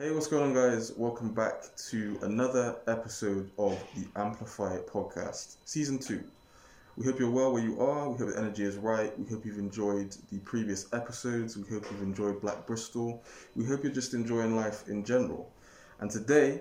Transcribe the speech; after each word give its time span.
Hey, 0.00 0.12
what's 0.12 0.28
going 0.28 0.44
on, 0.44 0.54
guys? 0.54 0.92
Welcome 0.96 1.34
back 1.34 1.74
to 1.88 2.20
another 2.22 2.76
episode 2.86 3.50
of 3.58 3.82
the 3.96 4.06
Amplify 4.14 4.78
podcast, 4.82 5.56
season 5.64 5.98
two. 5.98 6.22
We 6.96 7.04
hope 7.04 7.18
you're 7.18 7.32
well 7.32 7.52
where 7.52 7.64
you 7.64 7.80
are. 7.80 8.08
We 8.08 8.16
hope 8.16 8.28
the 8.28 8.38
energy 8.38 8.62
is 8.62 8.76
right. 8.76 9.18
We 9.18 9.28
hope 9.28 9.44
you've 9.44 9.58
enjoyed 9.58 10.14
the 10.30 10.38
previous 10.38 10.86
episodes. 10.92 11.56
We 11.56 11.64
hope 11.64 11.84
you've 11.90 12.02
enjoyed 12.02 12.40
Black 12.40 12.64
Bristol. 12.64 13.24
We 13.56 13.64
hope 13.64 13.82
you're 13.82 13.92
just 13.92 14.14
enjoying 14.14 14.54
life 14.54 14.86
in 14.86 15.02
general. 15.02 15.50
And 15.98 16.08
today, 16.08 16.60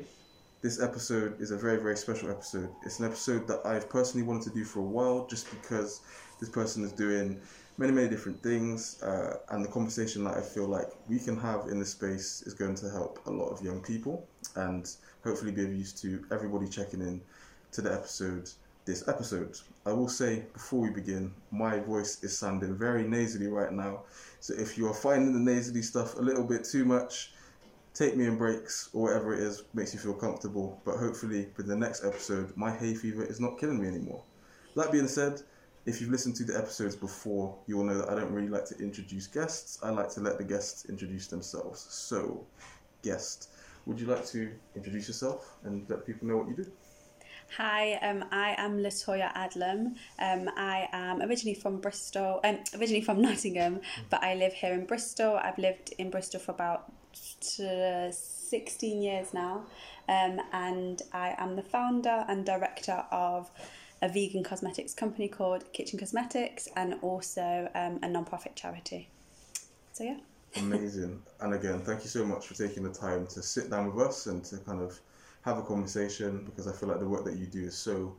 this 0.64 0.82
episode 0.82 1.40
is 1.40 1.52
a 1.52 1.58
very, 1.58 1.78
very 1.78 1.96
special 1.96 2.32
episode. 2.32 2.70
It's 2.88 2.98
an 2.98 3.06
episode 3.06 3.48
that 3.50 3.64
I've 3.64 3.88
personally 3.88 4.26
wanted 4.26 4.52
to 4.52 4.58
do 4.58 4.66
for 4.66 4.80
a 4.80 4.82
while 4.82 5.28
just 5.28 5.48
because 5.52 6.02
this 6.40 6.50
person 6.50 6.84
is 6.84 6.92
doing 6.92 7.40
many, 7.78 7.92
many 7.92 8.10
different 8.10 8.42
things. 8.42 9.02
Uh, 9.02 9.38
and 9.50 9.64
the 9.64 9.70
conversation 9.70 10.24
that 10.26 10.38
I 10.38 10.42
feel 10.42 10.68
like 10.68 10.88
we 11.08 11.20
can 11.20 11.38
have 11.38 11.68
in 11.68 11.80
this 11.80 11.92
space 11.92 12.44
is 12.46 12.54
going 12.54 12.76
to 12.76 12.90
help 12.90 13.20
a 13.26 13.32
lot 13.32 13.50
of 13.50 13.62
young 13.62 13.82
people 13.82 14.26
and 14.56 14.90
hopefully 15.24 15.52
be 15.52 15.64
of 15.64 15.74
use 15.74 15.94
to 16.02 16.26
everybody 16.32 16.68
checking 16.68 17.02
in 17.02 17.22
to 17.72 17.82
the 17.82 17.94
episode 17.94 18.50
this 18.88 19.08
episode. 19.08 19.60
I 19.86 19.92
will 19.92 20.08
say 20.08 20.46
before 20.54 20.80
we 20.80 20.90
begin, 20.90 21.34
my 21.52 21.78
voice 21.80 22.24
is 22.24 22.36
sounding 22.36 22.76
very 22.76 23.04
nasally 23.04 23.48
right 23.48 23.72
now. 23.72 24.04
So 24.40 24.54
if 24.58 24.78
you 24.78 24.88
are 24.88 24.94
finding 24.94 25.34
the 25.34 25.52
nasally 25.52 25.82
stuff 25.82 26.16
a 26.16 26.22
little 26.22 26.46
bit 26.46 26.64
too 26.64 26.86
much, 26.86 27.34
take 27.94 28.16
me 28.16 28.26
in 28.26 28.38
breaks 28.38 28.90
or 28.94 29.04
whatever 29.04 29.34
it 29.34 29.42
is 29.42 29.64
makes 29.74 29.94
you 29.94 30.00
feel 30.00 30.14
comfortable. 30.14 30.82
But 30.86 30.98
hopefully, 30.98 31.50
with 31.58 31.68
the 31.68 31.76
next 31.76 32.06
episode, 32.06 32.56
my 32.56 32.72
hay 32.72 32.96
fever 32.96 33.24
is 33.24 33.42
not 33.42 33.60
killing 33.60 33.82
me 33.82 33.90
anymore. 33.90 34.24
That 34.78 34.92
being 34.92 35.10
said, 35.10 35.42
if 35.88 36.02
you've 36.02 36.12
listened 36.12 36.36
to 36.36 36.44
the 36.44 36.56
episodes 36.56 36.98
before, 36.98 37.58
you 37.66 37.78
will 37.78 37.86
know 37.86 37.98
that 37.98 38.10
I 38.10 38.16
don't 38.16 38.34
really 38.34 38.50
like 38.50 38.66
to 38.66 38.78
introduce 38.78 39.26
guests. 39.26 39.80
I 39.82 39.90
like 39.90 40.10
to 40.12 40.20
let 40.20 40.38
the 40.38 40.44
guests 40.44 40.86
introduce 40.90 41.28
themselves. 41.28 41.80
So, 41.90 42.46
guest, 43.04 43.52
would 43.86 43.98
you 43.98 44.08
like 44.08 44.26
to 44.28 44.52
introduce 44.76 45.08
yourself 45.08 45.58
and 45.64 45.90
let 45.90 46.06
people 46.06 46.28
know 46.28 46.38
what 46.38 46.50
you 46.50 46.56
do? 46.56 46.70
Hi, 47.56 47.94
um, 48.02 48.26
I 48.32 48.56
am 48.58 48.80
Latoya 48.80 49.34
Adlam. 49.34 49.96
Um, 50.20 50.50
I 50.58 50.90
am 50.92 51.22
originally 51.22 51.58
from 51.58 51.80
Bristol, 51.80 52.42
um, 52.44 52.60
originally 52.78 53.02
from 53.02 53.22
Nottingham, 53.28 53.80
but 54.10 54.22
I 54.22 54.36
live 54.36 54.52
here 54.52 54.74
in 54.74 54.86
Bristol. 54.86 55.40
I've 55.42 55.58
lived 55.58 55.94
in 55.98 56.10
Bristol 56.10 56.42
for 56.42 56.52
about 56.52 56.92
uh, 57.62 58.12
16 58.12 59.02
years 59.02 59.34
now, 59.34 59.66
um, 60.10 60.42
and 60.52 61.02
I 61.14 61.36
am 61.38 61.56
the 61.56 61.64
founder 61.64 62.26
and 62.28 62.46
director 62.46 63.06
of 63.10 63.50
a 64.02 64.10
vegan 64.10 64.44
cosmetics 64.44 64.94
company 64.94 65.28
called 65.28 65.72
Kitchen 65.74 65.98
Cosmetics 66.00 66.68
and 66.76 66.96
also 67.02 67.70
um, 67.74 68.00
a 68.04 68.08
non-profit 68.08 68.56
charity. 68.56 69.10
So, 69.94 70.04
yeah. 70.04 70.18
Amazing. 70.58 71.22
and 71.42 71.54
again, 71.54 71.80
thank 71.82 72.04
you 72.04 72.10
so 72.10 72.26
much 72.26 72.48
for 72.48 72.54
taking 72.54 72.84
the 72.84 72.94
time 72.94 73.28
to 73.28 73.42
sit 73.42 73.70
down 73.70 73.94
with 73.94 74.06
us 74.06 74.28
and 74.28 74.44
to 74.46 74.58
kind 74.58 74.82
of 74.82 75.00
have 75.42 75.58
a 75.58 75.64
conversation 75.64 76.44
because 76.46 76.68
I 76.68 76.74
feel 76.74 76.90
like 76.90 77.00
the 77.00 77.08
work 77.08 77.26
that 77.26 77.38
you 77.38 77.46
do 77.46 77.64
is 77.64 77.78
so 77.78 78.16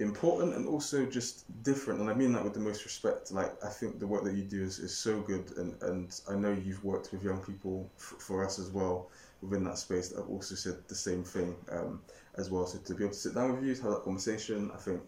important 0.00 0.54
and 0.54 0.66
also 0.66 1.06
just 1.06 1.44
different 1.62 2.00
and 2.00 2.10
I 2.10 2.14
mean 2.14 2.32
that 2.32 2.42
with 2.42 2.54
the 2.54 2.60
most 2.60 2.84
respect 2.84 3.30
like 3.30 3.52
I 3.64 3.68
think 3.68 4.00
the 4.00 4.06
work 4.06 4.24
that 4.24 4.34
you 4.34 4.42
do 4.42 4.60
is, 4.60 4.80
is 4.80 4.96
so 4.96 5.20
good 5.20 5.52
and, 5.56 5.80
and 5.82 6.20
I 6.28 6.34
know 6.34 6.50
you've 6.52 6.82
worked 6.82 7.12
with 7.12 7.22
young 7.22 7.38
people 7.38 7.88
f- 7.96 8.16
for 8.18 8.44
us 8.44 8.58
as 8.58 8.70
well 8.70 9.10
within 9.44 9.64
that 9.64 9.78
space 9.78 10.08
that 10.08 10.18
have 10.18 10.28
also 10.28 10.54
said 10.54 10.76
the 10.88 10.94
same 10.94 11.22
thing 11.24 11.54
um, 11.70 12.00
as 12.36 12.50
well 12.50 12.66
so 12.66 12.78
to 12.78 12.94
be 12.94 13.04
able 13.04 13.12
to 13.12 13.18
sit 13.18 13.34
down 13.34 13.54
with 13.54 13.64
you 13.64 13.74
to 13.74 13.82
have 13.82 13.92
that 13.92 14.02
conversation 14.04 14.70
I 14.74 14.78
think 14.78 15.02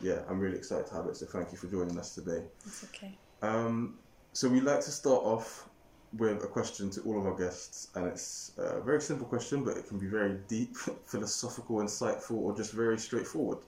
yeah 0.00 0.22
I'm 0.28 0.38
really 0.40 0.56
excited 0.56 0.86
to 0.88 0.94
have 0.94 1.06
it 1.06 1.16
so 1.16 1.26
thank 1.26 1.52
you 1.52 1.58
for 1.58 1.68
joining 1.68 1.98
us 1.98 2.14
today 2.14 2.42
It's 2.66 2.84
okay. 2.84 3.16
um, 3.42 3.98
so 4.32 4.48
we'd 4.48 4.62
like 4.64 4.80
to 4.80 4.90
start 4.90 5.22
off 5.24 5.68
with 6.16 6.42
a 6.42 6.46
question 6.46 6.90
to 6.90 7.02
all 7.02 7.18
of 7.18 7.26
our 7.26 7.34
guests, 7.34 7.88
and 7.94 8.06
it's 8.06 8.52
a 8.56 8.80
very 8.80 9.00
simple 9.00 9.26
question, 9.26 9.62
but 9.62 9.76
it 9.76 9.86
can 9.88 9.98
be 9.98 10.06
very 10.06 10.38
deep, 10.48 10.74
philosophical, 11.06 11.76
insightful, 11.76 12.36
or 12.36 12.56
just 12.56 12.72
very 12.72 12.98
straightforward. 12.98 13.58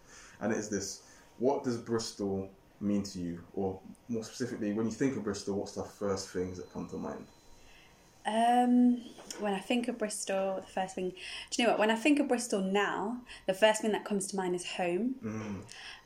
And 0.41 0.53
it 0.53 0.59
is 0.59 0.69
this: 0.71 1.03
What 1.39 1.65
does 1.65 1.77
Bristol 1.77 2.49
mean 2.81 3.03
to 3.03 3.19
you, 3.19 3.45
or 3.53 3.79
more 4.09 4.25
specifically, 4.25 4.73
when 4.73 4.87
you 4.87 4.93
think 4.93 5.17
of 5.17 5.25
Bristol, 5.25 5.59
what's 5.59 5.73
the 5.73 5.85
first 5.85 6.31
things 6.31 6.57
that 6.57 6.73
come 6.73 6.89
to 6.89 6.97
mind? 6.97 7.27
Um, 8.27 9.01
when 9.39 9.55
I 9.55 9.59
think 9.61 9.89
of 9.89 9.97
Bristol, 9.99 10.57
the 10.57 10.73
first 10.73 10.95
thing, 10.95 11.11
do 11.51 11.63
you 11.63 11.65
know 11.65 11.71
what? 11.71 11.81
When 11.81 11.91
I 11.91 11.95
think 11.97 12.21
of 12.21 12.29
Bristol 12.29 12.61
now, 12.61 13.19
the 13.47 13.55
first 13.55 13.81
thing 13.83 13.93
that 13.93 14.05
comes 14.05 14.27
to 14.29 14.37
mind 14.37 14.55
is 14.55 14.67
home, 14.73 15.15
Mm, 15.25 15.63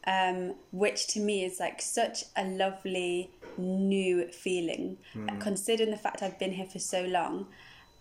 um, 0.07 0.55
which 0.71 1.07
to 1.09 1.21
me 1.21 1.45
is 1.45 1.59
like 1.59 1.81
such 1.83 2.25
a 2.37 2.45
lovely 2.45 3.31
new 3.59 4.29
feeling. 4.29 4.99
Considering 5.41 5.91
the 5.91 5.97
fact 5.97 6.23
I've 6.23 6.39
been 6.39 6.53
here 6.53 6.67
for 6.67 6.79
so 6.79 7.03
long, 7.05 7.47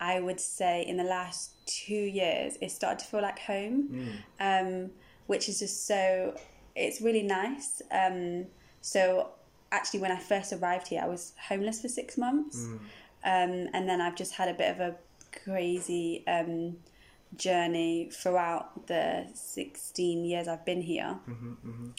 I 0.00 0.20
would 0.20 0.40
say 0.40 0.82
in 0.86 0.96
the 0.96 1.04
last 1.04 1.52
two 1.66 1.94
years, 1.94 2.56
it 2.60 2.70
started 2.70 2.98
to 3.00 3.04
feel 3.06 3.22
like 3.22 3.38
home, 3.38 4.22
um, 4.38 4.90
which 5.26 5.48
is 5.48 5.58
just 5.60 5.86
so, 5.86 6.36
it's 6.76 7.00
really 7.00 7.22
nice. 7.22 7.80
Um, 7.90 8.46
so 8.82 9.30
actually, 9.72 10.00
when 10.00 10.12
I 10.12 10.18
first 10.18 10.52
arrived 10.52 10.88
here, 10.88 11.00
I 11.02 11.06
was 11.08 11.32
homeless 11.48 11.80
for 11.80 11.88
six 11.88 12.16
months 12.18 12.66
um, 13.24 13.68
and 13.72 13.88
then 13.88 14.00
I've 14.00 14.16
just 14.16 14.34
had 14.34 14.48
a 14.48 14.54
bit 14.54 14.70
of 14.70 14.80
a 14.80 14.96
crazy 15.44 16.24
um, 16.26 16.76
journey 17.36 18.10
throughout 18.12 18.86
the 18.86 19.26
16 19.34 20.24
years 20.24 20.46
I've 20.48 20.64
been 20.64 20.82
here. 20.82 21.16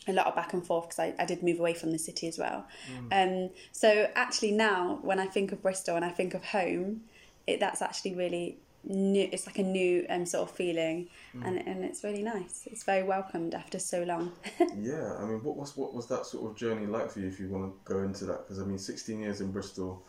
A 0.07 0.13
lot 0.13 0.27
of 0.27 0.35
back 0.35 0.53
and 0.53 0.65
forth 0.65 0.89
because 0.89 0.99
I, 0.99 1.13
I 1.19 1.25
did 1.25 1.43
move 1.43 1.59
away 1.59 1.73
from 1.73 1.91
the 1.91 1.99
city 1.99 2.27
as 2.27 2.37
well. 2.37 2.65
Um, 3.11 3.49
so 3.71 4.09
actually 4.15 4.51
now 4.51 4.99
when 5.01 5.19
I 5.19 5.25
think 5.25 5.51
of 5.51 5.61
Bristol 5.61 5.95
and 5.95 6.05
I 6.05 6.09
think 6.09 6.33
of 6.33 6.45
home, 6.45 7.01
it, 7.47 7.59
that's 7.59 7.81
actually 7.81 8.15
really 8.15 8.57
new. 8.83 9.27
It's 9.31 9.45
like 9.45 9.59
a 9.59 9.63
new 9.63 10.05
um, 10.09 10.25
sort 10.25 10.49
of 10.49 10.55
feeling 10.55 11.09
and, 11.43 11.57
and 11.67 11.83
it's 11.83 12.03
really 12.03 12.23
nice. 12.23 12.67
It's 12.71 12.83
very 12.83 13.03
welcomed 13.03 13.53
after 13.53 13.79
so 13.79 14.03
long. 14.03 14.31
Yeah, 14.77 15.15
I 15.19 15.25
mean, 15.25 15.43
what 15.43 15.55
was 15.57 15.75
what 15.75 15.93
was 15.93 16.07
that 16.07 16.25
sort 16.25 16.49
of 16.49 16.57
journey 16.57 16.85
like 16.85 17.09
for 17.09 17.19
you? 17.19 17.27
If 17.27 17.39
you 17.39 17.49
want 17.49 17.73
to 17.73 17.93
go 17.93 18.03
into 18.03 18.25
that, 18.25 18.43
because 18.43 18.59
I 18.61 18.65
mean, 18.65 18.77
sixteen 18.77 19.19
years 19.19 19.41
in 19.41 19.51
Bristol 19.51 20.05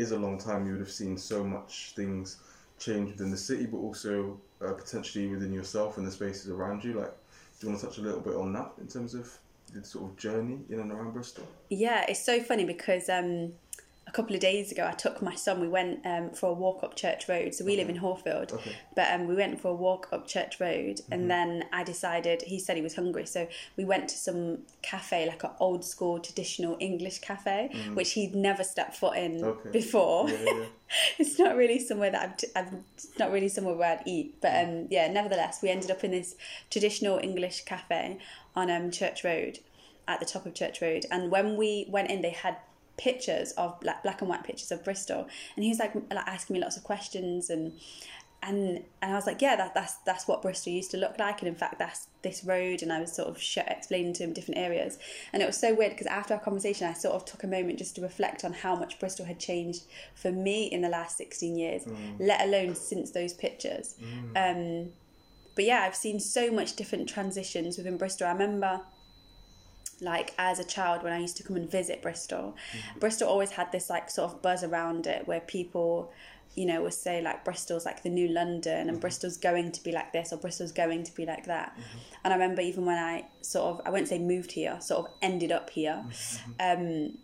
is 0.00 0.12
a 0.12 0.18
long 0.18 0.38
time. 0.38 0.66
You 0.66 0.72
would 0.72 0.80
have 0.80 0.90
seen 0.90 1.16
so 1.18 1.44
much 1.44 1.92
things 1.94 2.38
change 2.78 3.12
within 3.12 3.30
the 3.30 3.36
city, 3.36 3.66
but 3.66 3.78
also 3.78 4.40
uh, 4.64 4.72
potentially 4.72 5.28
within 5.28 5.52
yourself 5.52 5.98
and 5.98 6.06
the 6.06 6.10
spaces 6.10 6.50
around 6.50 6.82
you. 6.82 6.94
Like, 6.94 7.12
do 7.58 7.66
you 7.66 7.68
want 7.68 7.80
to 7.80 7.86
touch 7.86 7.98
a 7.98 8.02
little 8.02 8.20
bit 8.20 8.34
on 8.34 8.52
that 8.54 8.72
in 8.80 8.88
terms 8.88 9.14
of 9.14 9.36
the 9.72 9.84
sort 9.84 10.10
of 10.10 10.16
journey 10.16 10.60
in 10.70 10.80
and 10.80 10.90
around 10.90 11.12
Bristol? 11.12 11.46
Yeah, 11.68 12.04
it's 12.08 12.24
so 12.24 12.40
funny 12.42 12.64
because 12.64 13.08
um, 13.08 13.52
a 14.06 14.12
couple 14.12 14.34
of 14.34 14.40
days 14.40 14.72
ago 14.72 14.84
I 14.88 14.92
took 14.92 15.22
my 15.22 15.36
son. 15.36 15.60
We 15.60 15.68
went 15.68 16.04
um, 16.04 16.30
for 16.30 16.50
a 16.50 16.52
walk 16.52 16.82
up 16.82 16.96
Church 16.96 17.28
Road. 17.28 17.54
So 17.54 17.64
we 17.64 17.76
live 17.76 17.88
in 17.88 17.94
Horfield, 17.96 18.50
Okay. 18.52 18.74
but 18.96 19.12
um, 19.12 19.28
we 19.28 19.36
went 19.36 19.60
for 19.60 19.68
a 19.68 19.74
walk 19.74 20.08
up 20.12 20.26
Church 20.26 20.58
Road, 20.58 20.96
Mm-hmm. 20.96 21.12
and 21.12 21.30
then 21.30 21.64
I 21.72 21.84
decided 21.84 22.42
he 22.42 22.58
said 22.58 22.74
he 22.76 22.82
was 22.82 22.96
hungry, 22.96 23.24
so 23.26 23.46
we 23.76 23.84
went 23.84 24.08
to 24.08 24.16
some 24.16 24.58
cafe, 24.82 25.26
like 25.28 25.44
an 25.44 25.50
old 25.60 25.84
school 25.84 26.18
traditional 26.18 26.76
English 26.80 27.20
cafe, 27.20 27.70
which 27.94 28.12
he'd 28.14 28.34
never 28.34 28.64
stepped 28.64 28.96
foot 28.96 29.16
in. 29.16 29.44
Okay. 29.44 29.70
before. 29.70 30.28
Yeah, 30.28 30.36
yeah. 30.44 30.64
it's 31.18 31.38
not 31.38 31.54
really 31.56 31.78
somewhere 31.78 32.10
that 32.10 32.22
I've, 32.22 32.36
t- 32.36 32.48
I've 32.56 32.72
not 33.18 33.30
really 33.30 33.48
somewhere 33.48 33.74
where 33.76 33.92
I'd 33.92 34.02
eat, 34.08 34.34
but 34.40 34.52
um, 34.64 34.88
yeah, 34.90 35.06
nevertheless, 35.12 35.60
we 35.62 35.68
ended 35.68 35.90
up 35.92 36.02
in 36.02 36.10
this 36.10 36.34
traditional 36.68 37.18
English 37.22 37.64
cafe 37.64 38.18
on 38.56 38.70
um, 38.72 38.90
Church 38.90 39.22
Road, 39.22 39.60
at 40.08 40.18
the 40.18 40.26
top 40.26 40.44
of 40.46 40.54
Church 40.54 40.82
Road, 40.82 41.06
and 41.12 41.30
when 41.30 41.56
we 41.56 41.86
went 41.88 42.10
in, 42.10 42.22
they 42.22 42.30
had 42.30 42.56
pictures 43.06 43.52
of 43.62 43.68
black, 43.80 44.02
black 44.04 44.20
and 44.20 44.30
white 44.30 44.44
pictures 44.44 44.70
of 44.70 44.84
Bristol, 44.84 45.22
and 45.54 45.64
he 45.64 45.70
was 45.70 45.80
like, 45.80 45.94
like 45.94 46.28
asking 46.36 46.54
me 46.54 46.60
lots 46.60 46.76
of 46.76 46.84
questions 46.84 47.50
and. 47.50 47.72
And, 48.42 48.60
and 49.02 49.12
I 49.12 49.16
was 49.16 49.26
like, 49.26 49.42
yeah, 49.42 49.54
that, 49.56 49.74
that's 49.74 49.96
that's 50.08 50.26
what 50.26 50.40
Bristol 50.40 50.72
used 50.72 50.90
to 50.92 50.96
look 50.96 51.18
like, 51.18 51.42
and 51.42 51.48
in 51.48 51.54
fact, 51.54 51.78
that's 51.78 52.06
this 52.22 52.42
road. 52.42 52.80
And 52.82 52.90
I 52.90 52.98
was 52.98 53.12
sort 53.12 53.28
of 53.28 53.36
sh- 53.38 53.58
explaining 53.76 54.14
to 54.14 54.24
him 54.24 54.32
different 54.32 54.56
areas, 54.56 54.98
and 55.30 55.42
it 55.42 55.46
was 55.46 55.58
so 55.58 55.74
weird 55.74 55.92
because 55.92 56.06
after 56.06 56.32
our 56.32 56.40
conversation, 56.40 56.88
I 56.88 56.94
sort 56.94 57.14
of 57.16 57.26
took 57.26 57.44
a 57.44 57.46
moment 57.46 57.78
just 57.78 57.96
to 57.96 58.00
reflect 58.00 58.42
on 58.42 58.54
how 58.54 58.74
much 58.76 58.98
Bristol 58.98 59.26
had 59.26 59.38
changed 59.38 59.82
for 60.14 60.32
me 60.32 60.58
in 60.74 60.80
the 60.80 60.88
last 60.88 61.18
sixteen 61.18 61.54
years, 61.58 61.82
let 62.18 62.40
alone 62.40 62.74
since 62.74 63.10
those 63.10 63.34
pictures. 63.34 63.96
Um, 64.34 64.88
but 65.54 65.64
yeah, 65.66 65.80
I've 65.84 66.00
seen 66.06 66.18
so 66.18 66.50
much 66.50 66.76
different 66.76 67.10
transitions 67.10 67.76
within 67.76 67.98
Bristol. 67.98 68.26
I 68.28 68.32
remember 68.32 68.80
like 70.00 70.34
as 70.38 70.58
a 70.58 70.64
child 70.64 71.02
when 71.02 71.12
I 71.12 71.18
used 71.18 71.36
to 71.38 71.42
come 71.42 71.56
and 71.56 71.70
visit 71.70 72.02
Bristol, 72.02 72.56
mm-hmm. 72.72 72.98
Bristol 72.98 73.28
always 73.28 73.52
had 73.52 73.72
this 73.72 73.90
like 73.90 74.10
sort 74.10 74.32
of 74.32 74.42
buzz 74.42 74.64
around 74.64 75.06
it 75.06 75.26
where 75.26 75.40
people, 75.40 76.12
you 76.54 76.66
know, 76.66 76.82
would 76.82 76.94
say 76.94 77.20
like 77.22 77.44
Bristol's 77.44 77.84
like 77.84 78.02
the 78.02 78.10
new 78.10 78.28
London 78.28 78.80
and 78.80 78.90
mm-hmm. 78.90 78.98
Bristol's 79.00 79.36
going 79.36 79.72
to 79.72 79.82
be 79.82 79.92
like 79.92 80.12
this 80.12 80.32
or 80.32 80.36
Bristol's 80.36 80.72
going 80.72 81.04
to 81.04 81.14
be 81.14 81.26
like 81.26 81.46
that. 81.46 81.72
Mm-hmm. 81.72 81.98
And 82.24 82.32
I 82.32 82.36
remember 82.36 82.62
even 82.62 82.84
when 82.84 82.98
I 82.98 83.26
sort 83.42 83.74
of 83.74 83.86
I 83.86 83.90
won't 83.90 84.08
say 84.08 84.18
moved 84.18 84.52
here, 84.52 84.80
sort 84.80 85.06
of 85.06 85.12
ended 85.22 85.52
up 85.52 85.70
here. 85.70 86.04
Um, 86.58 87.18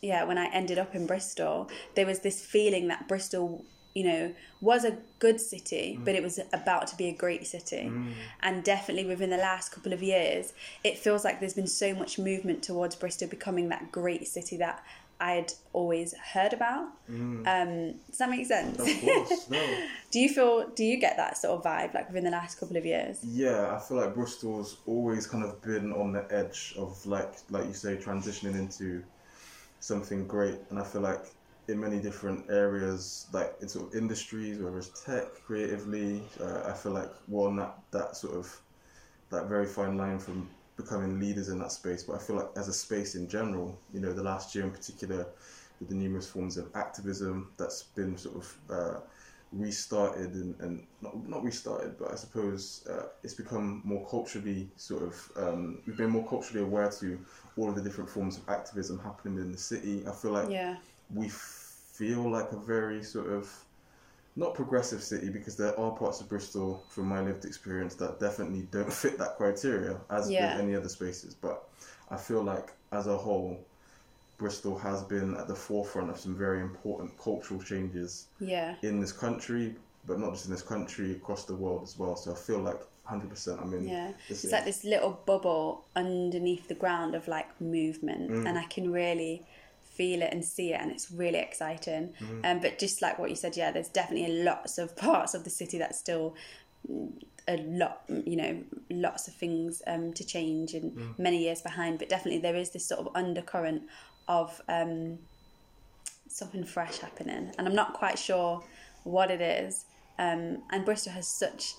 yeah, 0.00 0.24
when 0.24 0.38
I 0.38 0.46
ended 0.52 0.78
up 0.78 0.94
in 0.94 1.06
Bristol, 1.06 1.68
there 1.96 2.06
was 2.06 2.20
this 2.20 2.44
feeling 2.44 2.88
that 2.88 3.08
Bristol 3.08 3.64
you 3.94 4.04
know, 4.04 4.34
was 4.60 4.84
a 4.84 4.96
good 5.18 5.40
city, 5.40 5.96
mm. 5.98 6.04
but 6.04 6.14
it 6.14 6.22
was 6.22 6.38
about 6.52 6.86
to 6.88 6.96
be 6.96 7.08
a 7.08 7.12
great 7.12 7.46
city. 7.46 7.90
Mm. 7.90 8.12
And 8.40 8.64
definitely 8.64 9.06
within 9.06 9.30
the 9.30 9.36
last 9.36 9.70
couple 9.70 9.92
of 9.92 10.02
years, 10.02 10.52
it 10.84 10.98
feels 10.98 11.24
like 11.24 11.40
there's 11.40 11.54
been 11.54 11.66
so 11.66 11.94
much 11.94 12.18
movement 12.18 12.62
towards 12.62 12.94
Bristol 12.94 13.28
becoming 13.28 13.68
that 13.70 13.90
great 13.90 14.26
city 14.26 14.56
that 14.58 14.84
I 15.20 15.32
had 15.32 15.52
always 15.72 16.14
heard 16.14 16.52
about. 16.52 16.86
Mm. 17.10 17.46
Um, 17.46 17.94
does 18.08 18.18
that 18.18 18.30
make 18.30 18.46
sense? 18.46 18.78
Of 18.78 19.00
course, 19.00 19.50
no. 19.50 19.78
do 20.12 20.20
you 20.20 20.28
feel? 20.28 20.68
Do 20.68 20.84
you 20.84 20.98
get 21.00 21.16
that 21.16 21.36
sort 21.36 21.58
of 21.58 21.64
vibe 21.64 21.92
like 21.94 22.06
within 22.08 22.24
the 22.24 22.30
last 22.30 22.60
couple 22.60 22.76
of 22.76 22.86
years? 22.86 23.18
Yeah, 23.24 23.74
I 23.74 23.80
feel 23.80 23.96
like 23.96 24.14
Bristol's 24.14 24.76
always 24.86 25.26
kind 25.26 25.44
of 25.44 25.60
been 25.60 25.92
on 25.92 26.12
the 26.12 26.24
edge 26.30 26.74
of 26.78 27.04
like 27.04 27.32
like 27.50 27.66
you 27.66 27.72
say 27.72 27.96
transitioning 27.96 28.54
into 28.54 29.02
something 29.80 30.26
great, 30.28 30.58
and 30.70 30.78
I 30.78 30.84
feel 30.84 31.02
like 31.02 31.24
in 31.68 31.78
many 31.78 32.00
different 32.00 32.50
areas, 32.50 33.26
like 33.32 33.54
in 33.60 33.68
sort 33.68 33.88
of 33.88 33.94
industries, 33.94 34.58
whether 34.58 34.78
it's 34.78 35.04
tech, 35.04 35.26
creatively, 35.44 36.22
uh, 36.40 36.62
I 36.66 36.72
feel 36.72 36.92
like 36.92 37.10
we're 37.28 37.46
on 37.46 37.56
that 37.56 37.78
that 37.90 38.16
sort 38.16 38.34
of 38.34 38.60
that 39.30 39.46
very 39.48 39.66
fine 39.66 39.96
line 39.96 40.18
from 40.18 40.48
becoming 40.76 41.20
leaders 41.20 41.48
in 41.50 41.58
that 41.58 41.72
space. 41.72 42.02
But 42.02 42.16
I 42.16 42.18
feel 42.18 42.36
like 42.36 42.48
as 42.56 42.68
a 42.68 42.72
space 42.72 43.14
in 43.14 43.28
general, 43.28 43.78
you 43.92 44.00
know, 44.00 44.12
the 44.12 44.22
last 44.22 44.54
year 44.54 44.64
in 44.64 44.70
particular, 44.70 45.26
with 45.80 45.90
the 45.90 45.94
numerous 45.94 46.28
forms 46.28 46.56
of 46.56 46.70
activism 46.74 47.52
that's 47.58 47.82
been 47.82 48.16
sort 48.16 48.36
of 48.36 48.56
uh, 48.70 49.00
restarted 49.52 50.34
and, 50.34 50.58
and 50.60 50.86
not, 51.00 51.28
not 51.28 51.44
restarted, 51.44 51.98
but 51.98 52.12
I 52.12 52.14
suppose 52.16 52.86
uh, 52.90 53.08
it's 53.22 53.34
become 53.34 53.82
more 53.84 54.06
culturally 54.08 54.68
sort 54.76 55.02
of, 55.02 55.30
um, 55.36 55.78
we've 55.86 55.96
been 55.96 56.10
more 56.10 56.26
culturally 56.26 56.64
aware 56.64 56.90
to 57.00 57.18
all 57.56 57.68
of 57.68 57.74
the 57.74 57.82
different 57.82 58.10
forms 58.10 58.38
of 58.38 58.48
activism 58.48 58.98
happening 58.98 59.38
in 59.38 59.52
the 59.52 59.58
city. 59.58 60.04
I 60.06 60.12
feel 60.12 60.32
like 60.32 60.50
Yeah. 60.50 60.76
we 61.14 61.28
feel 61.98 62.30
like 62.30 62.52
a 62.52 62.56
very 62.56 63.02
sort 63.02 63.28
of 63.32 63.44
not 64.36 64.54
progressive 64.54 65.02
city 65.02 65.28
because 65.30 65.56
there 65.56 65.78
are 65.80 65.90
parts 65.90 66.20
of 66.20 66.28
Bristol, 66.28 66.84
from 66.90 67.06
my 67.06 67.20
lived 67.20 67.44
experience, 67.44 67.96
that 67.96 68.20
definitely 68.20 68.68
don't 68.70 68.92
fit 68.92 69.18
that 69.18 69.36
criteria 69.36 69.98
as 70.10 70.30
Yeah. 70.30 70.52
with 70.54 70.62
any 70.64 70.76
other 70.76 70.88
spaces. 70.88 71.34
But 71.34 71.68
I 72.08 72.16
feel 72.16 72.42
like 72.42 72.72
as 72.92 73.08
a 73.08 73.16
whole, 73.16 73.58
Bristol 74.38 74.78
has 74.78 75.02
been 75.02 75.34
at 75.36 75.48
the 75.48 75.56
forefront 75.56 76.08
of 76.10 76.20
some 76.20 76.36
very 76.36 76.60
important 76.60 77.18
cultural 77.18 77.60
changes 77.60 78.26
Yeah. 78.38 78.76
in 78.82 79.00
this 79.00 79.10
country, 79.10 79.74
but 80.06 80.20
not 80.20 80.30
just 80.34 80.44
in 80.46 80.52
this 80.52 80.62
country, 80.62 81.10
across 81.12 81.44
the 81.44 81.56
world 81.56 81.82
as 81.82 81.98
well. 81.98 82.14
So 82.14 82.30
I 82.30 82.36
feel 82.36 82.60
like 82.60 82.80
100% 83.08 83.60
I 83.60 83.64
mean. 83.64 83.88
Yeah, 83.88 84.12
it's 84.28 84.44
like 84.52 84.64
this 84.66 84.84
little 84.84 85.18
bubble 85.26 85.84
underneath 85.96 86.68
the 86.68 86.76
ground 86.76 87.16
of 87.16 87.26
like 87.26 87.48
movement, 87.60 88.30
Mm. 88.30 88.46
and 88.46 88.56
I 88.56 88.64
can 88.66 88.92
really 88.92 89.44
feel 89.98 90.22
it 90.22 90.32
and 90.32 90.42
see 90.44 90.68
it, 90.74 90.80
and 90.80 90.90
it's 90.94 91.10
really 91.10 91.38
exciting. 91.48 92.04
Mm. 92.20 92.40
Um, 92.46 92.60
but 92.64 92.78
just 92.78 93.02
like 93.02 93.18
what 93.18 93.30
you 93.30 93.36
said, 93.36 93.56
yeah, 93.56 93.70
there's 93.72 93.88
definitely 94.00 94.42
lots 94.42 94.78
of 94.78 94.96
parts 94.96 95.34
of 95.34 95.42
the 95.44 95.50
city 95.60 95.76
that 95.78 95.94
still 95.94 96.26
mm, 96.90 97.10
a 97.46 97.56
lot, 97.82 97.96
you 98.32 98.36
know, 98.36 98.62
lots 98.90 99.28
of 99.28 99.34
things 99.34 99.82
um, 99.86 100.12
to 100.18 100.24
change 100.24 100.74
and 100.78 100.88
Mm. 100.96 101.18
many 101.18 101.38
years 101.46 101.60
behind. 101.62 101.98
But 101.98 102.08
definitely 102.08 102.40
there 102.40 102.56
is 102.64 102.70
this 102.70 102.86
sort 102.86 103.00
of 103.00 103.08
undercurrent 103.22 103.82
of 104.28 104.60
um, 104.68 105.18
something 106.28 106.64
fresh 106.64 106.98
happening, 106.98 107.44
and 107.56 107.66
I'm 107.66 107.74
not 107.82 107.92
quite 107.94 108.18
sure 108.18 108.62
what 109.04 109.30
it 109.30 109.40
is. 109.40 109.84
Um, 110.18 110.62
and 110.72 110.84
Bristol 110.84 111.12
has 111.12 111.28
such 111.28 111.74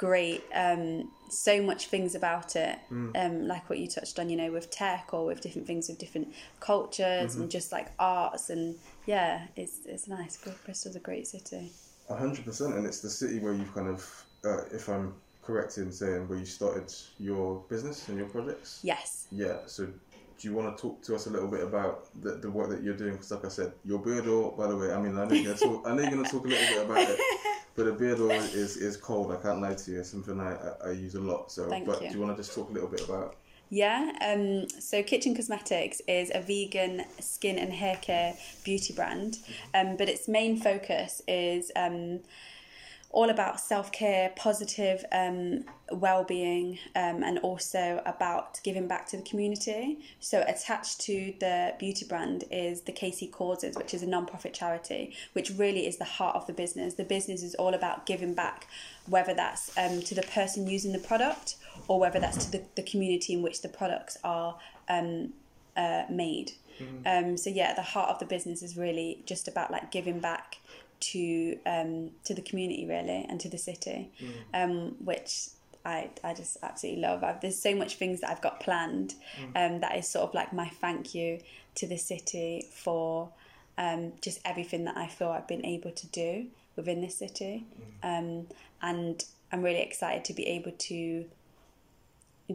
great, 0.00 0.42
um, 0.54 1.10
so 1.28 1.60
much 1.62 1.88
things 1.88 2.14
about 2.14 2.56
it, 2.56 2.78
um, 2.90 3.46
like 3.46 3.68
what 3.68 3.78
you 3.78 3.86
touched 3.86 4.18
on, 4.18 4.30
you 4.30 4.36
know, 4.36 4.50
with 4.50 4.70
tech 4.70 5.10
or 5.12 5.26
with 5.26 5.42
different 5.42 5.66
things 5.66 5.90
with 5.90 5.98
different 5.98 6.32
cultures 6.58 7.34
and 7.36 7.50
just 7.50 7.70
like 7.70 7.88
arts 7.98 8.48
and 8.48 8.76
yeah, 9.04 9.46
it's 9.56 9.80
it's 9.84 10.08
nice. 10.08 10.38
Br- 10.38 10.58
Bristol's 10.64 10.96
a 10.96 11.00
great 11.00 11.26
city. 11.26 11.70
A 12.08 12.16
hundred 12.16 12.46
percent, 12.46 12.76
and 12.76 12.86
it's 12.86 13.00
the 13.00 13.10
city 13.10 13.40
where 13.40 13.52
you've 13.52 13.74
kind 13.74 13.88
of, 13.88 14.24
uh, 14.42 14.62
if 14.72 14.88
I'm 14.88 15.12
correct 15.42 15.76
in 15.76 15.92
saying, 15.92 16.26
where 16.28 16.38
you 16.38 16.46
started 16.46 16.90
your 17.18 17.62
business 17.68 18.08
and 18.08 18.16
your 18.16 18.28
projects. 18.28 18.80
Yes. 18.82 19.26
Yeah. 19.30 19.58
So, 19.66 19.84
do 19.84 20.48
you 20.48 20.54
want 20.54 20.74
to 20.74 20.80
talk 20.80 21.02
to 21.02 21.14
us 21.14 21.26
a 21.26 21.30
little 21.30 21.48
bit 21.48 21.62
about 21.62 22.08
the, 22.22 22.36
the 22.36 22.50
work 22.50 22.70
that 22.70 22.82
you're 22.82 22.96
doing? 22.96 23.12
Because, 23.12 23.32
like 23.32 23.44
I 23.44 23.48
said, 23.48 23.72
your 23.84 23.98
beard 23.98 24.26
oil. 24.26 24.52
By 24.56 24.66
the 24.66 24.76
way, 24.78 24.94
I 24.94 24.98
mean, 24.98 25.18
I 25.18 25.26
know 25.26 25.34
you're 25.34 25.54
gonna 25.54 25.58
talk. 25.58 25.86
I 25.86 25.94
know 25.94 26.00
you're 26.00 26.10
gonna 26.12 26.28
talk 26.28 26.46
a 26.46 26.48
little 26.48 26.68
bit 26.74 26.84
about 26.86 27.10
it. 27.10 27.20
But 27.76 27.86
a 27.86 27.92
beard 27.92 28.20
oil 28.20 28.30
is, 28.32 28.76
is 28.76 28.96
cold. 28.96 29.32
I 29.32 29.36
can't 29.36 29.60
lie 29.60 29.74
to 29.74 29.90
you. 29.90 30.00
It's 30.00 30.10
something 30.10 30.40
I, 30.40 30.54
I, 30.54 30.88
I 30.88 30.90
use 30.92 31.14
a 31.14 31.20
lot. 31.20 31.50
So, 31.50 31.68
Thank 31.68 31.86
but 31.86 32.02
you. 32.02 32.08
do 32.08 32.14
you 32.18 32.20
want 32.20 32.36
to 32.36 32.42
just 32.42 32.54
talk 32.54 32.68
a 32.68 32.72
little 32.72 32.88
bit 32.88 33.02
about? 33.08 33.36
Yeah, 33.72 34.10
um, 34.20 34.68
so 34.80 35.00
Kitchen 35.00 35.36
Cosmetics 35.36 36.02
is 36.08 36.32
a 36.34 36.40
vegan 36.40 37.04
skin 37.20 37.56
and 37.56 37.72
hair 37.72 37.96
care 38.02 38.34
beauty 38.64 38.92
brand, 38.92 39.38
um, 39.74 39.96
but 39.96 40.08
its 40.08 40.26
main 40.26 40.56
focus 40.56 41.22
is 41.28 41.70
um, 41.76 42.18
all 43.12 43.28
about 43.28 43.60
self 43.60 43.90
care, 43.90 44.32
positive 44.36 45.04
um, 45.10 45.64
well 45.90 46.22
being, 46.22 46.78
um, 46.94 47.22
and 47.24 47.38
also 47.40 48.00
about 48.06 48.60
giving 48.62 48.86
back 48.86 49.06
to 49.08 49.16
the 49.16 49.22
community. 49.22 49.98
So, 50.20 50.44
attached 50.46 51.00
to 51.02 51.34
the 51.40 51.74
beauty 51.78 52.06
brand 52.06 52.44
is 52.50 52.82
the 52.82 52.92
KC 52.92 53.32
Causes, 53.32 53.76
which 53.76 53.94
is 53.94 54.02
a 54.02 54.06
non 54.06 54.26
profit 54.26 54.54
charity, 54.54 55.14
which 55.32 55.50
really 55.50 55.86
is 55.86 55.96
the 55.96 56.04
heart 56.04 56.36
of 56.36 56.46
the 56.46 56.52
business. 56.52 56.94
The 56.94 57.04
business 57.04 57.42
is 57.42 57.54
all 57.56 57.74
about 57.74 58.06
giving 58.06 58.34
back, 58.34 58.68
whether 59.06 59.34
that's 59.34 59.76
um, 59.76 60.00
to 60.02 60.14
the 60.14 60.22
person 60.22 60.68
using 60.68 60.92
the 60.92 60.98
product 60.98 61.56
or 61.88 61.98
whether 61.98 62.20
that's 62.20 62.44
to 62.46 62.52
the, 62.52 62.62
the 62.76 62.82
community 62.82 63.32
in 63.32 63.42
which 63.42 63.62
the 63.62 63.68
products 63.68 64.16
are 64.22 64.56
um, 64.88 65.32
uh, 65.76 66.04
made. 66.08 66.52
Um, 67.04 67.36
so 67.36 67.50
yeah, 67.50 67.74
the 67.74 67.82
heart 67.82 68.10
of 68.10 68.18
the 68.18 68.24
business 68.24 68.62
is 68.62 68.76
really 68.76 69.22
just 69.26 69.48
about 69.48 69.70
like 69.70 69.90
giving 69.90 70.18
back 70.18 70.58
to 71.00 71.58
um, 71.66 72.10
to 72.24 72.34
the 72.34 72.42
community 72.42 72.86
really 72.86 73.26
and 73.28 73.40
to 73.40 73.48
the 73.48 73.58
city, 73.58 74.10
um, 74.54 74.96
which 75.04 75.48
I 75.84 76.10
I 76.22 76.34
just 76.34 76.58
absolutely 76.62 77.02
love. 77.02 77.24
I've, 77.24 77.40
there's 77.40 77.58
so 77.58 77.74
much 77.74 77.96
things 77.96 78.20
that 78.20 78.30
I've 78.30 78.42
got 78.42 78.60
planned 78.60 79.14
um, 79.56 79.80
that 79.80 79.96
is 79.96 80.06
sort 80.08 80.28
of 80.28 80.34
like 80.34 80.52
my 80.52 80.68
thank 80.68 81.14
you 81.14 81.38
to 81.76 81.86
the 81.86 81.96
city 81.96 82.66
for 82.72 83.30
um, 83.78 84.12
just 84.20 84.40
everything 84.44 84.84
that 84.84 84.96
I 84.96 85.06
feel 85.06 85.28
I've 85.28 85.48
been 85.48 85.64
able 85.64 85.90
to 85.92 86.06
do 86.08 86.46
within 86.76 87.00
this 87.00 87.16
city, 87.16 87.64
um, 88.02 88.46
and 88.82 89.24
I'm 89.52 89.62
really 89.62 89.80
excited 89.80 90.24
to 90.26 90.32
be 90.34 90.46
able 90.48 90.72
to 90.72 91.24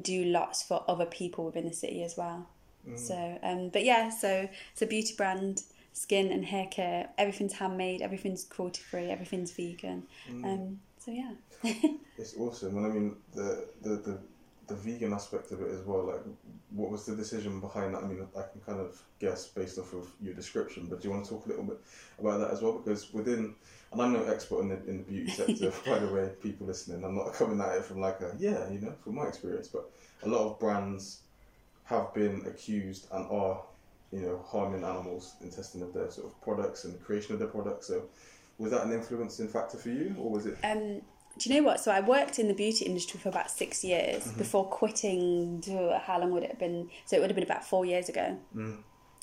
do 0.01 0.25
lots 0.25 0.61
for 0.61 0.83
other 0.87 1.05
people 1.05 1.45
within 1.45 1.67
the 1.67 1.73
city 1.73 2.03
as 2.03 2.15
well. 2.17 2.47
So, 2.97 3.39
um, 3.41 3.69
but 3.69 3.83
yeah, 3.83 4.09
so 4.09 4.47
it's 4.71 4.81
a 4.81 4.85
beauty 4.85 5.15
brand, 5.17 5.63
skin 5.95 6.31
and 6.31 6.45
hair 6.45 6.67
care. 6.69 7.09
Everything's 7.17 7.53
handmade, 7.53 8.01
everything's 8.01 8.43
cruelty 8.43 8.81
free, 8.81 9.09
everything's 9.09 9.51
vegan. 9.51 10.03
Um, 10.43 10.79
so 10.99 11.11
yeah, 11.11 11.31
It's 12.17 12.35
awesome, 12.37 12.77
and 12.77 12.85
I 12.85 12.89
mean 12.89 13.15
the, 13.33 13.67
the 13.81 13.89
the 13.95 14.19
the 14.67 14.75
vegan 14.75 15.13
aspect 15.13 15.51
of 15.51 15.61
it 15.61 15.71
as 15.71 15.81
well. 15.81 16.07
Like, 16.07 16.21
what 16.71 16.89
was 16.91 17.05
the 17.05 17.15
decision 17.15 17.59
behind 17.59 17.93
that? 17.93 18.03
I 18.03 18.07
mean, 18.07 18.27
I 18.35 18.41
can 18.41 18.61
kind 18.65 18.79
of 18.79 19.01
guess 19.19 19.47
based 19.47 19.77
off 19.77 19.93
of 19.93 20.09
your 20.21 20.33
description, 20.33 20.87
but 20.89 21.01
do 21.01 21.07
you 21.07 21.13
want 21.13 21.25
to 21.25 21.31
talk 21.31 21.45
a 21.45 21.49
little 21.49 21.63
bit 21.63 21.79
about 22.19 22.39
that 22.39 22.51
as 22.51 22.61
well? 22.61 22.73
Because 22.73 23.13
within, 23.13 23.55
and 23.91 24.01
I'm 24.01 24.13
no 24.13 24.23
expert 24.23 24.61
in 24.61 24.69
the 24.69 24.83
in 24.87 24.97
the 24.97 25.03
beauty 25.03 25.29
sector, 25.31 25.71
by 25.85 25.99
the 25.99 26.11
way, 26.11 26.31
people 26.41 26.67
listening, 26.67 27.03
I'm 27.03 27.15
not 27.15 27.33
coming 27.39 27.61
at 27.61 27.77
it 27.77 27.85
from 27.85 28.01
like 28.01 28.21
a 28.21 28.33
yeah, 28.37 28.69
you 28.69 28.79
know, 28.79 28.93
from 29.03 29.15
my 29.15 29.27
experience, 29.27 29.67
but 29.67 29.89
a 30.23 30.27
lot 30.27 30.45
of 30.45 30.59
brands 30.59 31.21
have 31.85 32.13
been 32.13 32.43
accused 32.47 33.07
and 33.11 33.27
are, 33.29 33.61
you 34.15 34.21
know, 34.21 34.37
harming 34.47 34.83
animals 34.83 35.35
in 35.41 35.49
testing 35.51 35.81
of 35.81 35.93
their 35.93 36.09
sort 36.09 36.27
of 36.27 36.41
products 36.41 36.85
and 36.85 36.91
creation 37.03 37.33
of 37.33 37.39
their 37.39 37.49
products. 37.49 37.87
So, 37.87 38.03
was 38.57 38.71
that 38.71 38.85
an 38.85 38.93
influencing 38.93 39.49
factor 39.49 39.77
for 39.77 39.89
you, 39.89 40.15
or 40.17 40.29
was 40.31 40.45
it? 40.45 40.57
um, 40.63 41.01
do 41.37 41.49
you 41.49 41.55
know 41.59 41.65
what? 41.67 41.81
So 41.81 41.91
I 41.91 41.99
worked 41.99 42.39
in 42.39 42.47
the 42.47 42.53
beauty 42.53 42.85
industry 42.85 43.19
for 43.19 43.27
about 43.27 43.51
six 43.51 43.83
years 43.83 44.23
Mm-hmm. 44.23 44.37
before 44.37 44.65
quitting. 44.69 45.61
How 46.05 46.17
long 46.21 46.31
would 46.31 46.43
it 46.43 46.51
have 46.51 46.59
been? 46.59 46.89
So 47.05 47.17
it 47.17 47.19
would 47.19 47.29
have 47.29 47.35
been 47.35 47.43
about 47.43 47.65
four 47.65 47.85
years 47.85 48.07
ago. 48.07 48.37
Mm. 48.55 48.77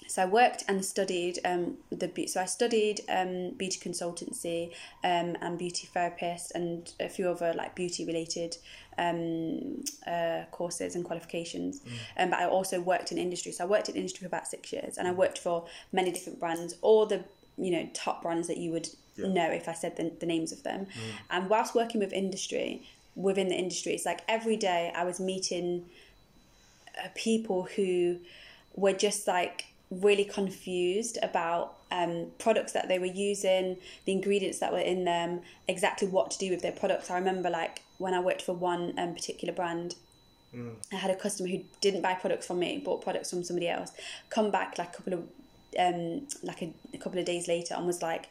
So 0.09 0.23
I 0.23 0.27
worked 0.27 0.65
and 0.69 0.85
studied 0.85 1.39
um, 1.45 1.77
the 1.91 2.27
so 2.27 2.41
I 2.41 2.45
studied 2.45 3.01
um, 3.09 3.51
beauty 3.51 3.79
consultancy 3.81 4.73
um, 5.05 5.37
and 5.41 5.59
beauty 5.59 5.89
therapist 5.93 6.53
and 6.55 6.93
a 7.01 7.09
few 7.09 7.29
other 7.29 7.53
like 7.55 7.75
beauty 7.75 8.05
related 8.05 8.57
um, 8.99 9.83
uh, 10.07 10.43
courses 10.51 10.95
and 10.97 11.05
qualifications. 11.05 11.81
Um, 12.19 12.31
but 12.31 12.41
I 12.41 12.47
also 12.47 12.81
worked 12.81 13.13
in 13.13 13.19
industry. 13.19 13.53
So 13.53 13.65
I 13.65 13.67
worked 13.67 13.89
in 13.89 13.97
industry 13.97 14.21
for 14.21 14.27
about 14.27 14.47
six 14.47 14.73
years, 14.73 14.99
and 14.99 15.09
I 15.09 15.13
worked 15.13 15.39
for 15.39 15.67
many 15.93 16.11
different 16.13 16.39
brands, 16.41 16.75
all 16.83 17.07
the 17.07 17.25
you 17.57 17.71
know 17.71 17.89
top 17.95 18.23
brands 18.23 18.49
that 18.49 18.59
you 18.59 18.71
would 18.73 18.89
Yeah. 19.17 19.29
know 19.29 19.51
if 19.51 19.69
I 19.69 19.75
said 19.75 19.97
the, 19.97 20.11
the 20.21 20.27
names 20.27 20.53
of 20.53 20.63
them. 20.63 20.87
And 21.31 21.51
whilst 21.51 21.75
working 21.75 22.01
with 22.01 22.13
industry, 22.13 22.83
within 23.15 23.49
the 23.49 23.57
industry, 23.57 23.93
it's 23.93 24.07
like 24.07 24.23
every 24.27 24.57
day 24.57 24.91
I 24.95 25.05
was 25.05 25.21
meeting 25.21 25.85
uh, 26.99 27.09
people 27.15 27.65
who 27.77 28.19
were 28.75 28.95
just 28.95 29.27
like 29.27 29.67
really 30.01 30.25
confused 30.25 31.19
about 31.23 31.75
um, 31.91 32.29
products 32.39 32.73
that 32.73 32.89
they 32.89 32.99
were 32.99 33.07
using, 33.07 33.77
the 34.07 34.13
ingredients 34.13 34.59
that 34.61 34.73
were 34.73 34.79
in 34.79 35.05
them, 35.05 35.43
exactly 35.69 36.09
what 36.09 36.31
to 36.33 36.39
do 36.39 36.51
with 36.51 36.63
their 36.63 36.73
products. 36.73 37.11
I 37.11 37.19
remember 37.19 37.51
like 37.51 37.83
when 37.99 38.15
I 38.15 38.21
worked 38.21 38.43
for 38.43 38.55
one 38.55 38.95
um, 38.99 39.15
particular 39.15 39.53
brand, 39.53 39.97
I 40.93 40.97
had 40.97 41.11
a 41.11 41.17
customer 41.17 41.49
who 41.49 41.61
didn't 41.81 42.03
buy 42.03 42.15
products 42.15 42.47
from 42.47 42.59
me, 42.59 42.79
bought 42.85 43.03
products 43.03 43.31
from 43.31 43.43
somebody 43.43 43.69
else, 43.69 43.91
come 44.29 44.51
back 44.51 44.77
like 44.77 44.91
a 44.91 44.97
couple 44.97 45.15
of 45.15 45.29
um, 45.79 46.27
like 46.43 46.61
a, 46.61 46.73
a 46.93 46.99
couple 46.99 47.19
of 47.19 47.25
days 47.25 47.49
later 47.49 47.75
and 47.75 47.87
was 47.87 48.03
like, 48.03 48.29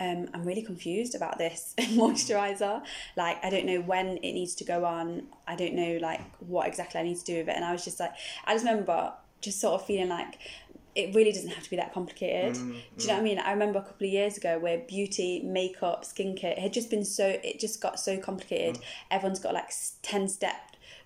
um, 0.00 0.28
I'm 0.32 0.44
really 0.44 0.62
confused 0.62 1.14
about 1.14 1.36
this 1.36 1.74
moisturizer. 1.78 2.82
Like, 3.16 3.44
I 3.44 3.50
don't 3.50 3.66
know 3.66 3.82
when 3.82 4.16
it 4.18 4.32
needs 4.32 4.54
to 4.56 4.64
go 4.64 4.86
on. 4.86 5.24
I 5.46 5.56
don't 5.56 5.74
know 5.74 5.98
like 6.00 6.22
what 6.40 6.66
exactly 6.66 7.00
I 7.00 7.02
need 7.02 7.18
to 7.18 7.24
do 7.24 7.38
with 7.38 7.48
it. 7.48 7.56
And 7.56 7.64
I 7.64 7.72
was 7.72 7.84
just 7.84 8.00
like, 8.00 8.12
I 8.46 8.54
just 8.54 8.64
remember 8.64 9.12
just 9.42 9.60
sort 9.60 9.80
of 9.80 9.86
feeling 9.86 10.08
like 10.08 10.38
it 10.94 11.14
really 11.14 11.30
doesn't 11.32 11.50
have 11.50 11.62
to 11.64 11.70
be 11.70 11.76
that 11.76 11.92
complicated. 11.94 12.54
Mm, 12.54 12.72
Do 12.96 13.02
you 13.02 13.06
know 13.08 13.14
what 13.14 13.20
I 13.20 13.22
mean? 13.22 13.38
I 13.38 13.52
remember 13.52 13.78
a 13.78 13.82
couple 13.82 14.06
of 14.06 14.12
years 14.12 14.36
ago 14.36 14.58
where 14.58 14.78
beauty, 14.78 15.40
makeup, 15.44 16.04
skincare 16.04 16.52
it 16.52 16.58
had 16.58 16.72
just 16.72 16.90
been 16.90 17.04
so 17.04 17.26
it 17.42 17.60
just 17.60 17.80
got 17.80 18.00
so 18.00 18.18
complicated. 18.18 18.76
Mm. 18.76 18.84
Everyone's 19.12 19.38
got 19.40 19.54
like 19.54 19.70
ten 20.02 20.28
step 20.28 20.56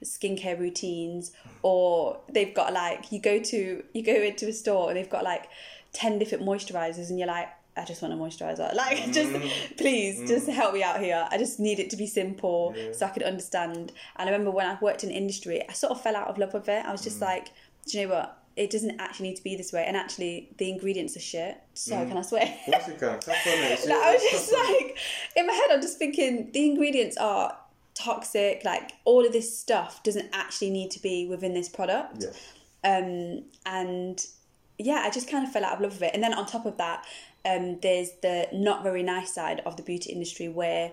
skincare 0.02 0.58
routines, 0.58 1.32
or 1.62 2.20
they've 2.32 2.54
got 2.54 2.72
like 2.72 3.12
you 3.12 3.20
go 3.20 3.38
to 3.38 3.82
you 3.92 4.02
go 4.02 4.14
into 4.14 4.48
a 4.48 4.52
store 4.52 4.88
and 4.88 4.96
they've 4.98 5.10
got 5.10 5.24
like 5.24 5.48
ten 5.92 6.18
different 6.18 6.44
moisturizers, 6.44 7.10
and 7.10 7.18
you're 7.18 7.28
like. 7.28 7.48
I 7.76 7.84
just 7.84 8.02
want 8.02 8.14
a 8.14 8.16
moisturizer. 8.16 8.72
Like, 8.76 9.10
just 9.12 9.32
Mm. 9.32 9.76
please, 9.78 10.28
just 10.28 10.46
help 10.48 10.74
me 10.74 10.84
out 10.84 11.00
here. 11.00 11.26
I 11.28 11.36
just 11.38 11.58
need 11.58 11.80
it 11.80 11.90
to 11.90 11.96
be 11.96 12.06
simple 12.06 12.72
so 12.92 13.04
I 13.04 13.08
could 13.08 13.24
understand. 13.24 13.90
And 14.14 14.28
I 14.28 14.32
remember 14.32 14.52
when 14.52 14.64
I 14.64 14.78
worked 14.80 15.02
in 15.02 15.10
industry, 15.10 15.60
I 15.68 15.72
sort 15.72 15.90
of 15.90 16.00
fell 16.00 16.14
out 16.14 16.28
of 16.28 16.38
love 16.38 16.54
with 16.54 16.68
it. 16.68 16.86
I 16.86 16.92
was 16.92 17.00
Mm. 17.00 17.04
just 17.10 17.20
like, 17.20 17.48
do 17.88 17.98
you 17.98 18.06
know 18.06 18.14
what? 18.14 18.43
It 18.56 18.70
doesn't 18.70 19.00
actually 19.00 19.28
need 19.30 19.36
to 19.36 19.42
be 19.42 19.56
this 19.56 19.72
way. 19.72 19.84
And 19.86 19.96
actually, 19.96 20.50
the 20.58 20.70
ingredients 20.70 21.16
are 21.16 21.20
shit. 21.20 21.56
So 21.74 21.96
Mm. 21.96 22.08
can 22.08 22.16
I 22.18 22.22
swear? 22.22 22.46
Course 22.66 22.88
you 22.88 22.94
can. 22.94 23.18
Tap 23.20 23.28
on 23.46 23.52
it. 23.52 23.72
It's- 23.72 23.86
Like, 23.86 23.98
I 23.98 24.12
was 24.14 24.22
just 24.30 24.52
like, 24.52 24.98
in 25.36 25.46
my 25.46 25.52
head, 25.52 25.70
I'm 25.72 25.80
just 25.82 25.98
thinking 25.98 26.50
the 26.52 26.64
ingredients 26.70 27.16
are 27.16 27.56
toxic. 27.94 28.62
Like, 28.64 28.92
all 29.04 29.24
of 29.26 29.32
this 29.32 29.58
stuff 29.58 30.02
doesn't 30.02 30.28
actually 30.32 30.70
need 30.70 30.90
to 30.92 31.00
be 31.02 31.26
within 31.26 31.54
this 31.54 31.68
product. 31.68 32.18
Yes. 32.22 32.38
Um, 32.84 33.44
and 33.66 34.24
yeah, 34.78 35.02
I 35.04 35.10
just 35.10 35.28
kind 35.30 35.46
of 35.46 35.52
fell 35.52 35.64
out 35.64 35.74
of 35.74 35.80
love 35.80 35.92
with 35.94 36.02
it. 36.02 36.10
And 36.14 36.22
then 36.22 36.34
on 36.34 36.46
top 36.46 36.66
of 36.66 36.76
that, 36.78 37.04
um, 37.44 37.78
there's 37.80 38.10
the 38.22 38.48
not 38.52 38.82
very 38.82 39.02
nice 39.02 39.32
side 39.34 39.60
of 39.66 39.76
the 39.76 39.82
beauty 39.82 40.12
industry 40.12 40.48
where, 40.48 40.92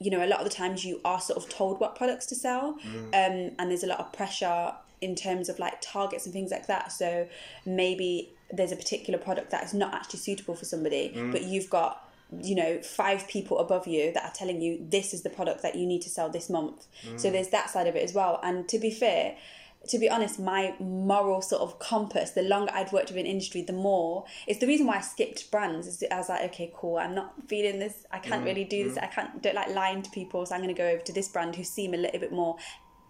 you 0.00 0.10
know, 0.10 0.24
a 0.24 0.26
lot 0.28 0.40
of 0.40 0.44
the 0.44 0.54
times 0.54 0.84
you 0.84 1.00
are 1.04 1.20
sort 1.20 1.36
of 1.42 1.48
told 1.48 1.80
what 1.80 1.94
products 1.96 2.26
to 2.26 2.34
sell, 2.34 2.76
um, 3.12 3.50
and 3.58 3.70
there's 3.70 3.82
a 3.82 3.86
lot 3.86 3.98
of 4.00 4.12
pressure 4.12 4.72
in 5.00 5.14
terms 5.14 5.48
of 5.48 5.58
like 5.58 5.80
targets 5.80 6.24
and 6.24 6.32
things 6.32 6.50
like 6.50 6.66
that. 6.66 6.92
So 6.92 7.28
maybe 7.64 8.32
there's 8.50 8.72
a 8.72 8.76
particular 8.76 9.18
product 9.18 9.50
that 9.50 9.64
is 9.64 9.74
not 9.74 9.94
actually 9.94 10.20
suitable 10.20 10.54
for 10.54 10.64
somebody, 10.64 11.12
mm. 11.14 11.32
but 11.32 11.42
you've 11.42 11.70
got 11.70 12.04
you 12.42 12.54
know 12.54 12.78
five 12.82 13.26
people 13.26 13.58
above 13.58 13.86
you 13.86 14.12
that 14.12 14.22
are 14.22 14.32
telling 14.34 14.60
you 14.60 14.78
this 14.90 15.14
is 15.14 15.22
the 15.22 15.30
product 15.30 15.62
that 15.62 15.74
you 15.74 15.86
need 15.86 16.02
to 16.02 16.10
sell 16.10 16.28
this 16.28 16.50
month 16.50 16.86
so 17.16 17.26
mm. 17.26 17.32
there's 17.32 17.48
that 17.48 17.70
side 17.70 17.86
of 17.86 17.96
it 17.96 18.02
as 18.04 18.12
well 18.12 18.38
and 18.42 18.68
to 18.68 18.78
be 18.78 18.90
fair 18.90 19.34
to 19.86 19.98
be 19.98 20.10
honest, 20.10 20.38
my 20.38 20.74
moral 20.80 21.40
sort 21.40 21.62
of 21.62 21.78
compass, 21.78 22.32
the 22.32 22.42
longer 22.42 22.72
I'd 22.74 22.92
worked 22.92 23.08
within 23.08 23.26
industry, 23.26 23.62
the 23.62 23.72
more 23.72 24.24
it's 24.46 24.58
the 24.58 24.66
reason 24.66 24.86
why 24.86 24.96
I 24.96 25.00
skipped 25.00 25.50
brands. 25.50 25.86
Is 25.86 26.04
I 26.10 26.16
was 26.16 26.28
like, 26.28 26.42
okay, 26.52 26.72
cool, 26.74 26.98
I'm 26.98 27.14
not 27.14 27.32
feeling 27.46 27.78
this. 27.78 28.04
I 28.10 28.18
can't 28.18 28.42
mm. 28.42 28.46
really 28.46 28.64
do 28.64 28.88
this. 28.88 28.98
I 28.98 29.06
can't 29.06 29.40
don't 29.42 29.54
like 29.54 29.68
lying 29.68 30.02
to 30.02 30.10
people, 30.10 30.44
so 30.44 30.54
I'm 30.54 30.62
going 30.62 30.74
to 30.74 30.78
go 30.78 30.88
over 30.88 31.02
to 31.02 31.12
this 31.12 31.28
brand 31.28 31.56
who 31.56 31.64
seem 31.64 31.94
a 31.94 31.96
little 31.96 32.20
bit 32.20 32.32
more 32.32 32.56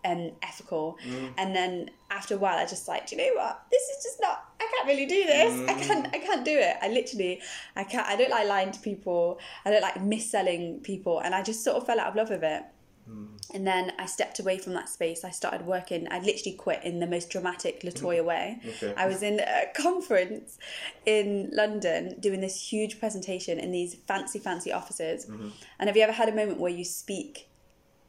um, 0.05 0.33
ethical. 0.43 0.99
Mm. 1.07 1.33
And 1.37 1.57
then 1.57 1.90
after 2.11 2.35
a 2.35 2.38
while, 2.38 2.59
I 2.59 2.67
just 2.67 2.88
like, 2.88 3.07
do 3.07 3.17
you 3.17 3.23
know 3.23 3.40
what? 3.40 3.62
This 3.71 3.83
is 3.83 4.05
just 4.05 4.21
not. 4.21 4.45
I 4.61 4.67
can't 4.75 4.88
really 4.88 5.07
do 5.07 5.25
this. 5.25 5.69
I 5.69 5.75
mm. 5.75 5.87
can't. 5.87 6.07
I 6.14 6.19
can't 6.19 6.45
do 6.45 6.57
it. 6.57 6.76
I 6.83 6.88
literally, 6.88 7.40
I 7.76 7.85
can't. 7.85 8.07
I 8.07 8.17
don't 8.17 8.31
like 8.31 8.49
lying 8.49 8.73
to 8.73 8.81
people. 8.81 9.38
I 9.64 9.71
don't 9.71 9.83
like 9.83 9.97
misselling 9.97 10.83
people, 10.83 11.21
and 11.21 11.35
I 11.35 11.43
just 11.43 11.64
sort 11.64 11.76
of 11.76 11.87
fell 11.87 12.00
out 12.00 12.09
of 12.09 12.17
love 12.17 12.31
with 12.31 12.45
it. 12.45 12.62
Mm. 13.11 13.28
And 13.55 13.67
then 13.67 13.93
I 13.99 14.05
stepped 14.05 14.40
away 14.40 14.59
from 14.59 14.75
that 14.75 14.88
space. 14.88 15.25
I 15.25 15.31
started 15.31 15.67
working. 15.67 16.07
I 16.11 16.19
literally 16.19 16.57
quit 16.57 16.85
in 16.85 17.00
the 17.00 17.07
most 17.07 17.31
dramatic 17.31 17.81
Latoya 17.81 18.23
way. 18.23 18.61
Okay. 18.67 18.93
I 18.97 19.07
was 19.07 19.23
in 19.23 19.40
a 19.40 19.64
conference 19.75 20.59
in 21.07 21.50
London 21.52 22.17
doing 22.21 22.40
this 22.40 22.71
huge 22.71 23.00
presentation 23.00 23.59
in 23.59 23.73
these 23.73 23.95
fancy, 24.07 24.38
fancy 24.38 24.71
offices. 24.71 25.26
Mm-hmm. 25.26 25.49
And 25.78 25.88
have 25.88 25.97
you 25.97 26.02
ever 26.02 26.12
had 26.12 26.28
a 26.28 26.35
moment 26.35 26.61
where 26.61 26.73
you 26.73 26.85
speak 26.85 27.49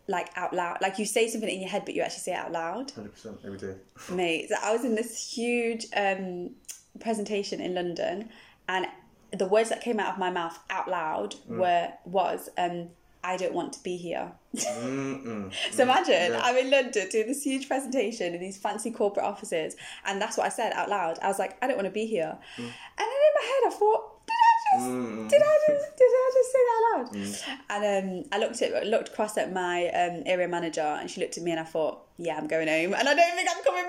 like 0.10 0.30
out 0.36 0.54
loud? 0.54 0.80
Like 0.82 1.00
you 1.00 1.06
say 1.06 1.30
something 1.30 1.50
in 1.50 1.62
your 1.62 1.70
head, 1.70 1.86
but 1.86 1.94
you 1.94 2.02
actually 2.02 2.22
say 2.22 2.34
it 2.34 2.38
out 2.38 2.52
loud? 2.52 2.92
100% 2.94 3.46
every 3.46 3.58
day. 3.58 3.76
Mate, 4.12 4.50
so 4.50 4.56
I 4.62 4.74
was 4.74 4.84
in 4.84 4.96
this 4.96 5.34
huge 5.34 5.86
um, 5.96 6.52
presentation 7.00 7.62
in 7.62 7.76
London, 7.76 8.30
and 8.68 8.88
the 9.32 9.46
words 9.46 9.70
that 9.70 9.82
came 9.82 10.00
out 10.00 10.14
of 10.14 10.18
my 10.20 10.32
mouth 10.32 10.58
out 10.70 10.90
loud 10.90 11.36
were 11.48 11.92
was 12.06 12.50
um, 12.58 12.90
"I 13.24 13.38
don't 13.38 13.54
want 13.54 13.74
to 13.74 13.84
be 13.84 13.96
here." 13.96 14.32
Mm-mm. 14.56 15.54
So 15.72 15.84
imagine 15.84 16.32
Yeah. 16.32 16.42
I'm 16.44 16.58
in 16.58 16.72
London 16.72 17.08
doing 17.10 17.28
this 17.28 17.44
huge 17.44 17.68
presentation 17.68 18.34
in 18.34 18.40
these 18.42 18.58
fancy 18.58 18.90
corporate 18.92 19.26
offices, 19.26 19.76
and 20.06 20.20
that's 20.20 20.38
what 20.38 20.48
I 20.48 20.50
said 20.50 20.74
out 20.74 20.90
loud. 20.90 21.20
I 21.22 21.28
was 21.28 21.38
like, 21.38 21.56
I 21.62 21.68
don't 21.68 21.76
want 21.78 21.86
to 21.86 21.92
be 21.92 22.08
here. 22.08 22.36
And 22.58 22.66
then 22.66 23.08
in 23.08 23.34
my 23.36 23.46
head, 23.46 23.74
I 23.74 23.76
thought, 23.78 24.19
just, 24.74 24.90
Mm. 24.90 25.30
did 25.30 25.42
I 25.42 25.58
just, 25.68 25.98
did 25.98 26.08
I 26.08 26.32
just 26.34 26.52
say 26.52 26.60
that 26.68 26.82
out 26.94 27.14
loud? 27.70 27.84
And 27.84 28.24
um, 28.24 28.30
I 28.32 28.38
looked 28.40 28.62
at, 28.62 28.86
looked 28.88 29.10
across 29.10 29.38
at 29.38 29.52
my 29.54 29.88
um, 29.88 30.24
area 30.26 30.48
manager, 30.48 30.82
and 30.82 31.10
she 31.10 31.22
looked 31.22 31.38
at 31.38 31.44
me, 31.44 31.52
and 31.52 31.60
I 31.60 31.64
thought, 31.64 32.02
yeah, 32.18 32.38
I'm 32.38 32.48
going 32.48 32.68
home, 32.68 32.94
and 32.94 33.08
I 33.08 33.14
don't 33.14 33.36
think 33.36 33.50
I'm 33.50 33.64
coming 33.64 33.88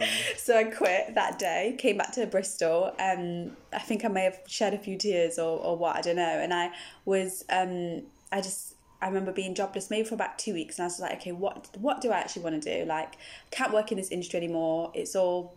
back. 0.00 0.08
so 0.36 0.56
I 0.56 0.64
quit 0.64 1.14
that 1.14 1.38
day, 1.38 1.74
came 1.78 1.96
back 1.98 2.12
to 2.12 2.26
Bristol. 2.26 2.94
and 2.98 3.56
I 3.72 3.78
think 3.80 4.04
I 4.04 4.08
may 4.08 4.24
have 4.24 4.38
shed 4.46 4.74
a 4.74 4.78
few 4.78 4.96
tears 4.96 5.38
or, 5.38 5.58
or 5.58 5.76
what, 5.76 5.96
I 5.96 6.00
don't 6.00 6.16
know. 6.16 6.22
And 6.22 6.54
I 6.54 6.70
was, 7.04 7.44
um, 7.50 8.02
I 8.30 8.40
just, 8.40 8.74
I 9.00 9.08
remember 9.08 9.32
being 9.32 9.54
jobless 9.54 9.90
maybe 9.90 10.06
for 10.08 10.14
about 10.14 10.38
two 10.38 10.54
weeks, 10.54 10.78
and 10.78 10.84
I 10.84 10.86
was 10.86 11.00
like, 11.00 11.14
okay, 11.20 11.32
what 11.32 11.68
what 11.78 12.00
do 12.00 12.12
I 12.12 12.18
actually 12.18 12.42
want 12.44 12.62
to 12.62 12.78
do? 12.78 12.84
Like, 12.86 13.14
I 13.14 13.50
can't 13.50 13.72
work 13.72 13.90
in 13.90 13.98
this 13.98 14.10
industry 14.10 14.36
anymore. 14.38 14.92
It's 14.94 15.16
all 15.16 15.56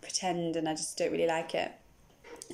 pretend, 0.00 0.56
and 0.56 0.66
I 0.68 0.74
just 0.74 0.96
don't 0.96 1.12
really 1.12 1.26
like 1.26 1.54
it. 1.54 1.70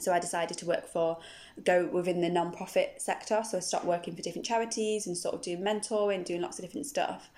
So 0.00 0.12
I 0.12 0.20
decided 0.20 0.58
to 0.58 0.66
work 0.66 0.86
for, 0.86 1.18
go 1.64 1.86
within 1.86 2.20
the 2.20 2.28
non-profit 2.28 3.00
sector. 3.00 3.42
So 3.48 3.58
I 3.58 3.60
started 3.60 3.86
working 3.86 4.14
for 4.16 4.22
different 4.22 4.46
charities 4.46 5.06
and 5.06 5.16
sort 5.16 5.34
of 5.34 5.42
doing 5.42 5.60
mentoring, 5.60 6.24
doing 6.24 6.42
lots 6.42 6.58
of 6.58 6.64
different 6.64 6.86
stuff. 6.86 7.30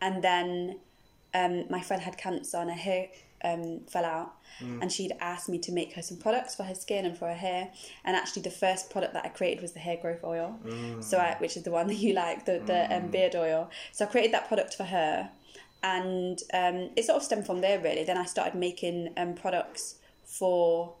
And 0.00 0.22
then 0.22 0.78
um, 1.34 1.64
my 1.70 1.80
friend 1.80 2.02
had 2.02 2.18
cancer 2.18 2.58
and 2.58 2.70
her 2.70 2.76
hair 2.76 3.08
um, 3.44 3.80
fell 3.88 4.04
out. 4.04 4.34
And 4.82 4.92
she'd 4.92 5.12
asked 5.20 5.48
me 5.48 5.58
to 5.58 5.72
make 5.72 5.94
her 5.94 6.02
some 6.02 6.18
products 6.18 6.54
for 6.54 6.64
her 6.64 6.74
skin 6.74 7.06
and 7.06 7.16
for 7.16 7.26
her 7.26 7.34
hair. 7.34 7.70
And 8.04 8.14
actually, 8.16 8.42
the 8.42 8.50
first 8.50 8.90
product 8.90 9.14
that 9.14 9.24
I 9.24 9.28
created 9.28 9.62
was 9.62 9.72
the 9.72 9.80
hair 9.80 9.96
growth 9.96 10.22
oil. 10.22 10.58
So 11.00 11.18
I, 11.18 11.36
which 11.38 11.56
is 11.56 11.62
the 11.62 11.70
one 11.70 11.86
that 11.86 11.96
you 11.96 12.12
like, 12.14 12.44
the, 12.44 12.60
the 12.64 12.94
um, 12.94 13.08
beard 13.08 13.34
oil. 13.34 13.70
So 13.92 14.04
I 14.04 14.08
created 14.08 14.32
that 14.34 14.48
product 14.48 14.74
for 14.74 14.84
her. 14.84 15.30
And 15.82 16.38
um, 16.54 16.90
it 16.94 17.04
sort 17.04 17.16
of 17.16 17.22
stemmed 17.24 17.46
from 17.46 17.60
there, 17.60 17.80
really. 17.80 18.04
Then 18.04 18.18
I 18.18 18.24
started 18.24 18.54
making 18.54 19.14
um, 19.16 19.34
products 19.34 19.96
for 20.24 20.94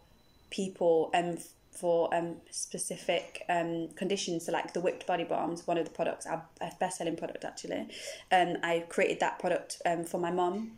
people 0.52 1.10
um, 1.14 1.38
for 1.72 2.14
um, 2.14 2.36
specific 2.50 3.44
um, 3.48 3.88
conditions. 3.96 4.46
So, 4.46 4.52
like 4.52 4.72
the 4.72 4.80
whipped 4.80 5.06
body 5.06 5.24
balms, 5.24 5.66
one 5.66 5.78
of 5.78 5.84
the 5.84 5.90
products, 5.90 6.26
our 6.26 6.44
our 6.60 6.70
best-selling 6.78 7.16
product 7.16 7.44
actually. 7.44 7.88
Um, 8.30 8.58
I 8.62 8.84
created 8.88 9.18
that 9.20 9.38
product 9.40 9.82
um, 9.84 10.04
for 10.04 10.20
my 10.20 10.30
mum. 10.30 10.72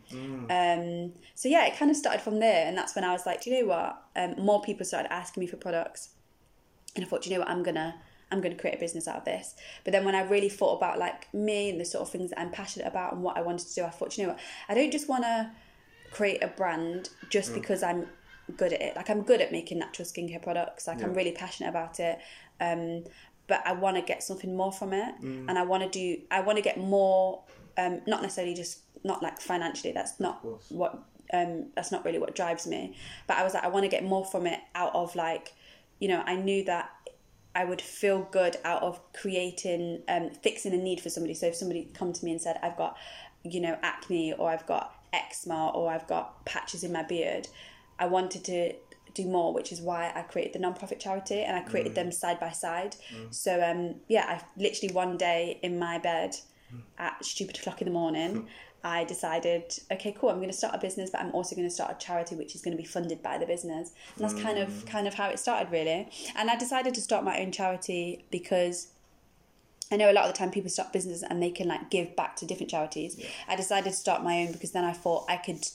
Um, 0.49 1.13
so 1.35 1.49
yeah, 1.49 1.65
it 1.65 1.77
kind 1.77 1.91
of 1.91 1.97
started 1.97 2.21
from 2.21 2.39
there, 2.39 2.65
and 2.65 2.75
that's 2.75 2.95
when 2.95 3.03
I 3.03 3.11
was 3.11 3.25
like, 3.25 3.43
do 3.43 3.51
you 3.51 3.59
know 3.59 3.67
what? 3.67 4.01
Um, 4.15 4.43
more 4.43 4.61
people 4.61 4.85
started 4.85 5.13
asking 5.13 5.41
me 5.41 5.47
for 5.47 5.57
products, 5.57 6.09
and 6.95 7.05
I 7.05 7.07
thought, 7.07 7.21
do 7.21 7.29
you 7.29 7.35
know 7.35 7.41
what? 7.41 7.49
I'm 7.49 7.61
gonna. 7.61 7.95
I'm 8.31 8.41
going 8.41 8.55
to 8.55 8.59
create 8.59 8.75
a 8.75 8.79
business 8.79 9.07
out 9.07 9.17
of 9.17 9.25
this. 9.25 9.53
But 9.83 9.93
then 9.93 10.03
when 10.03 10.15
I 10.15 10.23
really 10.23 10.49
thought 10.49 10.77
about 10.77 10.97
like 10.97 11.31
me 11.31 11.69
and 11.69 11.79
the 11.79 11.85
sort 11.85 12.01
of 12.01 12.09
things 12.09 12.31
that 12.31 12.39
I'm 12.39 12.49
passionate 12.49 12.87
about 12.87 13.13
and 13.13 13.21
what 13.21 13.37
I 13.37 13.41
wanted 13.41 13.67
to 13.67 13.75
do, 13.75 13.83
I 13.83 13.91
thought, 13.91 14.17
you 14.17 14.23
know 14.23 14.29
what? 14.31 14.39
I 14.67 14.73
don't 14.73 14.91
just 14.91 15.07
want 15.07 15.23
to 15.25 15.51
create 16.11 16.43
a 16.43 16.47
brand 16.47 17.09
just 17.29 17.53
because 17.53 17.83
I'm 17.83 18.07
good 18.57 18.73
at 18.73 18.81
it. 18.81 18.95
Like 18.95 19.09
I'm 19.09 19.23
good 19.23 19.41
at 19.41 19.51
making 19.51 19.79
natural 19.79 20.07
skincare 20.07 20.41
products. 20.41 20.87
Like 20.87 21.01
I'm 21.03 21.13
really 21.13 21.31
passionate 21.31 21.69
about 21.69 21.99
it. 21.99 22.19
Um, 22.59 23.03
but 23.47 23.61
I 23.65 23.73
want 23.73 23.95
to 23.97 24.01
get 24.01 24.23
something 24.23 24.55
more 24.55 24.71
from 24.71 24.93
it, 24.93 25.13
and 25.49 25.57
I 25.57 25.63
want 25.63 25.83
to 25.83 25.89
do. 25.89 26.21
I 26.31 26.41
want 26.41 26.57
to 26.57 26.63
get 26.63 26.77
more. 26.77 27.43
Um, 27.77 28.01
not 28.07 28.21
necessarily 28.21 28.53
just 28.53 28.79
not 29.03 29.21
like 29.21 29.39
financially. 29.39 29.93
That's 29.93 30.19
not 30.19 30.43
what. 30.69 30.99
Um, 31.33 31.67
that's 31.75 31.91
not 31.91 32.05
really 32.05 32.19
what 32.19 32.35
drives 32.35 32.67
me. 32.67 32.95
But 33.27 33.37
I 33.37 33.43
was 33.43 33.55
like, 33.55 33.63
I 33.63 33.67
want 33.67 33.83
to 33.83 33.89
get 33.89 34.03
more 34.03 34.23
from 34.23 34.45
it 34.45 34.59
out 34.75 34.93
of 34.93 35.15
like, 35.15 35.53
you 35.99 36.07
know, 36.07 36.23
I 36.23 36.35
knew 36.35 36.63
that 36.65 36.91
I 37.55 37.65
would 37.65 37.81
feel 37.81 38.27
good 38.31 38.57
out 38.63 38.83
of 38.83 38.99
creating, 39.13 40.03
um, 40.07 40.29
fixing 40.43 40.73
a 40.73 40.77
need 40.77 40.99
for 40.99 41.09
somebody. 41.09 41.33
So 41.33 41.47
if 41.47 41.55
somebody 41.55 41.89
come 41.93 42.11
to 42.13 42.25
me 42.25 42.31
and 42.31 42.41
said, 42.41 42.59
I've 42.61 42.77
got, 42.77 42.97
you 43.43 43.61
know, 43.61 43.77
acne 43.81 44.33
or 44.33 44.51
I've 44.51 44.67
got 44.67 44.93
eczema 45.13 45.69
or 45.69 45.89
I've 45.89 46.05
got 46.05 46.45
patches 46.45 46.83
in 46.83 46.91
my 46.91 47.03
beard, 47.03 47.47
I 47.99 48.07
wanted 48.07 48.43
to 48.45 48.73
do 49.13 49.25
more, 49.25 49.53
which 49.53 49.71
is 49.71 49.81
why 49.81 50.11
I 50.13 50.21
created 50.21 50.53
the 50.53 50.59
non-profit 50.59 50.99
charity 50.99 51.41
and 51.41 51.55
I 51.55 51.61
created 51.61 51.93
mm. 51.93 51.95
them 51.95 52.11
side 52.11 52.39
by 52.39 52.51
side. 52.51 52.95
Mm. 53.15 53.33
So 53.33 53.63
um, 53.63 53.95
yeah, 54.07 54.25
I 54.27 54.61
literally 54.61 54.93
one 54.93 55.17
day 55.17 55.59
in 55.63 55.79
my 55.79 55.97
bed 55.97 56.35
mm. 56.73 56.81
at 56.97 57.23
stupid 57.23 57.57
o'clock 57.57 57.81
in 57.81 57.85
the 57.85 57.93
morning, 57.93 58.47
I 58.83 59.03
decided, 59.03 59.73
okay, 59.91 60.15
cool, 60.15 60.29
I'm 60.29 60.35
going 60.35 60.49
to 60.49 60.53
start 60.53 60.75
a 60.75 60.77
business, 60.77 61.09
but 61.09 61.19
I'm 61.19 61.31
also 61.31 61.55
going 61.55 61.67
to 61.67 61.73
start 61.73 61.91
a 61.91 62.05
charity 62.05 62.35
which 62.35 62.53
is 62.53 62.61
going 62.61 62.77
to 62.77 62.81
be 62.81 62.87
funded 62.87 63.23
by 63.23 63.39
the 63.39 63.45
business. 63.47 63.93
And 64.15 64.23
that's 64.23 64.39
kind 64.39 64.59
of 64.59 64.85
kind 64.85 65.07
of 65.07 65.15
how 65.15 65.29
it 65.29 65.39
started, 65.39 65.71
really. 65.71 66.07
And 66.35 66.51
I 66.51 66.55
decided 66.55 66.93
to 66.93 67.01
start 67.01 67.23
my 67.23 67.39
own 67.39 67.51
charity 67.51 68.25
because 68.29 68.89
I 69.91 69.97
know 69.97 70.11
a 70.11 70.13
lot 70.13 70.25
of 70.25 70.33
the 70.33 70.37
time 70.37 70.51
people 70.51 70.69
start 70.69 70.93
businesses 70.93 71.23
and 71.23 71.41
they 71.41 71.49
can 71.49 71.67
like 71.67 71.89
give 71.89 72.15
back 72.15 72.35
to 72.37 72.45
different 72.45 72.69
charities. 72.69 73.19
I 73.47 73.55
decided 73.55 73.89
to 73.89 73.95
start 73.95 74.23
my 74.23 74.41
own 74.41 74.51
because 74.51 74.71
then 74.71 74.83
I 74.83 74.93
thought 74.93 75.25
I 75.29 75.37
could 75.37 75.67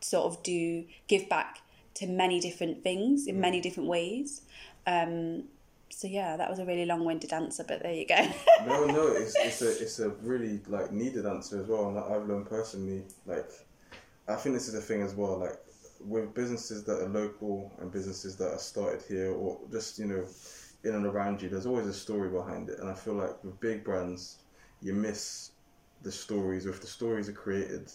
sort 0.00 0.26
of 0.26 0.42
do 0.42 0.84
give 1.08 1.28
back 1.28 1.60
to 1.94 2.06
many 2.06 2.40
different 2.40 2.82
things 2.82 3.26
in 3.26 3.40
many 3.40 3.60
different 3.60 3.88
ways. 3.88 4.42
Um, 4.86 5.44
so 5.90 6.06
yeah, 6.06 6.36
that 6.36 6.48
was 6.48 6.58
a 6.58 6.64
really 6.64 6.86
long-winded 6.86 7.32
answer, 7.32 7.64
but 7.66 7.82
there 7.82 7.92
you 7.92 8.06
go. 8.06 8.28
no, 8.66 8.86
no, 8.86 9.08
it's 9.08 9.34
it's 9.36 9.62
a 9.62 9.82
it's 9.82 9.98
a 9.98 10.10
really 10.22 10.60
like 10.68 10.92
needed 10.92 11.26
answer 11.26 11.60
as 11.60 11.66
well, 11.66 11.88
and 11.88 11.98
I've 11.98 12.26
learned 12.26 12.48
personally. 12.48 13.02
Like, 13.26 13.50
I 14.28 14.36
think 14.36 14.54
this 14.54 14.68
is 14.68 14.74
the 14.74 14.80
thing 14.80 15.02
as 15.02 15.14
well. 15.14 15.38
Like, 15.38 15.58
with 16.00 16.32
businesses 16.32 16.84
that 16.84 17.02
are 17.02 17.08
local 17.08 17.72
and 17.80 17.90
businesses 17.90 18.36
that 18.36 18.52
are 18.52 18.58
started 18.58 19.02
here 19.06 19.32
or 19.32 19.58
just 19.70 19.98
you 19.98 20.06
know 20.06 20.24
in 20.84 20.94
and 20.94 21.06
around 21.06 21.42
you, 21.42 21.48
there's 21.48 21.66
always 21.66 21.86
a 21.86 21.92
story 21.92 22.30
behind 22.30 22.70
it. 22.70 22.78
And 22.78 22.88
I 22.88 22.94
feel 22.94 23.14
like 23.14 23.42
with 23.44 23.58
big 23.60 23.84
brands, 23.84 24.38
you 24.80 24.94
miss 24.94 25.50
the 26.02 26.12
stories. 26.12 26.66
Or 26.66 26.70
if 26.70 26.80
the 26.80 26.86
stories 26.86 27.28
are 27.28 27.32
created, 27.32 27.92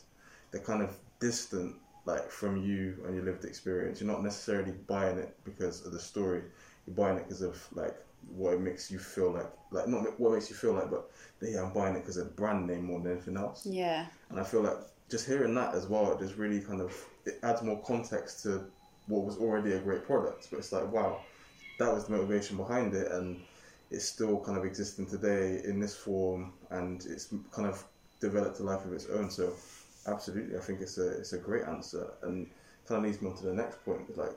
they're 0.51 0.61
kind 0.61 0.83
of 0.83 0.95
distant, 1.19 1.75
like 2.05 2.29
from 2.29 2.57
you 2.63 2.97
and 3.05 3.15
your 3.15 3.25
lived 3.25 3.45
experience. 3.45 3.99
You're 3.99 4.11
not 4.11 4.23
necessarily 4.23 4.73
buying 4.87 5.17
it 5.17 5.35
because 5.43 5.85
of 5.85 5.91
the 5.91 5.99
story. 5.99 6.43
You're 6.85 6.95
buying 6.95 7.17
it 7.17 7.23
because 7.23 7.41
of 7.41 7.67
like 7.73 7.95
what 8.29 8.53
it 8.53 8.61
makes 8.61 8.91
you 8.91 8.99
feel 8.99 9.31
like. 9.31 9.51
Like 9.71 9.87
not 9.87 10.19
what 10.19 10.33
makes 10.33 10.49
you 10.49 10.55
feel 10.55 10.73
like, 10.73 10.89
but 10.89 11.09
yeah, 11.41 11.63
I'm 11.63 11.73
buying 11.73 11.95
it 11.95 12.01
because 12.01 12.17
of 12.17 12.25
the 12.25 12.31
brand 12.31 12.67
name 12.67 12.85
more 12.85 12.99
than 12.99 13.13
anything 13.13 13.37
else. 13.37 13.65
Yeah. 13.65 14.05
And 14.29 14.39
I 14.39 14.43
feel 14.43 14.61
like 14.61 14.77
just 15.09 15.27
hearing 15.27 15.53
that 15.55 15.73
as 15.75 15.87
well, 15.87 16.11
it 16.13 16.19
just 16.19 16.35
really 16.35 16.59
kind 16.59 16.81
of 16.81 16.93
it 17.25 17.39
adds 17.43 17.61
more 17.61 17.81
context 17.83 18.43
to 18.43 18.65
what 19.07 19.23
was 19.23 19.37
already 19.37 19.73
a 19.73 19.79
great 19.79 20.05
product. 20.05 20.47
But 20.49 20.59
it's 20.59 20.71
like, 20.71 20.91
wow, 20.91 21.21
that 21.79 21.93
was 21.93 22.05
the 22.05 22.11
motivation 22.13 22.57
behind 22.57 22.93
it, 22.93 23.11
and 23.11 23.41
it's 23.91 24.05
still 24.05 24.39
kind 24.39 24.57
of 24.57 24.65
existing 24.65 25.07
today 25.07 25.61
in 25.63 25.79
this 25.79 25.95
form, 25.95 26.53
and 26.69 27.05
it's 27.05 27.33
kind 27.51 27.67
of 27.67 27.83
developed 28.19 28.59
a 28.59 28.63
life 28.63 28.85
of 28.85 28.93
its 28.93 29.07
own. 29.07 29.29
So, 29.29 29.53
absolutely, 30.07 30.57
I 30.57 30.61
think 30.61 30.81
it's 30.81 30.97
a 30.97 31.09
it's 31.17 31.33
a 31.33 31.37
great 31.37 31.63
answer, 31.63 32.07
and 32.23 32.47
kind 32.87 32.99
of 32.99 33.03
leads 33.09 33.21
me 33.21 33.29
on 33.29 33.37
to 33.37 33.45
the 33.45 33.53
next 33.53 33.83
point. 33.85 34.17
Like, 34.17 34.35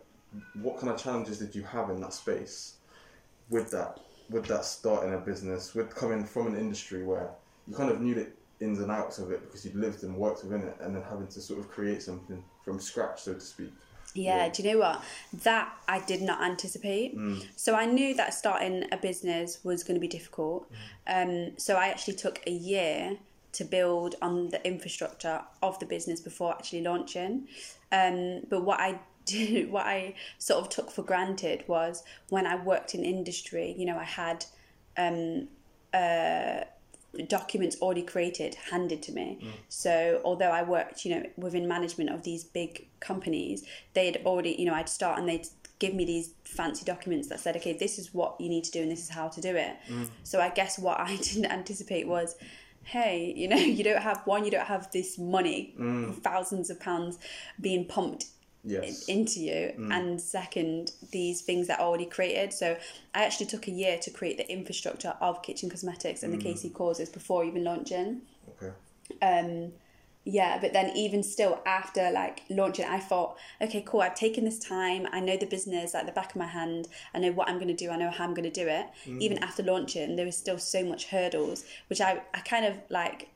what 0.62 0.78
kind 0.78 0.92
of 0.92 0.98
challenges 1.00 1.38
did 1.38 1.54
you 1.54 1.62
have 1.64 1.90
in 1.90 2.00
that 2.00 2.12
space 2.12 2.74
with 3.50 3.70
that 3.70 4.00
with 4.30 4.46
that 4.46 4.64
starting 4.64 5.14
a 5.14 5.18
business, 5.18 5.74
with 5.74 5.94
coming 5.94 6.24
from 6.24 6.48
an 6.48 6.56
industry 6.56 7.02
where 7.02 7.30
you 7.66 7.74
kind 7.74 7.90
of 7.90 8.00
knew 8.00 8.14
the 8.14 8.26
ins 8.60 8.80
and 8.80 8.90
outs 8.90 9.18
of 9.18 9.30
it 9.30 9.40
because 9.42 9.64
you'd 9.64 9.74
lived 9.74 10.02
and 10.02 10.14
worked 10.16 10.42
within 10.44 10.62
it, 10.62 10.76
and 10.80 10.94
then 10.94 11.02
having 11.02 11.26
to 11.28 11.40
sort 11.40 11.58
of 11.58 11.70
create 11.70 12.02
something 12.02 12.42
from 12.64 12.78
scratch, 12.80 13.22
so 13.22 13.34
to 13.34 13.40
speak. 13.40 13.72
Yeah, 14.14 14.44
Yeah. 14.44 14.48
do 14.50 14.62
you 14.62 14.72
know 14.72 14.78
what? 14.78 15.02
That 15.44 15.72
I 15.86 16.00
did 16.00 16.22
not 16.22 16.42
anticipate. 16.42 17.16
Mm. 17.16 17.44
So 17.56 17.74
I 17.74 17.86
knew 17.86 18.14
that 18.14 18.34
starting 18.34 18.84
a 18.90 18.96
business 18.96 19.62
was 19.64 19.84
going 19.84 19.94
to 19.96 20.00
be 20.00 20.08
difficult. 20.08 20.70
Um, 21.06 21.58
so 21.58 21.76
I 21.76 21.88
actually 21.88 22.14
took 22.14 22.40
a 22.46 22.50
year 22.50 23.18
to 23.52 23.64
build 23.64 24.14
on 24.20 24.48
the 24.50 24.64
infrastructure 24.66 25.40
of 25.62 25.78
the 25.78 25.86
business 25.86 26.20
before 26.20 26.52
actually 26.52 26.82
launching. 26.82 27.48
Um, 27.92 28.42
but 28.48 28.62
what 28.64 28.80
I 28.80 29.00
did, 29.24 29.70
what 29.70 29.86
I 29.86 30.14
sort 30.38 30.64
of 30.64 30.70
took 30.70 30.90
for 30.90 31.02
granted 31.02 31.64
was 31.66 32.02
when 32.30 32.46
I 32.46 32.56
worked 32.56 32.94
in 32.94 33.04
industry, 33.04 33.74
you 33.76 33.84
know, 33.84 33.98
I 33.98 34.04
had 34.04 34.46
um, 34.96 35.48
uh, 35.92 36.60
documents 37.26 37.76
already 37.80 38.02
created 38.02 38.54
handed 38.70 39.02
to 39.02 39.12
me. 39.12 39.38
So 39.68 40.20
although 40.24 40.50
I 40.50 40.62
worked, 40.62 41.04
you 41.04 41.14
know, 41.14 41.26
within 41.36 41.66
management 41.68 42.10
of 42.10 42.22
these 42.22 42.44
big 42.44 42.86
companies, 43.00 43.64
they'd 43.94 44.18
already, 44.24 44.56
you 44.58 44.66
know, 44.66 44.74
I'd 44.74 44.88
start 44.88 45.18
and 45.18 45.28
they'd 45.28 45.46
give 45.78 45.94
me 45.94 46.04
these 46.04 46.34
fancy 46.44 46.84
documents 46.84 47.28
that 47.28 47.40
said, 47.40 47.56
okay, 47.56 47.72
this 47.72 47.98
is 47.98 48.12
what 48.12 48.40
you 48.40 48.48
need 48.48 48.64
to 48.64 48.70
do 48.70 48.82
and 48.82 48.90
this 48.90 49.02
is 49.02 49.08
how 49.08 49.28
to 49.28 49.40
do 49.40 49.54
it. 49.54 49.76
So 50.24 50.40
I 50.40 50.50
guess 50.50 50.78
what 50.78 51.00
I 51.00 51.16
didn't 51.22 51.46
anticipate 51.46 52.06
was, 52.06 52.36
hey, 52.88 53.32
you 53.36 53.48
know, 53.48 53.56
you 53.78 53.84
don't 53.84 54.02
have 54.02 54.22
one, 54.24 54.44
you 54.44 54.50
don't 54.50 54.66
have 54.66 54.90
this 54.90 55.18
money, 55.18 55.74
mm. 55.78 56.14
thousands 56.22 56.70
of 56.70 56.80
pounds 56.80 57.18
being 57.60 57.84
pumped 57.86 58.26
Yes. 58.64 59.04
into 59.06 59.40
you. 59.40 59.72
Mm. 59.78 59.92
And 59.92 60.20
second 60.20 60.92
these 61.12 61.42
things 61.42 61.68
that 61.68 61.80
are 61.80 61.86
already 61.86 62.06
created. 62.06 62.52
So 62.52 62.76
i 63.14 63.24
actually 63.24 63.46
took 63.46 63.68
a 63.68 63.70
year 63.70 63.98
to 63.98 64.10
create 64.10 64.36
the 64.36 64.50
infrastructure 64.50 65.14
of 65.20 65.42
kitchen 65.42 65.70
cosmetics 65.70 66.22
and 66.22 66.32
the 66.32 66.38
mm. 66.38 66.52
kc 66.52 66.72
causes 66.74 67.08
before 67.08 67.44
even 67.44 67.64
launching. 67.64 68.22
Okay. 68.50 68.72
um 69.22 69.72
yeah 70.28 70.58
but 70.60 70.74
then 70.74 70.94
even 70.94 71.22
still 71.22 71.58
after 71.64 72.10
like 72.10 72.42
launching 72.50 72.84
i 72.84 72.98
thought 72.98 73.36
okay 73.62 73.82
cool 73.86 74.02
i've 74.02 74.14
taken 74.14 74.44
this 74.44 74.58
time 74.58 75.06
i 75.10 75.18
know 75.18 75.36
the 75.38 75.46
business 75.46 75.94
like 75.94 76.04
the 76.04 76.12
back 76.12 76.30
of 76.30 76.36
my 76.36 76.46
hand 76.46 76.86
i 77.14 77.18
know 77.18 77.32
what 77.32 77.48
i'm 77.48 77.56
going 77.56 77.68
to 77.68 77.74
do 77.74 77.90
i 77.90 77.96
know 77.96 78.10
how 78.10 78.24
i'm 78.24 78.34
going 78.34 78.50
to 78.50 78.62
do 78.64 78.68
it 78.68 78.86
even 79.06 79.38
after 79.38 79.62
launching 79.62 80.16
there 80.16 80.26
was 80.26 80.36
still 80.36 80.58
so 80.58 80.84
much 80.84 81.06
hurdles 81.06 81.64
which 81.88 82.00
i 82.02 82.20
i 82.34 82.40
kind 82.40 82.66
of 82.66 82.74
like 82.90 83.30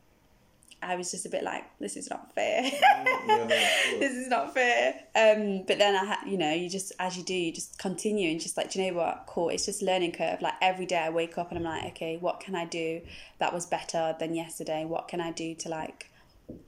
i 0.83 0.95
was 0.95 1.11
just 1.11 1.25
a 1.25 1.31
bit 1.31 1.43
like 1.43 1.65
this 1.79 1.97
is 1.97 2.11
not 2.11 2.35
fair 2.35 2.63
Yeah, 2.63 3.25
no, 3.27 3.47
this 3.47 4.13
is 4.13 4.29
not 4.29 4.53
fair. 4.53 4.95
Um, 5.15 5.63
but 5.67 5.79
then 5.79 5.95
I 5.95 6.05
had, 6.05 6.19
you 6.27 6.37
know, 6.37 6.53
you 6.53 6.69
just 6.69 6.93
as 6.99 7.17
you 7.17 7.23
do, 7.23 7.35
you 7.35 7.53
just 7.53 7.79
continue 7.79 8.31
and 8.31 8.41
just 8.41 8.57
like, 8.57 8.71
do 8.73 8.83
you 8.83 8.91
know 8.91 8.99
what? 8.99 9.25
Cool. 9.27 9.51
It's 9.51 9.67
just 9.67 9.81
learning 9.83 10.13
curve. 10.13 10.43
Like 10.43 10.55
every 10.61 10.87
day 10.87 10.99
I 10.99 11.11
wake 11.11 11.39
up 11.39 11.51
and 11.51 11.59
I'm 11.59 11.65
like, 11.65 11.85
okay, 11.93 12.17
what 12.19 12.41
can 12.41 12.55
I 12.55 12.65
do 12.65 13.01
that 13.39 13.53
was 13.53 13.67
better 13.67 14.17
than 14.19 14.35
yesterday? 14.35 14.85
What 14.85 15.09
can 15.09 15.21
I 15.21 15.31
do 15.31 15.55
to 15.55 15.69
like 15.69 16.11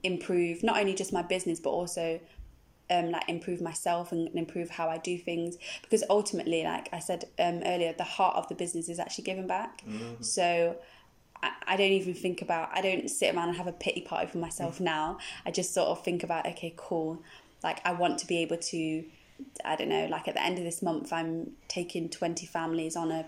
improve 0.03 0.63
not 0.63 0.77
only 0.77 0.93
just 0.93 1.13
my 1.13 1.21
business 1.21 1.59
but 1.59 1.69
also 1.69 2.19
um, 2.89 3.11
like 3.11 3.27
improve 3.27 3.61
myself 3.61 4.11
and 4.11 4.29
improve 4.35 4.69
how 4.69 4.89
I 4.89 4.97
do 4.97 5.17
things 5.17 5.57
because 5.81 6.03
ultimately, 6.09 6.63
like 6.63 6.89
I 6.93 6.99
said 6.99 7.25
um, 7.39 7.61
earlier, 7.65 7.93
the 7.93 8.03
heart 8.03 8.35
of 8.35 8.47
the 8.47 8.55
business 8.55 8.89
is 8.89 8.99
actually 8.99 9.23
giving 9.23 9.47
back. 9.47 9.83
So 10.21 10.77
I, 11.41 11.51
I 11.67 11.77
don't 11.77 11.91
even 11.91 12.13
think 12.13 12.41
about 12.41 12.69
I 12.73 12.81
don't 12.81 13.09
sit 13.09 13.33
around 13.35 13.49
and 13.49 13.57
have 13.57 13.67
a 13.67 13.71
pity 13.71 14.01
party 14.01 14.27
for 14.27 14.37
myself 14.37 14.79
now. 14.79 15.17
I 15.45 15.51
just 15.51 15.73
sort 15.73 15.89
of 15.89 16.03
think 16.03 16.23
about 16.23 16.45
okay, 16.45 16.73
cool. 16.77 17.21
Like 17.63 17.81
I 17.85 17.93
want 17.93 18.19
to 18.19 18.27
be 18.27 18.37
able 18.39 18.57
to 18.57 19.03
I 19.65 19.75
don't 19.75 19.89
know, 19.89 20.05
like 20.05 20.27
at 20.27 20.35
the 20.35 20.43
end 20.43 20.57
of 20.57 20.63
this 20.63 20.81
month 20.81 21.11
I'm 21.11 21.51
taking 21.67 22.09
twenty 22.09 22.45
families 22.45 22.95
on 22.95 23.11
a 23.11 23.25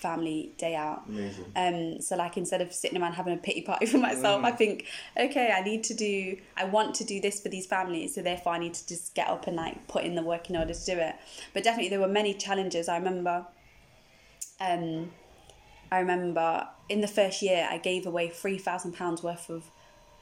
family 0.00 0.52
day 0.56 0.74
out. 0.74 1.02
Amazing. 1.08 1.44
Um, 1.54 2.00
so 2.00 2.16
like 2.16 2.36
instead 2.36 2.60
of 2.60 2.72
sitting 2.72 3.00
around 3.00 3.12
having 3.12 3.34
a 3.34 3.36
pity 3.36 3.62
party 3.62 3.86
for 3.92 3.98
myself, 3.98 4.42
I 4.44 4.50
think, 4.50 4.86
okay, 5.16 5.52
I 5.56 5.62
need 5.62 5.84
to 5.84 5.94
do, 5.94 6.36
I 6.56 6.64
want 6.64 6.94
to 6.96 7.04
do 7.04 7.20
this 7.20 7.40
for 7.40 7.48
these 7.48 7.66
families, 7.66 8.14
so 8.14 8.22
therefore 8.22 8.54
I 8.54 8.58
need 8.58 8.74
to 8.74 8.86
just 8.86 9.14
get 9.14 9.28
up 9.28 9.46
and 9.46 9.56
like 9.56 9.86
put 9.88 10.04
in 10.04 10.14
the 10.14 10.22
work 10.22 10.50
in 10.50 10.56
order 10.56 10.74
to 10.74 10.84
do 10.84 10.98
it. 10.98 11.14
But 11.54 11.62
definitely 11.62 11.90
there 11.90 12.00
were 12.00 12.08
many 12.08 12.34
challenges. 12.34 12.88
I 12.88 12.96
remember, 12.96 13.46
um, 14.60 15.12
I 15.92 15.98
remember 16.00 16.66
in 16.88 17.00
the 17.00 17.08
first 17.08 17.42
year 17.42 17.68
I 17.70 17.78
gave 17.78 18.06
away 18.06 18.28
three 18.28 18.58
thousand 18.58 18.92
pounds 18.92 19.22
worth 19.22 19.50
of 19.50 19.64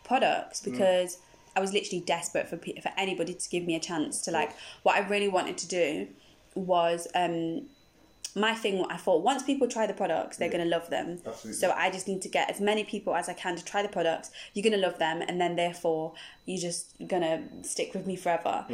products 0.04 0.60
because 0.60 1.18
I 1.54 1.60
was 1.60 1.72
literally 1.72 2.00
desperate 2.00 2.48
for 2.48 2.56
for 2.56 2.92
anybody 2.96 3.34
to 3.34 3.48
give 3.48 3.64
me 3.64 3.74
a 3.74 3.80
chance 3.80 4.20
to 4.22 4.30
like. 4.30 4.52
What 4.82 4.96
I 4.96 5.06
really 5.06 5.28
wanted 5.28 5.58
to 5.58 5.68
do 5.68 6.08
was 6.54 7.06
um, 7.14 7.66
my 8.34 8.54
thing. 8.54 8.84
I 8.88 8.96
thought 8.96 9.22
once 9.22 9.42
people 9.42 9.68
try 9.68 9.86
the 9.86 9.94
products, 9.94 10.36
they're 10.36 10.50
gonna 10.50 10.64
love 10.64 10.90
them. 10.90 11.18
Absolutely. 11.26 11.52
So 11.52 11.72
I 11.72 11.90
just 11.90 12.08
need 12.08 12.22
to 12.22 12.28
get 12.28 12.50
as 12.50 12.60
many 12.60 12.84
people 12.84 13.14
as 13.14 13.28
I 13.28 13.32
can 13.34 13.56
to 13.56 13.64
try 13.64 13.82
the 13.82 13.88
products. 13.88 14.30
You're 14.54 14.62
gonna 14.62 14.82
love 14.82 14.98
them, 14.98 15.22
and 15.26 15.40
then 15.40 15.56
therefore 15.56 16.14
you're 16.46 16.60
just 16.60 16.94
gonna 17.06 17.42
stick 17.62 17.92
with 17.94 18.06
me 18.06 18.16
forever. 18.16 18.64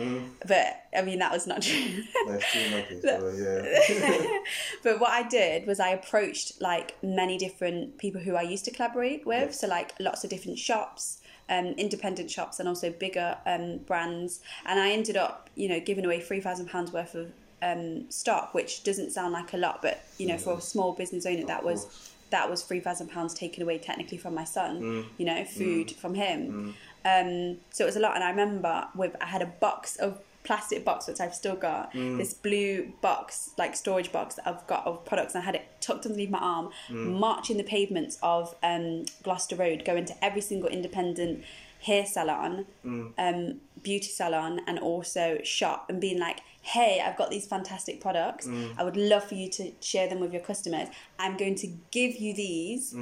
But 0.46 0.84
I 0.96 1.02
mean 1.02 1.18
that 1.18 1.32
was 1.32 1.46
not 1.46 1.62
true. 1.62 2.02
That's 2.28 2.44
true, 2.52 2.70
my 2.70 2.82
case. 2.82 3.04
Yeah. 3.04 4.38
but 4.82 5.00
what 5.00 5.10
I 5.10 5.26
did 5.28 5.66
was 5.66 5.80
I 5.80 5.90
approached 5.90 6.60
like 6.60 6.96
many 7.02 7.38
different 7.38 7.98
people 7.98 8.20
who 8.20 8.36
I 8.36 8.42
used 8.42 8.64
to 8.66 8.70
collaborate 8.70 9.26
with. 9.26 9.50
Yes. 9.50 9.60
So 9.60 9.66
like 9.66 9.92
lots 9.98 10.24
of 10.24 10.30
different 10.30 10.58
shops, 10.58 11.20
um, 11.48 11.66
independent 11.76 12.30
shops, 12.30 12.60
and 12.60 12.68
also 12.68 12.90
bigger 12.90 13.36
um, 13.46 13.78
brands. 13.78 14.40
And 14.64 14.78
I 14.78 14.90
ended 14.90 15.16
up, 15.16 15.50
you 15.54 15.68
know, 15.68 15.80
giving 15.80 16.04
away 16.04 16.20
three 16.20 16.40
thousand 16.40 16.68
pounds 16.68 16.92
worth 16.92 17.14
of 17.14 17.32
um, 17.62 18.10
stock, 18.10 18.54
which 18.54 18.84
doesn't 18.84 19.10
sound 19.12 19.32
like 19.32 19.52
a 19.52 19.56
lot, 19.56 19.80
but 19.82 20.02
you 20.18 20.26
know, 20.26 20.38
for 20.38 20.54
a 20.54 20.60
small 20.60 20.92
business 20.92 21.26
owner, 21.26 21.46
that 21.46 21.64
was 21.64 21.84
course. 21.84 22.12
that 22.30 22.50
was 22.50 22.62
three 22.62 22.80
thousand 22.80 23.08
pounds 23.10 23.34
taken 23.34 23.62
away 23.62 23.78
technically 23.78 24.18
from 24.18 24.34
my 24.34 24.44
son. 24.44 25.06
You 25.18 25.26
know, 25.26 25.44
food 25.44 25.92
from 25.92 26.14
him. 26.14 26.74
Um, 27.04 27.58
so 27.70 27.84
it 27.84 27.86
was 27.86 27.96
a 27.96 28.00
lot, 28.00 28.14
and 28.14 28.24
I 28.24 28.30
remember 28.30 28.86
with 28.94 29.14
I 29.20 29.26
had 29.26 29.42
a 29.42 29.46
box 29.46 29.96
of 29.96 30.18
plastic 30.44 30.84
box 30.84 31.08
which 31.08 31.20
I've 31.20 31.34
still 31.34 31.56
got. 31.56 31.92
Mm. 31.92 32.18
This 32.18 32.34
blue 32.34 32.92
box 33.00 33.50
like 33.58 33.74
storage 33.74 34.12
box 34.12 34.36
that 34.36 34.46
I've 34.46 34.66
got 34.66 34.86
of 34.86 35.04
products 35.04 35.34
and 35.34 35.42
I 35.42 35.44
had 35.44 35.56
it 35.56 35.66
tucked 35.80 36.06
underneath 36.06 36.30
my 36.30 36.38
arm 36.38 36.70
mm. 36.88 37.18
marching 37.18 37.56
the 37.56 37.64
pavements 37.64 38.18
of 38.22 38.54
um, 38.62 39.06
Gloucester 39.22 39.56
Road 39.56 39.84
going 39.84 40.04
to 40.04 40.24
every 40.24 40.42
single 40.42 40.68
independent 40.68 41.44
hair 41.80 42.06
salon 42.06 42.66
mm. 42.84 43.12
um, 43.18 43.60
beauty 43.82 44.08
salon 44.08 44.60
and 44.66 44.78
also 44.78 45.38
shop 45.42 45.86
and 45.88 46.00
being 46.00 46.18
like 46.18 46.40
hey 46.62 47.02
I've 47.04 47.16
got 47.16 47.30
these 47.30 47.46
fantastic 47.46 48.00
products. 48.00 48.48
I 48.78 48.84
would 48.84 48.96
love 48.96 49.24
for 49.24 49.34
you 49.34 49.50
to 49.50 49.72
share 49.80 50.08
them 50.08 50.20
with 50.20 50.32
your 50.32 50.42
customers. 50.42 50.88
I'm 51.18 51.36
going 51.36 51.56
to 51.56 51.66
give 51.90 52.16
you 52.16 52.34
these 52.34 52.94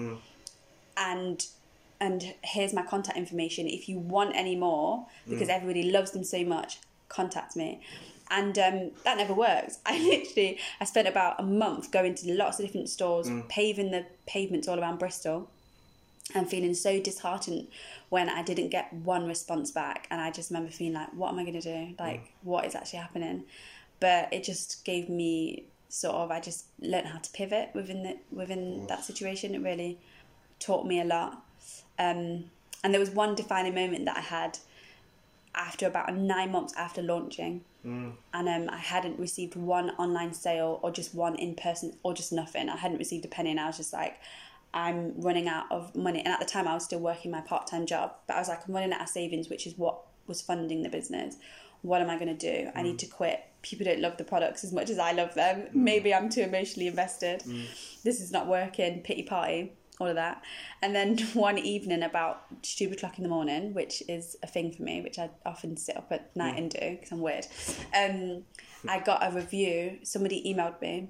and 0.96 1.46
and 2.00 2.34
here's 2.42 2.74
my 2.74 2.82
contact 2.82 3.16
information 3.16 3.68
if 3.68 3.88
you 3.88 3.98
want 3.98 4.34
any 4.34 4.56
more 4.56 5.06
because 5.28 5.48
everybody 5.48 5.90
loves 5.90 6.10
them 6.10 6.24
so 6.24 6.44
much 6.44 6.78
contact 7.12 7.56
me. 7.56 7.80
And 8.30 8.58
um, 8.58 8.90
that 9.04 9.18
never 9.18 9.34
worked. 9.34 9.76
I 9.86 9.98
literally 9.98 10.58
i 10.80 10.84
spent 10.84 11.06
about 11.06 11.38
a 11.38 11.42
month 11.42 11.90
going 11.90 12.14
to 12.16 12.34
lots 12.34 12.58
of 12.58 12.66
different 12.66 12.88
stores 12.88 13.30
paving 13.48 13.90
the 13.90 14.06
pavements 14.26 14.68
all 14.68 14.80
around 14.80 14.98
bristol 14.98 15.50
and 16.34 16.48
feeling 16.48 16.72
so 16.72 16.98
disheartened 17.00 17.66
when 18.08 18.28
i 18.30 18.42
didn't 18.42 18.68
get 18.68 18.92
one 18.92 19.26
response 19.26 19.70
back. 19.70 20.06
And 20.10 20.20
i 20.20 20.30
just 20.30 20.50
remember 20.50 20.70
feeling 20.70 20.94
like 20.94 21.12
what 21.14 21.32
am 21.32 21.38
i 21.38 21.42
going 21.42 21.60
to 21.60 21.60
do? 21.60 21.94
Like 21.98 22.32
what 22.42 22.64
is 22.64 22.74
actually 22.74 23.00
happening? 23.00 23.44
But 24.00 24.32
it 24.32 24.44
just 24.44 24.84
gave 24.84 25.08
me 25.08 25.64
sort 25.88 26.14
of 26.14 26.30
i 26.30 26.40
just 26.40 26.64
learned 26.80 27.06
how 27.06 27.18
to 27.18 27.30
pivot 27.32 27.68
within 27.74 28.02
the 28.02 28.16
within 28.30 28.86
that 28.86 29.04
situation. 29.04 29.54
It 29.54 29.62
really 29.62 29.98
taught 30.58 30.86
me 30.86 31.00
a 31.00 31.04
lot. 31.04 31.42
Um, 31.98 32.44
and 32.82 32.92
there 32.92 33.00
was 33.00 33.10
one 33.10 33.34
defining 33.34 33.74
moment 33.74 34.06
that 34.06 34.16
I 34.16 34.20
had 34.20 34.58
after 35.54 35.86
about 35.86 36.14
nine 36.14 36.52
months 36.52 36.74
after 36.76 37.02
launching. 37.02 37.62
Mm. 37.84 38.12
And 38.32 38.48
um, 38.48 38.70
I 38.72 38.78
hadn't 38.78 39.18
received 39.18 39.56
one 39.56 39.90
online 39.90 40.34
sale 40.34 40.80
or 40.82 40.90
just 40.90 41.14
one 41.14 41.34
in 41.34 41.54
person 41.54 41.94
or 42.02 42.14
just 42.14 42.32
nothing. 42.32 42.68
I 42.68 42.76
hadn't 42.76 42.98
received 42.98 43.24
a 43.24 43.28
penny, 43.28 43.50
and 43.50 43.60
I 43.60 43.66
was 43.66 43.76
just 43.76 43.92
like, 43.92 44.18
I'm 44.74 45.20
running 45.20 45.48
out 45.48 45.66
of 45.70 45.94
money. 45.94 46.20
And 46.20 46.28
at 46.28 46.40
the 46.40 46.46
time, 46.46 46.66
I 46.66 46.74
was 46.74 46.84
still 46.84 47.00
working 47.00 47.30
my 47.30 47.40
part 47.40 47.66
time 47.66 47.86
job, 47.86 48.14
but 48.26 48.36
I 48.36 48.38
was 48.38 48.48
like, 48.48 48.66
I'm 48.66 48.74
running 48.74 48.92
out 48.92 49.02
of 49.02 49.08
savings, 49.08 49.48
which 49.48 49.66
is 49.66 49.76
what 49.76 49.98
was 50.26 50.40
funding 50.40 50.82
the 50.82 50.88
business. 50.88 51.36
What 51.82 52.00
am 52.00 52.08
I 52.08 52.16
going 52.16 52.34
to 52.36 52.62
do? 52.62 52.70
I 52.76 52.82
need 52.82 53.00
to 53.00 53.06
quit. 53.06 53.40
People 53.62 53.84
don't 53.84 54.00
love 54.00 54.16
the 54.16 54.24
products 54.24 54.62
as 54.62 54.72
much 54.72 54.88
as 54.88 54.98
I 55.00 55.12
love 55.12 55.34
them. 55.34 55.66
Maybe 55.72 56.14
I'm 56.14 56.30
too 56.30 56.42
emotionally 56.42 56.86
invested. 56.86 57.42
This 58.04 58.20
is 58.20 58.30
not 58.30 58.46
working. 58.46 59.00
Pity 59.02 59.24
party, 59.24 59.72
all 60.02 60.08
of 60.08 60.16
that. 60.16 60.42
And 60.82 60.94
then 60.94 61.18
one 61.34 61.58
evening, 61.58 62.02
about 62.02 62.62
two 62.62 62.90
o'clock 62.90 63.18
in 63.18 63.22
the 63.22 63.30
morning, 63.30 63.72
which 63.72 64.02
is 64.08 64.36
a 64.42 64.46
thing 64.46 64.72
for 64.72 64.82
me, 64.82 65.00
which 65.00 65.18
I 65.18 65.30
often 65.46 65.76
sit 65.76 65.96
up 65.96 66.08
at 66.10 66.34
night 66.36 66.58
and 66.58 66.70
do 66.70 66.90
because 66.90 67.12
I'm 67.12 67.20
weird. 67.20 67.46
Um, 67.96 68.42
I 68.88 68.98
got 68.98 69.26
a 69.26 69.34
review. 69.34 69.98
Somebody 70.02 70.42
emailed 70.44 70.80
me 70.80 71.08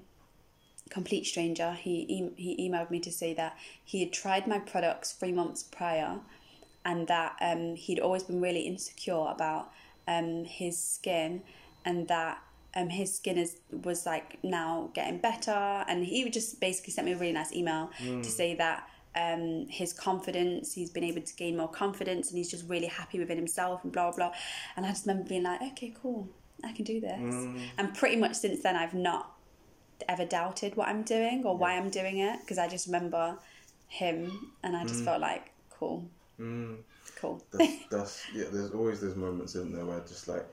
complete 0.89 1.25
stranger. 1.25 1.73
He 1.73 2.05
e- 2.07 2.33
he 2.35 2.69
emailed 2.69 2.91
me 2.91 2.99
to 2.99 3.11
say 3.11 3.33
that 3.33 3.57
he 3.83 4.01
had 4.01 4.13
tried 4.13 4.47
my 4.47 4.59
products 4.59 5.11
three 5.11 5.31
months 5.31 5.63
prior, 5.63 6.19
and 6.85 7.07
that 7.07 7.35
um, 7.41 7.75
he'd 7.75 7.99
always 7.99 8.23
been 8.23 8.41
really 8.41 8.61
insecure 8.61 9.27
about 9.27 9.71
um, 10.07 10.45
his 10.45 10.77
skin, 10.77 11.41
and 11.83 12.07
that 12.07 12.39
um, 12.75 12.89
his 12.89 13.15
skin 13.15 13.37
is 13.37 13.57
was 13.71 14.05
like 14.05 14.37
now 14.43 14.89
getting 14.93 15.19
better, 15.19 15.51
and 15.87 16.03
he 16.05 16.29
just 16.29 16.59
basically 16.59 16.91
sent 16.93 17.05
me 17.05 17.13
a 17.13 17.17
really 17.17 17.33
nice 17.33 17.53
email 17.53 17.89
to 17.99 18.29
say 18.29 18.55
that. 18.55 18.87
Um, 19.15 19.67
his 19.69 19.93
confidence, 19.93 20.73
he's 20.73 20.89
been 20.89 21.03
able 21.03 21.21
to 21.21 21.35
gain 21.35 21.55
more 21.55 21.67
confidence, 21.67 22.29
and 22.29 22.37
he's 22.39 22.49
just 22.49 22.67
really 22.67 22.87
happy 22.87 23.19
within 23.19 23.37
himself, 23.37 23.83
and 23.83 23.93
blah 23.93 24.11
blah. 24.11 24.31
And 24.75 24.87
I 24.87 24.89
just 24.89 25.05
remember 25.05 25.29
being 25.29 25.43
like, 25.43 25.61
okay, 25.61 25.93
cool, 26.01 26.27
I 26.63 26.71
can 26.71 26.83
do 26.83 26.99
this. 26.99 27.19
And 27.77 27.93
pretty 27.93 28.15
much 28.15 28.33
since 28.33 28.63
then, 28.63 28.75
I've 28.75 28.95
not 28.95 29.31
ever 30.09 30.25
doubted 30.25 30.75
what 30.75 30.87
I'm 30.87 31.03
doing 31.03 31.43
or 31.45 31.55
why 31.55 31.77
I'm 31.77 31.91
doing 31.91 32.17
it 32.17 32.39
because 32.39 32.57
I 32.57 32.67
just 32.67 32.87
remember 32.87 33.37
him 33.87 34.49
and 34.63 34.75
I 34.75 34.83
just 34.83 35.03
felt 35.05 35.21
like 35.21 35.51
cool, 35.69 36.09
Mm. 36.39 36.77
cool. 37.17 37.43
That's, 37.51 37.73
that's 37.91 38.23
yeah. 38.33 38.45
There's 38.51 38.71
always 38.71 38.99
those 38.99 39.15
moments 39.15 39.53
in 39.53 39.71
there 39.71 39.85
where 39.85 39.99
just 39.99 40.27
like 40.27 40.45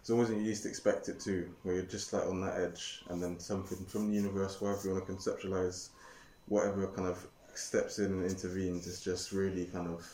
it's 0.00 0.10
always 0.10 0.30
when 0.30 0.40
you 0.40 0.46
least 0.46 0.66
expect 0.66 1.08
it 1.08 1.20
to, 1.20 1.48
where 1.62 1.76
you're 1.76 1.84
just 1.84 2.12
like 2.12 2.26
on 2.26 2.40
that 2.40 2.58
edge, 2.58 3.02
and 3.08 3.22
then 3.22 3.38
something 3.38 3.84
from 3.86 4.08
the 4.08 4.14
universe, 4.16 4.60
wherever 4.60 4.82
you 4.82 4.94
want 4.94 5.06
to 5.06 5.12
conceptualize, 5.12 5.90
whatever 6.46 6.86
kind 6.88 7.08
of 7.08 7.26
steps 7.54 7.98
in 7.98 8.06
and 8.06 8.24
intervenes, 8.30 8.86
it's 8.86 9.02
just 9.02 9.32
really 9.32 9.66
kind 9.66 9.88
of. 9.88 10.06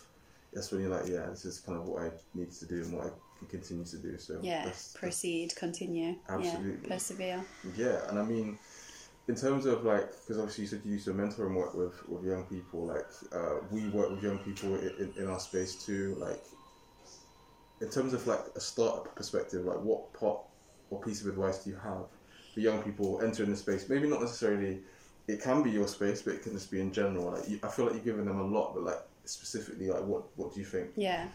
That's 0.53 0.73
when 0.73 0.81
you're 0.81 0.91
like, 0.91 1.07
yeah, 1.07 1.27
this 1.29 1.45
is 1.45 1.61
kind 1.61 1.77
of 1.77 1.87
what 1.87 2.03
I 2.03 2.11
need 2.35 2.51
to 2.53 2.65
do 2.65 2.77
and 2.77 2.93
what 2.95 3.07
I 3.07 3.11
can 3.39 3.49
continue 3.49 3.85
to 3.85 3.99
do. 3.99 4.17
So 4.17 4.41
Yeah, 4.43 4.65
that's, 4.65 4.93
that's 4.93 4.97
proceed, 4.97 5.55
continue. 5.55 6.17
Absolutely. 6.31 6.79
Yeah, 6.83 6.89
persevere. 6.89 7.45
Yeah, 7.77 8.09
and 8.09 8.19
I 8.19 8.23
mean, 8.23 8.59
in 9.29 9.35
terms 9.35 9.67
of 9.67 9.85
like, 9.85 10.11
because 10.23 10.39
obviously 10.39 10.63
you 10.65 10.69
said 10.69 10.81
you 10.85 10.93
used 10.93 11.05
to 11.07 11.13
mentor 11.13 11.47
and 11.47 11.57
work 11.57 11.75
with 11.75 12.09
with 12.09 12.25
young 12.25 12.45
people. 12.45 12.87
Like, 12.87 13.07
uh, 13.33 13.57
we 13.71 13.89
work 13.89 14.11
with 14.11 14.23
young 14.23 14.39
people 14.39 14.77
in, 14.77 14.93
in, 14.99 15.13
in 15.25 15.27
our 15.29 15.41
space 15.41 15.75
too. 15.75 16.17
Like, 16.19 16.43
in 17.81 17.91
terms 17.91 18.13
of 18.13 18.27
like 18.27 18.41
a 18.55 18.61
startup 18.61 19.15
perspective, 19.15 19.65
like 19.65 19.81
what 19.81 20.13
part 20.15 20.41
or 20.91 21.01
piece 21.01 21.21
of 21.23 21.29
advice 21.29 21.65
do 21.65 21.71
you 21.71 21.77
have 21.77 22.07
for 22.55 22.61
young 22.61 22.83
people 22.83 23.21
entering 23.23 23.51
the 23.51 23.57
space? 23.57 23.89
Maybe 23.89 24.09
not 24.09 24.21
necessarily. 24.21 24.81
It 25.29 25.43
can 25.43 25.63
be 25.63 25.71
your 25.71 25.89
space, 25.89 26.23
but 26.23 26.35
it 26.35 26.43
can 26.43 26.53
just 26.53 26.71
be 26.71 26.81
in 26.81 26.93
general. 26.93 27.33
Like, 27.33 27.49
you, 27.49 27.59
I 27.65 27.69
feel 27.69 27.87
like 27.87 27.95
you're 27.95 28.05
giving 28.05 28.27
them 28.27 28.39
a 28.39 28.47
lot, 28.47 28.75
but 28.75 28.85
like 28.85 29.01
specifically, 29.29 29.89
like 29.89 30.05
what 30.05 30.25
what 30.37 30.55
do 30.55 30.61
you 30.61 30.67
think? 30.67 30.89
Yeah, 30.97 31.27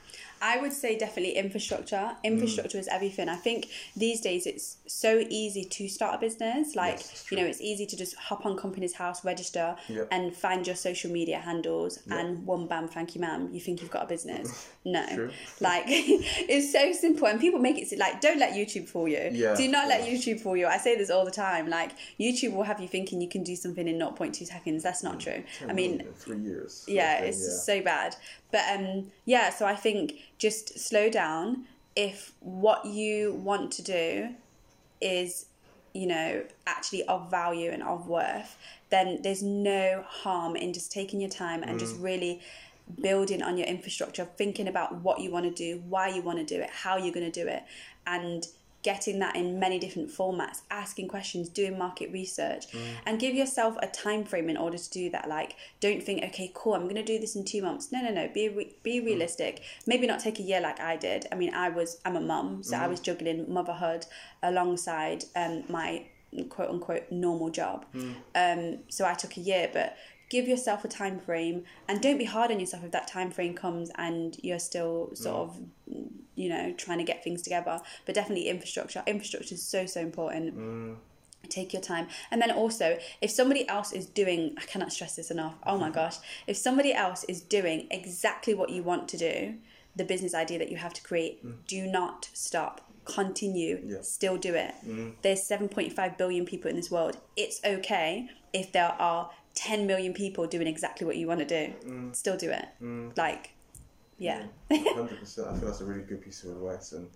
I 0.42 0.58
would 0.60 0.74
say 0.74 0.98
definitely 0.98 1.34
infrastructure. 1.34 1.96
Mm. 1.96 2.24
Infrastructure 2.24 2.78
is 2.78 2.88
everything. 2.88 3.30
I 3.30 3.36
think 3.36 3.68
these 3.96 4.22
days 4.22 4.46
it's 4.48 4.78
so 4.88 5.24
easy 5.30 5.64
to 5.66 5.88
start 5.88 6.16
a 6.16 6.18
business. 6.18 6.76
Like, 6.76 6.98
Yes, 7.00 7.26
you 7.32 7.38
know, 7.38 7.46
it's 7.46 7.62
easy 7.62 7.86
to 7.86 7.96
just 7.96 8.16
hop 8.16 8.46
on 8.46 8.58
Companies 8.58 8.94
House, 8.96 9.24
register, 9.24 9.76
Yep. 9.88 10.08
and 10.12 10.36
find 10.36 10.66
your 10.66 10.76
social 10.76 11.12
media 11.12 11.40
handles, 11.40 12.00
Yep. 12.08 12.20
and 12.20 12.46
one 12.46 12.68
bam, 12.68 12.88
thank 12.88 13.16
you, 13.16 13.22
ma'am. 13.22 13.50
You 13.52 13.60
think 13.60 13.82
you've 13.82 13.92
got 13.92 14.04
a 14.04 14.08
business? 14.08 14.68
No. 14.84 15.06
True. 15.14 15.30
Like, 15.60 15.84
it's 15.88 16.72
so 16.72 16.92
simple, 16.92 17.28
and 17.28 17.40
people 17.40 17.60
make 17.60 17.78
it 17.78 17.96
like, 18.00 18.20
don't 18.20 18.40
let 18.40 18.54
YouTube 18.54 18.88
fool 18.90 19.08
you. 19.08 19.30
Yeah, 19.32 19.54
Do 19.54 19.68
not 19.68 19.88
let 19.88 20.10
yeah. 20.10 20.16
YouTube 20.16 20.42
fool 20.42 20.58
you. 20.58 20.66
I 20.66 20.78
say 20.78 20.98
this 20.98 21.12
all 21.12 21.24
the 21.24 21.30
time. 21.30 21.70
Like, 21.70 21.92
YouTube 22.20 22.54
will 22.56 22.64
have 22.64 22.80
you 22.80 22.88
thinking 22.88 23.22
you 23.22 23.30
can 23.30 23.44
do 23.44 23.56
something 23.56 23.88
in 23.88 24.00
0.2 24.00 24.44
seconds. 24.48 24.82
That's 24.82 25.04
not 25.04 25.20
mm. 25.20 25.24
true. 25.24 25.44
I 25.70 25.74
mean, 25.74 26.04
three 26.16 26.40
years. 26.40 26.84
yeah 26.88 27.20
it's 27.20 27.38
just 27.38 27.66
so 27.66 27.81
bad. 27.82 28.16
But 28.52 28.64
um 28.74 29.12
yeah 29.26 29.50
so 29.50 29.66
i 29.66 29.76
think 29.76 30.14
just 30.38 30.80
slow 30.80 31.10
down. 31.10 31.66
If 31.96 32.34
what 32.40 32.86
you 32.86 33.34
want 33.34 33.72
to 33.74 33.82
do 33.82 34.30
is 35.02 35.46
you 35.94 36.08
know 36.08 36.44
actually 36.66 37.04
of 37.04 37.30
value 37.30 37.70
and 37.70 37.84
of 37.84 38.08
worth 38.08 38.58
then 38.90 39.22
there's 39.24 39.44
no 39.44 40.04
harm 40.08 40.56
in 40.56 40.72
just 40.74 40.92
taking 40.92 41.20
your 41.20 41.30
time 41.30 41.64
and 41.64 41.80
just 41.80 41.98
really 41.98 42.40
building 43.02 43.42
on 43.42 43.58
your 43.58 43.68
infrastructure 43.68 44.26
thinking 44.38 44.68
about 44.68 44.96
what 45.02 45.20
you 45.20 45.32
want 45.32 45.46
to 45.46 45.52
do 45.52 45.82
why 45.90 46.08
you 46.08 46.22
want 46.22 46.38
to 46.38 46.46
do 46.46 46.62
it 46.62 46.70
how 46.70 46.98
you're 46.98 47.14
going 47.14 47.30
to 47.30 47.44
do 47.44 47.48
it 47.48 47.64
and 48.06 48.48
getting 48.84 49.20
that 49.20 49.36
in 49.36 49.60
many 49.60 49.78
different 49.78 50.10
formats 50.10 50.62
asking 50.70 51.08
questions 51.08 51.50
doing 51.50 51.78
market 51.78 52.12
research 52.12 52.66
and 53.06 53.20
give 53.20 53.36
yourself 53.36 53.76
a 53.82 53.88
time 53.88 54.24
frame 54.24 54.50
in 54.50 54.58
order 54.58 54.78
to 54.78 54.90
do 54.90 55.10
that. 55.10 55.28
Like 55.30 55.56
don't 55.80 56.02
think 56.02 56.24
okay 56.24 56.52
cool 56.54 56.74
i'm 56.74 56.84
going 56.84 56.96
to 56.96 57.04
do 57.04 57.20
this 57.20 57.36
in 57.36 57.46
2 57.46 57.62
months. 57.62 57.92
No 57.92 58.02
no 58.02 58.12
no 58.12 58.28
be 58.34 58.50
re- 58.50 58.76
be 58.84 59.00
realistic. 59.00 59.62
Maybe 59.86 60.08
not 60.08 60.20
take 60.20 60.40
a 60.40 60.44
year 60.44 60.62
like 60.62 60.80
i 60.80 60.96
did. 60.96 61.28
I 61.32 61.36
mean 61.36 61.54
i 61.54 61.70
was 61.70 62.00
i'm 62.06 62.16
a 62.16 62.22
mum 62.22 62.64
so 62.64 62.78
i 62.78 62.88
was 62.88 63.00
juggling 63.00 63.52
motherhood 63.52 64.06
alongside 64.42 65.26
um 65.36 65.64
my 65.70 66.06
quote 66.50 66.70
unquote 66.70 67.04
normal 67.12 67.50
job. 67.50 67.86
Um 68.36 68.80
so 68.90 69.06
i 69.06 69.14
took 69.14 69.38
a 69.38 69.42
year 69.42 69.70
but 69.72 69.96
give 70.32 70.48
yourself 70.48 70.86
a 70.86 70.88
time 70.88 71.20
frame 71.20 71.66
and 71.90 72.02
don't 72.02 72.18
be 72.18 72.24
hard 72.24 72.52
on 72.52 72.60
yourself 72.60 72.86
if 72.86 72.92
that 72.92 73.06
time 73.06 73.30
frame 73.30 73.54
comes 73.54 73.92
and 73.96 74.38
you're 74.42 74.60
still 74.60 75.12
sort 75.14 75.36
mm. 75.36 75.42
of 75.42 76.18
you 76.36 76.48
know 76.48 76.74
trying 76.78 76.98
to 76.98 77.04
get 77.04 77.22
things 77.22 77.42
together. 77.42 77.82
But 78.06 78.16
definitely 78.16 78.48
infrastructure. 78.48 79.04
Infrastructure 79.06 79.54
is 79.56 79.62
so 79.62 79.86
so 79.86 80.00
important. 80.00 80.58
Mm. 80.58 80.96
Take 81.50 81.74
your 81.74 81.82
time. 81.82 82.08
And 82.32 82.42
then 82.42 82.50
also 82.50 82.98
if 83.20 83.30
somebody 83.30 83.68
else 83.68 83.92
is 83.92 84.06
doing 84.06 84.56
i 84.58 84.62
cannot 84.62 84.94
stress 84.94 85.18
this 85.18 85.32
enough. 85.32 85.56
Oh 85.68 85.78
my 85.78 85.90
gosh. 86.00 86.16
If 86.48 86.56
somebody 86.56 86.94
else 86.94 87.26
is 87.26 87.42
doing 87.42 87.88
exactly 87.92 88.54
what 88.54 88.70
you 88.70 88.84
want 88.84 89.10
to 89.10 89.18
do 89.18 89.56
the 89.94 90.06
business 90.06 90.34
idea 90.34 90.58
that 90.58 90.72
you 90.72 90.78
have 90.78 90.94
to 90.94 91.04
create 91.04 91.46
mm. 91.46 91.54
do 91.68 91.86
not 91.86 92.30
stop. 92.34 92.88
Continue. 93.04 93.82
Yeah. 93.86 94.02
still 94.04 94.38
do 94.38 94.54
it. 94.54 94.74
There's 95.24 95.42
7.5 95.42 96.18
billion 96.18 96.46
people 96.46 96.70
in 96.70 96.78
this 96.78 96.90
world. 96.90 97.18
It's 97.36 97.60
okay 97.66 98.30
if 98.54 98.72
there 98.72 98.96
are 99.00 99.32
10 99.56 99.88
million 99.88 100.14
people 100.14 100.48
doing 100.48 100.68
exactly 100.68 101.06
what 101.06 101.18
you 101.18 101.28
want 101.28 101.40
to 101.40 101.46
do 101.46 101.74
still 102.14 102.38
do 102.38 102.50
it 102.52 102.66
like 103.18 103.52
yeah 104.18 104.44
Hundred 104.70 105.20
percent. 105.20 105.48
I 105.48 105.58
feel 105.58 105.68
that's 105.68 105.82
a 105.82 105.86
really 105.86 106.04
good 106.04 106.22
piece 106.22 106.44
of 106.44 106.52
advice, 106.52 106.92
and 106.92 107.10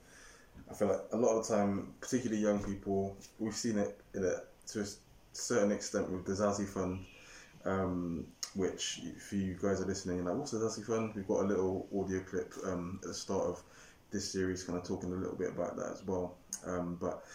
I 0.69 0.74
feel 0.74 0.88
like 0.88 1.02
a 1.12 1.17
lot 1.17 1.38
of 1.38 1.48
the 1.48 1.56
time, 1.56 1.93
particularly 2.02 2.41
young 2.41 2.63
people, 2.63 3.15
we've 3.39 3.56
seen 3.56 3.78
it 3.78 4.00
in 4.15 4.26
a 4.26 4.41
to 4.71 4.82
a 4.82 4.86
certain 5.34 5.71
extent 5.71 6.10
with 6.10 6.26
the 6.26 6.34
zazi 6.34 6.67
Fund, 6.67 7.06
um, 7.65 8.26
which 8.56 9.02
if 9.04 9.32
you 9.32 9.56
guys 9.62 9.82
are 9.82 9.86
listening, 9.86 10.17
you're 10.17 10.26
like, 10.26 10.36
what's 10.36 10.52
the 10.52 10.58
Zazie 10.58 10.86
Fund? 10.86 11.13
We've 11.13 11.28
got 11.28 11.41
a 11.41 11.48
little 11.48 11.88
audio 11.95 12.21
clip 12.21 12.54
um, 12.65 13.00
at 13.04 13.10
the 13.10 13.13
start 13.13 13.43
of 13.43 13.62
this 14.12 14.32
series, 14.32 14.63
kind 14.63 14.78
of 14.80 14.86
talking 14.86 15.12
a 15.12 15.15
little 15.15 15.36
bit 15.36 15.50
about 15.50 15.76
that 15.76 15.91
as 15.91 16.04
well. 16.06 16.38
Um, 16.65 16.98
but 17.00 17.26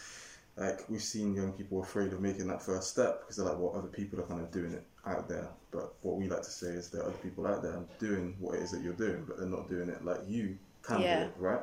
like 0.56 0.88
we've 0.88 1.02
seen 1.02 1.34
young 1.34 1.52
people 1.52 1.82
afraid 1.82 2.12
of 2.12 2.20
making 2.20 2.48
that 2.48 2.62
first 2.62 2.88
step 2.90 3.20
because 3.20 3.36
they're 3.36 3.46
like, 3.46 3.58
well, 3.58 3.74
other 3.76 3.88
people 3.88 4.18
are 4.18 4.24
kind 4.24 4.40
of 4.40 4.50
doing 4.50 4.72
it 4.72 4.84
out 5.06 5.28
there. 5.28 5.48
But 5.70 5.94
what 6.02 6.16
we 6.16 6.28
like 6.28 6.42
to 6.42 6.50
say 6.50 6.68
is 6.68 6.90
there 6.90 7.02
are 7.02 7.08
other 7.08 7.18
people 7.18 7.46
out 7.46 7.62
there 7.62 7.78
doing 7.98 8.36
what 8.38 8.56
it 8.56 8.62
is 8.62 8.70
that 8.72 8.82
you're 8.82 8.92
doing, 8.94 9.24
but 9.26 9.38
they're 9.38 9.46
not 9.46 9.68
doing 9.68 9.88
it 9.88 10.04
like 10.04 10.20
you 10.26 10.58
can 10.82 11.02
Yeah. 11.02 11.18
do 11.18 11.24
it, 11.26 11.34
right? 11.38 11.62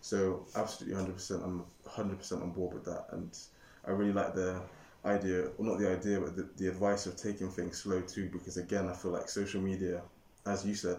So 0.00 0.46
absolutely, 0.54 0.96
hundred 0.96 1.14
percent, 1.14 1.42
I'm 1.44 1.64
hundred 1.86 2.18
percent 2.18 2.42
on 2.42 2.52
board 2.52 2.74
with 2.74 2.84
that, 2.84 3.06
and 3.12 3.36
I 3.84 3.90
really 3.92 4.12
like 4.12 4.34
the 4.34 4.60
idea, 5.04 5.50
well, 5.56 5.70
not 5.70 5.78
the 5.78 5.90
idea, 5.90 6.20
but 6.20 6.36
the, 6.36 6.48
the 6.56 6.68
advice 6.68 7.06
of 7.06 7.16
taking 7.16 7.50
things 7.50 7.78
slow 7.82 8.00
too, 8.00 8.28
because 8.32 8.56
again, 8.56 8.88
I 8.88 8.94
feel 8.94 9.12
like 9.12 9.28
social 9.28 9.60
media, 9.60 10.02
as 10.46 10.66
you 10.66 10.74
said, 10.74 10.98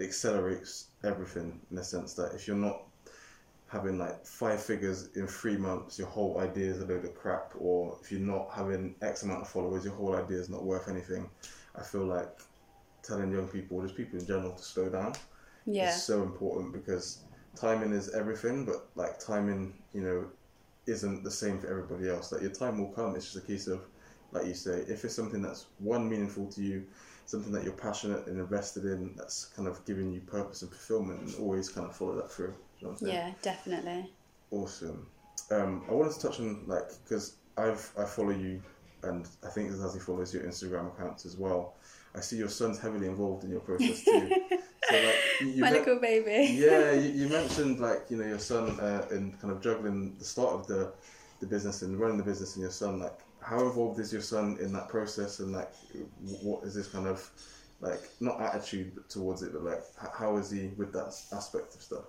accelerates 0.00 0.88
everything 1.04 1.60
in 1.70 1.76
the 1.76 1.84
sense 1.84 2.14
that 2.14 2.34
if 2.34 2.46
you're 2.46 2.56
not 2.56 2.82
having 3.68 3.98
like 3.98 4.24
five 4.24 4.62
figures 4.62 5.08
in 5.16 5.26
three 5.26 5.56
months, 5.56 5.98
your 5.98 6.08
whole 6.08 6.38
idea 6.38 6.70
is 6.70 6.80
a 6.80 6.86
load 6.86 7.04
of 7.04 7.14
crap. 7.14 7.52
Or 7.58 7.98
if 8.02 8.12
you're 8.12 8.20
not 8.20 8.50
having 8.54 8.94
X 9.02 9.22
amount 9.24 9.42
of 9.42 9.48
followers, 9.48 9.84
your 9.84 9.94
whole 9.94 10.14
idea 10.16 10.38
is 10.38 10.48
not 10.48 10.64
worth 10.64 10.88
anything. 10.88 11.28
I 11.74 11.82
feel 11.82 12.04
like 12.04 12.40
telling 13.02 13.32
young 13.32 13.48
people, 13.48 13.82
just 13.82 13.96
people 13.96 14.18
in 14.18 14.26
general, 14.26 14.52
to 14.52 14.62
slow 14.62 14.88
down 14.88 15.14
yeah 15.66 15.88
is 15.88 16.02
so 16.02 16.22
important 16.22 16.72
because 16.72 17.24
timing 17.56 17.92
is 17.92 18.14
everything. 18.14 18.64
But 18.64 18.88
like 18.94 19.18
timing, 19.18 19.74
you 19.92 20.02
know, 20.02 20.26
isn't 20.86 21.24
the 21.24 21.30
same 21.30 21.58
for 21.58 21.68
everybody 21.68 22.08
else. 22.08 22.32
Like 22.32 22.42
your 22.42 22.52
time 22.52 22.78
will 22.78 22.92
come. 22.92 23.16
It's 23.16 23.32
just 23.32 23.44
a 23.44 23.46
case 23.46 23.66
of, 23.66 23.82
like 24.32 24.46
you 24.46 24.54
say, 24.54 24.84
if 24.88 25.04
it's 25.04 25.14
something 25.14 25.42
that's 25.42 25.66
one 25.78 26.08
meaningful 26.08 26.46
to 26.52 26.62
you, 26.62 26.84
something 27.26 27.52
that 27.52 27.64
you're 27.64 27.72
passionate 27.72 28.26
and 28.28 28.38
invested 28.38 28.84
in 28.84 29.14
that's 29.16 29.46
kind 29.46 29.66
of 29.66 29.84
giving 29.84 30.12
you 30.12 30.20
purpose 30.20 30.62
and 30.62 30.70
fulfillment 30.70 31.20
and 31.22 31.34
always 31.40 31.68
kind 31.68 31.86
of 31.86 31.96
follow 31.96 32.14
that 32.14 32.30
through. 32.30 32.54
You 32.80 32.86
know 32.86 32.92
what 32.92 33.00
I'm 33.02 33.06
saying? 33.06 33.14
Yeah, 33.14 33.32
definitely. 33.42 34.12
Awesome. 34.50 35.06
Um, 35.50 35.84
I 35.88 35.92
wanted 35.92 36.12
to 36.14 36.20
touch 36.20 36.40
on 36.40 36.64
like 36.66 36.84
because 37.04 37.36
I've 37.56 37.90
I 37.98 38.04
follow 38.04 38.30
you, 38.30 38.62
and 39.02 39.26
I 39.44 39.48
think 39.48 39.70
Zazie 39.70 40.00
follows 40.00 40.32
your 40.34 40.42
Instagram 40.44 40.88
accounts 40.94 41.24
as 41.26 41.36
well. 41.36 41.74
I 42.14 42.20
see 42.20 42.36
your 42.36 42.48
son's 42.48 42.78
heavily 42.78 43.06
involved 43.06 43.44
in 43.44 43.50
your 43.50 43.60
process 43.60 44.02
too. 44.04 44.28
so 44.88 44.94
like 44.94 45.14
you, 45.40 45.60
My 45.60 45.70
men- 45.70 45.80
little 45.80 46.00
baby. 46.00 46.52
yeah, 46.54 46.92
you, 47.02 47.10
you 47.10 47.28
mentioned 47.28 47.78
like 47.80 48.04
you 48.08 48.16
know 48.16 48.26
your 48.26 48.38
son 48.38 48.78
uh, 48.80 49.06
in 49.10 49.32
kind 49.40 49.52
of 49.52 49.60
juggling 49.60 50.16
the 50.18 50.24
start 50.24 50.52
of 50.54 50.66
the 50.66 50.92
the 51.40 51.46
business 51.46 51.82
and 51.82 51.98
running 52.00 52.16
the 52.16 52.22
business 52.24 52.54
and 52.56 52.62
your 52.62 52.70
son 52.70 52.98
like 52.98 53.18
how 53.40 53.60
involved 53.60 54.00
is 54.00 54.10
your 54.10 54.22
son 54.22 54.56
in 54.58 54.72
that 54.72 54.88
process 54.88 55.40
and 55.40 55.52
like 55.52 55.70
what 56.42 56.64
is 56.64 56.74
this 56.74 56.88
kind 56.88 57.06
of 57.06 57.30
like 57.82 58.00
not 58.20 58.40
attitude 58.40 58.90
towards 59.10 59.42
it 59.42 59.52
but 59.52 59.62
like 59.62 59.82
how 60.18 60.38
is 60.38 60.50
he 60.50 60.68
with 60.78 60.92
that 60.94 61.14
aspect 61.36 61.74
of 61.74 61.82
stuff 61.82 62.04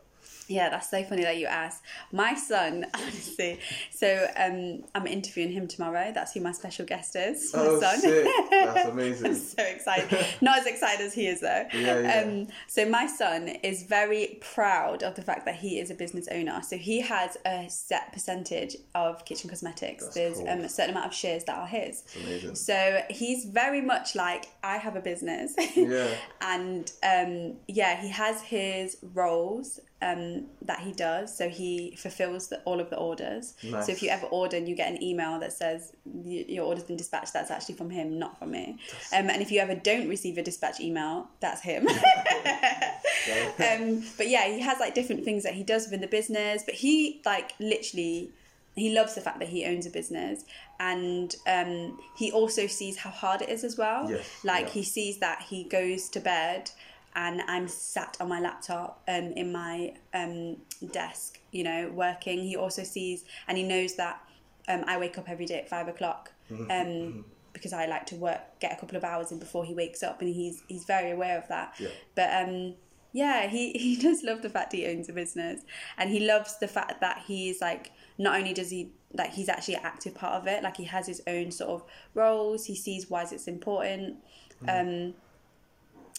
Yeah, 0.48 0.70
that's 0.70 0.90
so 0.90 1.04
funny 1.04 1.24
that 1.24 1.38
you 1.38 1.46
asked. 1.48 1.84
My 2.12 2.34
son, 2.36 2.86
honestly, 2.94 3.60
so 3.92 4.28
um, 4.38 4.84
I'm 4.96 5.08
interviewing 5.08 5.52
him 5.52 5.68
tomorrow. 5.68 6.12
That's 6.14 6.34
who 6.34 6.42
my 6.42 6.52
special 6.52 6.86
guest 6.86 7.16
is. 7.16 7.54
My 7.54 7.62
oh 7.62 7.80
son. 7.80 8.00
sick 8.00 8.28
that's 8.52 8.88
I'm 9.24 9.36
so 9.36 9.64
excited. 9.64 10.26
Not 10.42 10.60
as 10.60 10.66
excited 10.66 11.06
as 11.06 11.14
he 11.14 11.28
is 11.28 11.42
though. 11.42 11.66
Yeah, 11.74 12.00
yeah. 12.00 12.22
Um, 12.26 12.48
so 12.68 12.88
my 12.88 13.08
son 13.08 13.48
is 13.48 13.84
very 13.84 14.38
proud 14.42 15.04
of 15.04 15.16
the 15.16 15.22
fact 15.22 15.46
that 15.46 15.56
he 15.56 15.80
is 15.80 15.92
a 15.92 15.96
business 15.96 16.28
owner. 16.32 16.62
So 16.64 16.78
he 16.78 17.02
has 17.02 17.38
a 17.46 17.68
set 17.70 18.14
percentage 18.14 18.76
of 18.96 19.26
kitchen 19.26 19.50
cosmetics. 19.50 20.04
That's 20.04 20.16
There's 20.16 20.38
cool. 20.38 20.50
um, 20.50 20.60
a 20.62 20.70
certain 20.70 20.92
amount 20.92 21.08
of 21.08 21.14
shares 21.14 21.44
that 21.46 21.58
are 21.58 21.68
his. 21.68 22.04
it's 22.06 22.16
amazing 22.16 22.56
So 22.56 23.02
he's 23.10 23.46
very 23.46 23.82
much 23.82 24.16
like 24.16 24.48
I 24.64 24.78
have 24.78 24.96
a 24.96 25.02
business. 25.02 25.56
yeah 25.76 26.08
and 26.42 26.92
um, 27.04 27.56
yeah, 27.68 28.00
he 28.02 28.10
has 28.10 28.42
his 28.42 28.98
roles 29.14 29.80
um, 30.02 30.46
that 30.62 30.80
he 30.80 30.92
does. 30.92 31.36
So 31.36 31.50
he 31.50 31.96
fulfills 31.98 32.50
the, 32.50 32.60
all 32.62 32.80
of 32.80 32.90
the 32.90 32.98
orders. 32.98 33.56
Nice. 33.64 33.88
So 33.88 33.92
if 33.92 34.04
you 34.04 34.10
ever 34.10 34.28
order 34.28 34.58
and 34.58 34.68
you 34.68 34.76
get 34.76 34.92
an 34.92 35.02
email 35.02 35.40
that 35.40 35.54
says 35.54 35.94
your 36.24 36.66
order's 36.66 36.84
been 36.84 36.98
dispatched, 36.98 37.34
that's 37.34 37.52
actually 37.52 37.76
from 37.76 37.90
him, 37.90 38.20
not 38.20 38.38
from 38.38 38.52
me. 38.52 38.78
Um, 39.16 39.30
and 39.30 39.42
if 39.42 39.52
you 39.52 39.60
ever 39.60 39.76
don't 39.76 40.08
receive 40.08 40.38
a 40.38 40.44
dispatch 40.44 40.80
email, 40.80 41.28
that's 41.40 41.62
him. 41.62 41.88
um, 41.88 44.04
but 44.18 44.30
yeah, 44.30 44.48
he 44.48 44.60
has 44.62 44.80
like 44.80 44.94
different 44.94 45.24
things 45.24 45.44
that 45.44 45.54
he 45.54 45.64
does 45.64 45.86
within 45.86 46.02
the 46.02 46.08
business. 46.08 46.64
But 46.64 46.76
he 46.76 47.22
like 47.26 47.54
literally 47.60 48.30
he 48.76 48.94
loves 48.94 49.16
the 49.16 49.22
fact 49.22 49.40
that 49.40 49.50
he 49.50 49.66
owns 49.66 49.88
a 49.88 49.90
business 49.90 50.46
and 50.80 51.36
um, 51.48 52.00
he 52.16 52.32
also 52.32 52.68
sees 52.68 52.98
how 52.98 53.10
hard 53.10 53.42
it 53.42 53.50
is 53.50 53.64
as 53.64 53.76
well 53.76 54.08
Yes, 54.08 54.30
like 54.44 54.68
yeah. 54.68 54.72
he 54.72 54.84
sees 54.84 55.18
that 55.18 55.42
he 55.50 55.64
goes 55.64 56.10
to 56.10 56.20
bed 56.20 56.70
and 57.18 57.42
i'm 57.48 57.68
sat 57.68 58.16
on 58.22 58.30
my 58.30 58.40
laptop 58.40 59.02
um, 59.10 59.26
in 59.42 59.52
my 59.52 59.92
um, 60.14 60.56
desk 60.92 61.40
you 61.52 61.64
know 61.64 61.90
working. 61.94 62.40
He 62.40 62.56
also 62.56 62.84
sees 62.84 63.26
and 63.48 63.58
he 63.58 63.64
knows 63.64 63.96
that 63.96 64.22
um, 64.70 64.84
i 64.88 64.98
wake 64.98 65.18
up 65.18 65.28
every 65.30 65.46
day 65.46 65.60
at 65.60 65.68
five 65.70 65.88
o'clock 65.90 66.32
Mm-hmm. 66.50 66.72
um, 66.72 67.26
because 67.52 67.74
i 67.74 67.86
like 67.88 68.06
to 68.06 68.16
work 68.16 68.40
get 68.62 68.72
a 68.72 68.80
couple 68.80 68.96
of 68.96 69.04
hours 69.04 69.32
in 69.34 69.40
before 69.40 69.66
he 69.66 69.74
wakes 69.74 70.02
up 70.02 70.22
and 70.22 70.34
he's 70.34 70.62
he's 70.70 70.86
very 70.86 71.12
aware 71.12 71.38
of 71.38 71.46
that. 71.50 71.74
Yeah. 71.78 71.90
but 72.16 72.30
um 72.42 72.76
yeah 73.12 73.48
he 73.48 73.72
he 73.86 73.98
does 73.98 74.24
love 74.24 74.42
the 74.44 74.50
fact 74.50 74.72
he 74.72 74.86
owns 74.86 75.10
a 75.10 75.14
business 75.14 75.62
and 75.98 76.10
he 76.10 76.20
loves 76.34 76.58
the 76.60 76.68
fact 76.78 77.02
that 77.02 77.24
he's 77.28 77.60
like 77.60 77.92
not 78.18 78.38
only 78.40 78.54
does 78.54 78.70
he 78.70 78.92
like 79.14 79.32
he's 79.34 79.50
actually 79.50 79.74
an 79.76 79.82
active 79.84 80.14
part 80.16 80.36
of 80.40 80.48
it 80.48 80.62
like 80.64 80.78
he 80.78 80.84
has 80.86 81.06
his 81.08 81.22
own 81.28 81.52
sort 81.52 81.72
of 81.72 81.84
roles 82.14 82.66
he 82.66 82.76
sees 82.76 83.10
why 83.10 83.24
it's 83.24 83.48
important. 83.48 84.18
Um 84.68 85.14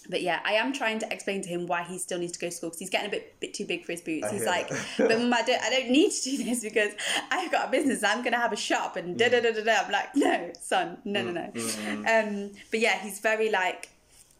but 0.09 0.23
yeah, 0.23 0.41
I 0.45 0.55
am 0.55 0.73
trying 0.73 0.99
to 1.01 1.13
explain 1.13 1.43
to 1.43 1.49
him 1.49 1.67
why 1.67 1.83
he 1.83 1.99
still 1.99 2.19
needs 2.19 2.33
to 2.33 2.39
go 2.39 2.49
to 2.49 2.55
school 2.55 2.71
because 2.71 2.81
he's 2.81 2.91
getting 2.91 3.09
a 3.09 3.11
bit 3.11 3.39
bit 3.41 3.55
too 3.55 3.67
big 3.67 3.85
for 3.85 3.93
his 3.93 4.01
boots. 4.01 4.27
I 4.27 4.33
He's 4.33 4.47
like, 4.47 4.69
but 4.97 5.19
mum, 5.19 5.33
I 5.33 5.43
don't, 5.43 5.63
I 5.63 5.71
don't 5.71 5.91
need 5.91 6.13
to 6.13 6.23
do 6.23 6.45
this 6.45 6.63
because 6.63 6.93
I've 7.31 7.53
got 7.53 7.69
a 7.69 7.71
business. 7.71 8.03
I'm 8.03 8.23
gonna 8.23 8.39
have 8.39 8.53
a 8.53 8.57
shop 8.57 8.97
and 8.97 9.19
da 9.19 9.29
da 9.29 9.41
da 9.41 9.53
da 9.53 9.63
da. 9.63 9.83
I'm 9.85 9.93
like, 9.93 10.17
no, 10.17 10.53
son, 10.61 10.99
no, 11.05 11.23
no, 11.23 11.33
no. 11.33 11.53
Um, 12.09 12.51
but 12.71 12.81
yeah, 12.81 12.99
he's 13.01 13.21
very 13.21 13.51
like 13.51 13.91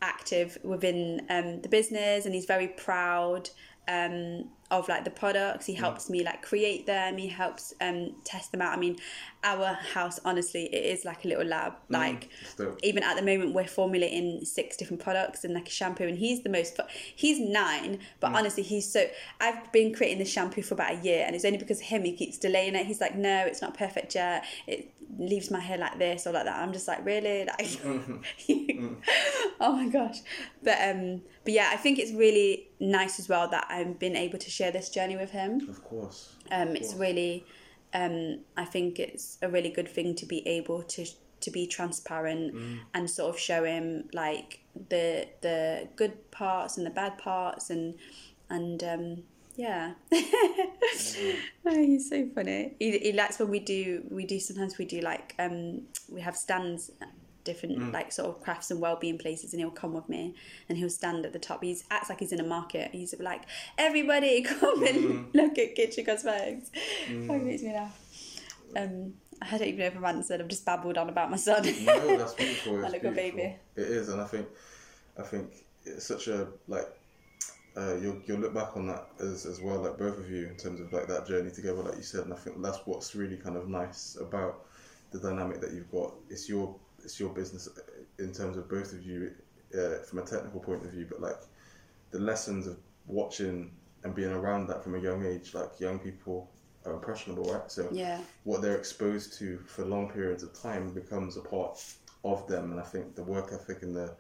active 0.01 0.59
within 0.63 1.27
um, 1.29 1.61
the 1.61 1.69
business 1.69 2.25
and 2.25 2.35
he's 2.35 2.47
very 2.47 2.69
proud 2.69 3.51
um, 3.89 4.45
of 4.71 4.89
like 4.89 5.05
the 5.05 5.11
products. 5.11 5.67
He 5.67 5.75
helps 5.75 6.11
me 6.11 6.23
like 6.23 6.43
create 6.43 6.87
them. 6.87 7.17
He 7.17 7.29
helps 7.29 7.73
um, 7.81 8.15
test 8.25 8.53
them 8.53 8.61
out. 8.61 8.77
I 8.77 8.81
mean 8.81 8.97
our 9.45 9.75
house 9.75 10.19
honestly 10.25 10.65
it 10.75 10.85
is 10.85 11.05
like 11.05 11.25
a 11.25 11.29
little 11.29 11.45
lab. 11.45 11.75
Like 11.89 12.29
That's 12.57 12.77
even 12.83 13.03
at 13.03 13.17
the 13.17 13.23
moment 13.23 13.55
we're 13.55 13.67
formulating 13.67 14.45
six 14.45 14.77
different 14.77 15.03
products 15.03 15.45
and 15.45 15.55
like 15.55 15.69
a 15.69 15.71
shampoo 15.71 16.05
and 16.05 16.19
he's 16.19 16.43
the 16.43 16.49
most 16.49 16.79
he's 17.15 17.39
nine 17.39 18.01
but 18.21 18.35
honestly 18.35 18.63
he's 18.63 18.91
so 18.91 19.07
i've 19.41 19.71
been 19.73 19.95
creating 19.95 20.19
the 20.19 20.25
shampoo 20.25 20.63
for 20.63 20.75
about 20.75 20.95
a 20.95 20.97
year 20.97 21.25
and 21.25 21.37
it's 21.37 21.45
only 21.45 21.59
because 21.59 21.79
of 21.81 21.87
him 21.87 22.05
he 22.05 22.13
keeps 22.13 22.37
delaying 22.37 22.75
it. 22.75 22.87
He's 22.87 23.01
like 23.01 23.17
no 23.17 23.47
it's 23.47 23.63
not 23.63 23.77
perfect 23.77 24.15
yet. 24.15 24.45
It 24.67 24.93
leaves 25.19 25.51
my 25.51 25.61
hair 25.61 25.79
like 25.79 25.99
this 25.99 26.27
or 26.27 26.33
like 26.33 26.45
that. 26.45 26.61
I'm 26.61 26.73
just 26.73 26.89
like 26.89 27.05
really? 27.05 27.47
Like 27.59 27.81
oh 29.61 29.73
my 29.73 29.89
gosh. 29.89 30.19
But 30.63 30.79
um 30.83 31.23
but 31.49 31.55
yeah 31.55 31.71
i 31.73 31.77
think 31.77 31.99
it's 31.99 32.13
really 32.13 32.69
nice 32.79 33.19
as 33.19 33.27
well 33.27 33.49
that 33.49 33.67
i've 33.71 33.99
been 33.99 34.15
able 34.15 34.39
to 34.39 34.51
share 34.59 34.73
this 34.73 34.89
journey 34.91 35.17
with 35.17 35.31
him. 35.31 35.69
Of 35.69 35.83
course. 35.85 36.35
Um, 36.51 36.77
it's 36.77 36.95
really 36.95 37.45
um, 37.95 38.41
I 38.57 38.65
think 38.65 38.99
it's 38.99 39.39
a 39.43 39.49
really 39.49 39.71
good 39.71 39.89
thing 39.89 40.15
to 40.17 40.27
be 40.27 40.47
able 40.47 40.83
to 40.83 41.07
to 41.41 41.51
be 41.53 41.67
transparent 41.69 42.53
and 42.95 43.09
sort 43.09 43.33
of 43.33 43.41
show 43.41 43.65
him 43.65 44.09
like 44.13 44.61
the 44.89 45.29
the 45.41 45.89
good 45.97 46.31
parts 46.31 46.77
and 46.77 46.85
the 46.85 46.91
bad 46.91 47.17
parts 47.19 47.71
and 47.71 47.95
and 48.51 48.83
um, 48.83 49.23
yeah. 49.57 49.95
Oh, 51.71 51.75
he's 51.75 52.09
so 52.09 52.27
funny. 52.35 52.75
He, 52.79 52.99
he 52.99 53.13
likes 53.13 53.39
when 53.39 53.51
we 53.51 53.61
do 53.61 54.05
we 54.11 54.25
do 54.25 54.41
sometimes 54.41 54.79
we 54.79 54.85
do 54.85 55.01
like 55.01 55.35
um, 55.39 55.83
we 56.11 56.21
have 56.23 56.37
stands 56.37 56.91
different 57.49 57.93
like 57.93 58.13
sort 58.13 58.29
of 58.29 58.43
crafts 58.43 58.71
and 58.71 58.81
well-being 58.81 59.19
places 59.19 59.53
and 59.53 59.61
he'll 59.61 59.71
come 59.71 59.95
with 59.95 60.09
me 60.09 60.35
and 60.69 60.77
he'll 60.77 60.91
stand 60.91 61.25
at 61.25 61.33
the 61.33 61.39
top. 61.39 61.63
He 61.63 61.77
acts 61.91 62.11
like 62.11 62.21
he's 62.21 62.33
in 62.33 62.41
a 62.41 62.47
market. 62.47 62.91
He's 62.93 63.15
like 63.19 63.43
everybody 63.79 64.43
come 64.61 64.83
and 64.87 65.29
look 65.35 65.59
at 65.59 65.75
kitchen 65.75 66.05
cosmetics. 66.05 66.71
Oh, 67.11 67.35
it 67.35 67.43
makes 67.43 67.63
me 67.63 67.73
laugh. 67.73 67.99
Um, 68.77 69.15
I 69.41 69.57
don't 69.57 69.69
even 69.69 69.81
know 69.81 69.87
if 69.87 69.97
I've 69.97 70.05
answered 70.05 70.41
I've 70.41 70.49
just 70.49 70.67
babbled 70.67 70.99
on 70.99 71.09
about 71.09 71.31
my 71.31 71.37
son. 71.39 71.63
No 71.65 72.17
that's 72.19 72.35
beautiful. 72.35 72.77
My 72.77 72.89
little 72.89 73.11
beautiful. 73.11 73.39
baby. 73.41 73.57
it 73.77 73.89
is 73.99 74.09
and 74.11 74.21
i 74.21 74.27
think 74.27 74.47
i 75.19 75.23
think 75.23 75.65
it's 75.85 76.07
such 76.07 76.29
a 76.29 76.49
like 76.67 76.89
uh, 77.79 77.95
you'll, 78.03 78.21
you'll 78.27 78.41
look 78.41 78.55
back 78.55 78.77
on 78.77 78.89
that 78.89 79.07
as, 79.21 79.47
as 79.47 79.61
well, 79.61 79.81
like 79.81 79.97
both 79.97 80.19
of 80.19 80.29
you, 80.29 80.49
in 80.49 80.57
terms 80.57 80.81
of 80.81 80.93
like 80.93 81.07
that 81.07 81.29
journey 81.29 81.51
together, 81.51 81.81
like 81.81 81.97
you 81.97 82.03
said, 82.03 82.25
and 82.25 82.33
I 82.33 82.37
think 82.37 82.61
that's 82.61 82.81
what's 82.87 83.15
really 83.15 83.37
kind 83.37 83.57
of 83.57 83.69
nice 83.69 84.17
about 84.21 84.65
the 85.13 85.21
dynamic 85.21 85.61
that 85.61 85.73
you've 85.73 85.91
got. 85.91 86.15
It's 86.29 86.49
your 86.49 86.75
it's 87.09 87.19
your 87.19 87.31
business 87.31 87.69
uh, 87.69 88.23
in 88.23 88.33
terms 88.35 88.59
of 88.59 88.69
both 88.69 88.93
of 88.93 89.03
you 89.03 89.33
uh, 89.75 90.03
from 90.07 90.19
a 90.19 90.23
technical 90.23 90.61
point 90.61 90.85
of 90.85 90.91
view, 90.91 91.07
but 91.09 91.21
like 91.23 91.41
the 92.11 92.19
lessons 92.19 92.67
of 92.67 92.77
watching 93.07 93.73
and 94.05 94.15
being 94.15 94.31
around 94.31 94.67
that 94.67 94.85
from 94.85 94.95
a 94.95 94.99
young 94.99 95.25
age, 95.25 95.55
like 95.55 95.81
young 95.81 95.99
people 95.99 96.51
are 96.85 96.93
impressionable, 96.93 97.45
right? 97.53 97.71
So 97.71 97.89
yeah 97.91 98.21
what 98.45 98.63
they're 98.63 98.77
exposed 98.79 99.39
to 99.39 99.59
for 99.67 99.85
long 99.85 100.11
periods 100.11 100.43
of 100.43 100.51
time 100.59 100.91
becomes 100.95 101.37
a 101.37 101.41
part 101.41 101.75
of 102.25 102.47
them 102.47 102.71
and 102.73 102.81
I 102.81 102.85
think 102.85 103.15
the 103.15 103.23
work 103.23 103.51
ethic 103.53 103.83
and 103.83 103.95
the 103.95 104.15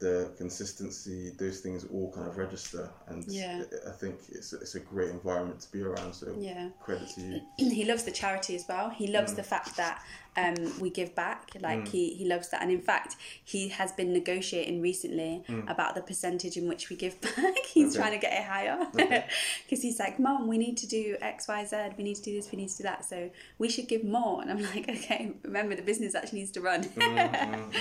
the 0.00 0.32
consistency 0.36 1.32
those 1.38 1.58
things 1.60 1.84
all 1.92 2.12
kind 2.12 2.28
of 2.28 2.36
register 2.36 2.88
and 3.08 3.24
Yeah. 3.28 3.62
I 3.86 3.90
think 3.90 4.20
it's, 4.30 4.52
it's 4.52 4.74
a 4.76 4.80
great 4.80 5.10
environment 5.10 5.60
to 5.60 5.72
be 5.72 5.82
around 5.82 6.12
so 6.12 6.26
yeah 6.38 6.68
credit 6.80 7.08
to 7.14 7.20
you 7.20 7.40
he 7.80 7.84
loves 7.84 8.04
the 8.04 8.10
charity 8.10 8.54
as 8.56 8.64
well. 8.68 8.90
He 8.90 9.06
loves 9.08 9.34
the 9.34 9.42
fact 9.42 9.76
that 9.76 10.02
um, 10.38 10.54
we 10.80 10.88
give 10.90 11.14
back. 11.14 11.50
Like 11.60 11.80
mm. 11.84 11.88
he, 11.88 12.14
he 12.14 12.24
loves 12.24 12.48
that, 12.50 12.62
and 12.62 12.70
in 12.70 12.80
fact, 12.80 13.16
he 13.44 13.68
has 13.78 13.90
been 13.92 14.12
negotiating 14.12 14.80
recently 14.80 15.42
mm. 15.48 15.70
about 15.70 15.94
the 15.94 16.02
percentage 16.02 16.56
in 16.56 16.68
which 16.68 16.88
we 16.90 16.96
give 16.96 17.20
back. 17.28 17.56
he's 17.74 17.88
Okay. 17.88 17.98
trying 18.00 18.12
to 18.18 18.22
get 18.26 18.32
it 18.40 18.44
higher 18.54 18.78
because 18.92 19.82
he's 19.86 19.98
like, 19.98 20.18
"Mom, 20.18 20.46
we 20.46 20.58
need 20.58 20.76
to 20.78 20.86
do 20.86 21.16
X, 21.20 21.48
Y, 21.48 21.64
Z. 21.64 21.76
We 21.98 22.04
need 22.04 22.16
to 22.16 22.22
do 22.22 22.34
this. 22.36 22.50
We 22.52 22.56
need 22.58 22.68
to 22.70 22.76
do 22.78 22.82
that. 22.84 23.04
So 23.04 23.30
we 23.58 23.68
should 23.68 23.88
give 23.88 24.04
more." 24.04 24.40
And 24.42 24.50
I'm 24.52 24.62
like, 24.74 24.88
"Okay, 24.88 25.32
remember 25.42 25.74
the 25.74 25.82
business 25.82 26.14
actually 26.14 26.40
needs 26.40 26.52
to 26.52 26.60
run." 26.60 26.84
Mm, 26.84 27.74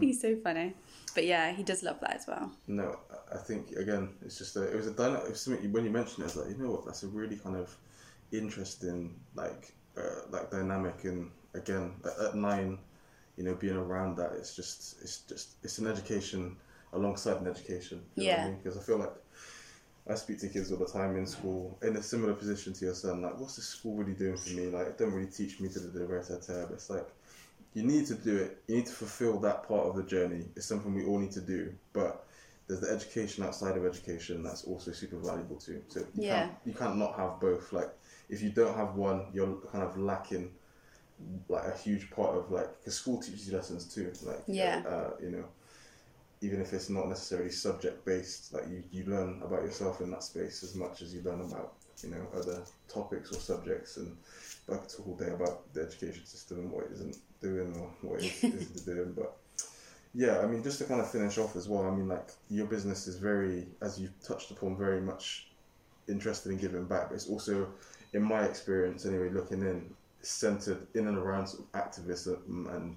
he's 0.00 0.20
so 0.20 0.36
funny, 0.36 0.74
but 1.14 1.24
yeah, 1.26 1.52
he 1.52 1.62
does 1.62 1.82
love 1.82 1.98
that 2.00 2.14
as 2.20 2.26
well. 2.26 2.52
no 2.66 2.98
I- 3.32 3.38
think 3.48 3.72
again 3.84 4.04
it's 4.24 4.38
just 4.38 4.54
a, 4.56 4.62
it 4.62 4.76
was 4.76 4.86
a 4.86 4.92
dyna- 4.92 5.22
it 5.26 5.30
was 5.30 5.40
something 5.40 5.72
when 5.72 5.84
you 5.84 5.90
mentioned 5.90 6.20
it, 6.20 6.22
I 6.22 6.26
was 6.26 6.36
like 6.36 6.48
you 6.50 6.58
know 6.62 6.70
what 6.70 6.84
that's 6.86 7.02
a 7.02 7.08
really 7.08 7.36
kind 7.36 7.56
of 7.56 7.76
interesting 8.32 9.14
like 9.34 9.72
uh, 9.96 10.20
like 10.30 10.50
dynamic 10.50 11.04
and 11.04 11.30
again 11.54 11.92
at, 12.04 12.26
at 12.26 12.34
nine 12.34 12.78
you 13.36 13.44
know 13.44 13.54
being 13.54 13.76
around 13.76 14.16
that 14.16 14.32
it's 14.32 14.54
just 14.54 14.96
it's 15.02 15.20
just 15.20 15.56
it's 15.62 15.78
an 15.78 15.86
education 15.86 16.56
alongside 16.92 17.40
an 17.40 17.48
education 17.48 18.00
Yeah. 18.14 18.48
because 18.62 18.78
I, 18.78 18.82
feel 18.82 18.98
like 18.98 19.12
I 20.08 20.14
speak 20.14 20.38
to 20.40 20.48
kids 20.48 20.70
all 20.70 20.78
the 20.78 20.86
time 20.86 21.16
in 21.16 21.26
school 21.26 21.78
in 21.82 21.96
a 21.96 22.02
similar 22.02 22.34
position 22.34 22.72
to 22.74 22.84
your 22.84 22.94
son 22.94 23.22
like 23.22 23.38
what's 23.38 23.56
this 23.56 23.66
school 23.66 23.96
really 23.96 24.12
doing 24.12 24.36
for 24.36 24.50
me 24.50 24.66
like 24.66 24.86
it 24.88 24.98
don't 24.98 25.12
really 25.12 25.30
teach 25.30 25.60
me 25.60 25.68
to 25.68 25.80
do 25.80 25.90
the 25.90 26.06
right 26.06 26.24
but 26.28 26.70
it's 26.72 26.90
like 26.90 27.06
you 27.74 27.82
need 27.82 28.06
to 28.06 28.14
do 28.14 28.36
it. 28.36 28.62
You 28.68 28.76
need 28.76 28.86
to 28.86 28.92
fulfill 28.92 29.38
that 29.40 29.68
part 29.68 29.86
of 29.86 29.96
the 29.96 30.04
journey. 30.04 30.44
It's 30.56 30.66
something 30.66 30.94
we 30.94 31.04
all 31.04 31.18
need 31.18 31.32
to 31.32 31.40
do, 31.40 31.74
but 31.92 32.24
there's 32.66 32.80
the 32.80 32.90
education 32.90 33.44
outside 33.44 33.76
of 33.76 33.84
education 33.84 34.42
that's 34.42 34.64
also 34.64 34.92
super 34.92 35.18
valuable 35.18 35.56
too. 35.56 35.82
So 35.88 36.00
you 36.14 36.22
Yeah. 36.22 36.46
can't 36.46 36.52
you 36.64 36.72
can't 36.72 36.96
not 36.96 37.16
have 37.16 37.40
both. 37.40 37.72
Like 37.72 37.90
if 38.28 38.40
you 38.42 38.50
don't 38.50 38.76
have 38.76 38.94
one, 38.94 39.26
you're 39.34 39.56
kind 39.72 39.84
of 39.84 39.98
lacking 39.98 40.52
like 41.48 41.64
a 41.66 41.76
huge 41.78 42.10
part 42.10 42.36
of 42.36 42.50
like 42.50 42.78
because 42.80 42.94
school 42.94 43.20
teaches 43.20 43.48
you 43.48 43.56
lessons 43.56 43.92
too. 43.92 44.12
Like 44.22 44.42
Yeah. 44.46 44.82
uh, 44.86 45.10
you 45.20 45.30
know, 45.30 45.44
even 46.40 46.60
if 46.60 46.72
it's 46.72 46.90
not 46.90 47.08
necessarily 47.08 47.50
subject 47.50 48.04
based, 48.04 48.52
like 48.52 48.68
you, 48.68 48.82
you 48.90 49.04
learn 49.04 49.40
about 49.42 49.62
yourself 49.62 50.00
in 50.00 50.10
that 50.10 50.22
space 50.22 50.62
as 50.62 50.74
much 50.74 51.02
as 51.02 51.14
you 51.14 51.22
learn 51.22 51.40
about 51.40 51.74
you 52.02 52.10
know 52.10 52.26
other 52.36 52.64
topics 52.88 53.32
or 53.32 53.38
subjects 53.38 53.96
and 53.96 54.16
I 54.70 54.76
could 54.76 54.88
talk 54.88 55.06
all 55.06 55.16
day 55.16 55.30
about 55.30 55.72
the 55.72 55.82
education 55.82 56.26
system 56.26 56.58
and 56.58 56.70
what 56.70 56.86
it 56.86 56.92
isn't 56.92 57.16
doing 57.40 57.74
or 57.76 57.90
what 58.02 58.20
it 58.20 58.24
is, 58.42 58.70
is 58.70 58.82
doing 58.82 59.12
but 59.14 59.36
yeah 60.12 60.40
I 60.40 60.46
mean 60.46 60.62
just 60.62 60.78
to 60.78 60.84
kind 60.84 61.00
of 61.00 61.10
finish 61.10 61.38
off 61.38 61.56
as 61.56 61.68
well 61.68 61.86
I 61.86 61.90
mean 61.90 62.08
like 62.08 62.28
your 62.48 62.66
business 62.66 63.06
is 63.06 63.16
very 63.16 63.68
as 63.80 63.98
you've 63.98 64.20
touched 64.26 64.50
upon 64.50 64.76
very 64.76 65.00
much 65.00 65.48
interested 66.08 66.52
in 66.52 66.58
giving 66.58 66.84
back 66.84 67.08
but 67.08 67.14
it's 67.14 67.28
also 67.28 67.68
in 68.12 68.22
my 68.22 68.44
experience 68.44 69.06
anyway 69.06 69.30
looking 69.30 69.60
in 69.60 69.94
centered 70.24 70.86
in 70.94 71.08
and 71.08 71.18
around 71.18 71.46
sort 71.46 71.64
of 71.64 71.80
activism 71.80 72.68
and 72.72 72.96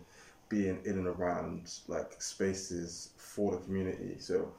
being 0.50 0.80
in 0.86 0.94
and 0.94 1.08
around 1.08 1.72
like 1.88 2.22
spaces 2.22 3.10
for 3.18 3.52
the 3.52 3.58
community 3.58 4.16
so 4.20 4.52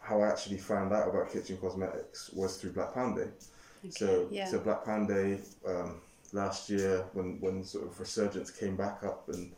how 0.00 0.22
I 0.22 0.28
actually 0.28 0.58
found 0.58 0.92
out 0.92 1.08
about 1.08 1.32
kitchen 1.32 1.58
cosmetics 1.58 2.30
was 2.32 2.56
through 2.56 2.72
Black 2.72 2.94
Pound 2.94 3.16
Day 3.16 3.28
so, 3.90 4.28
yeah. 4.30 4.46
so 4.46 4.58
Black 4.58 4.84
Pound 4.84 5.08
Day 5.08 5.38
um, 5.66 6.00
last 6.32 6.70
year, 6.70 7.04
when 7.12 7.40
when 7.40 7.64
sort 7.64 7.86
of 7.86 7.98
resurgence 7.98 8.50
came 8.50 8.76
back 8.76 9.02
up, 9.04 9.28
and 9.28 9.52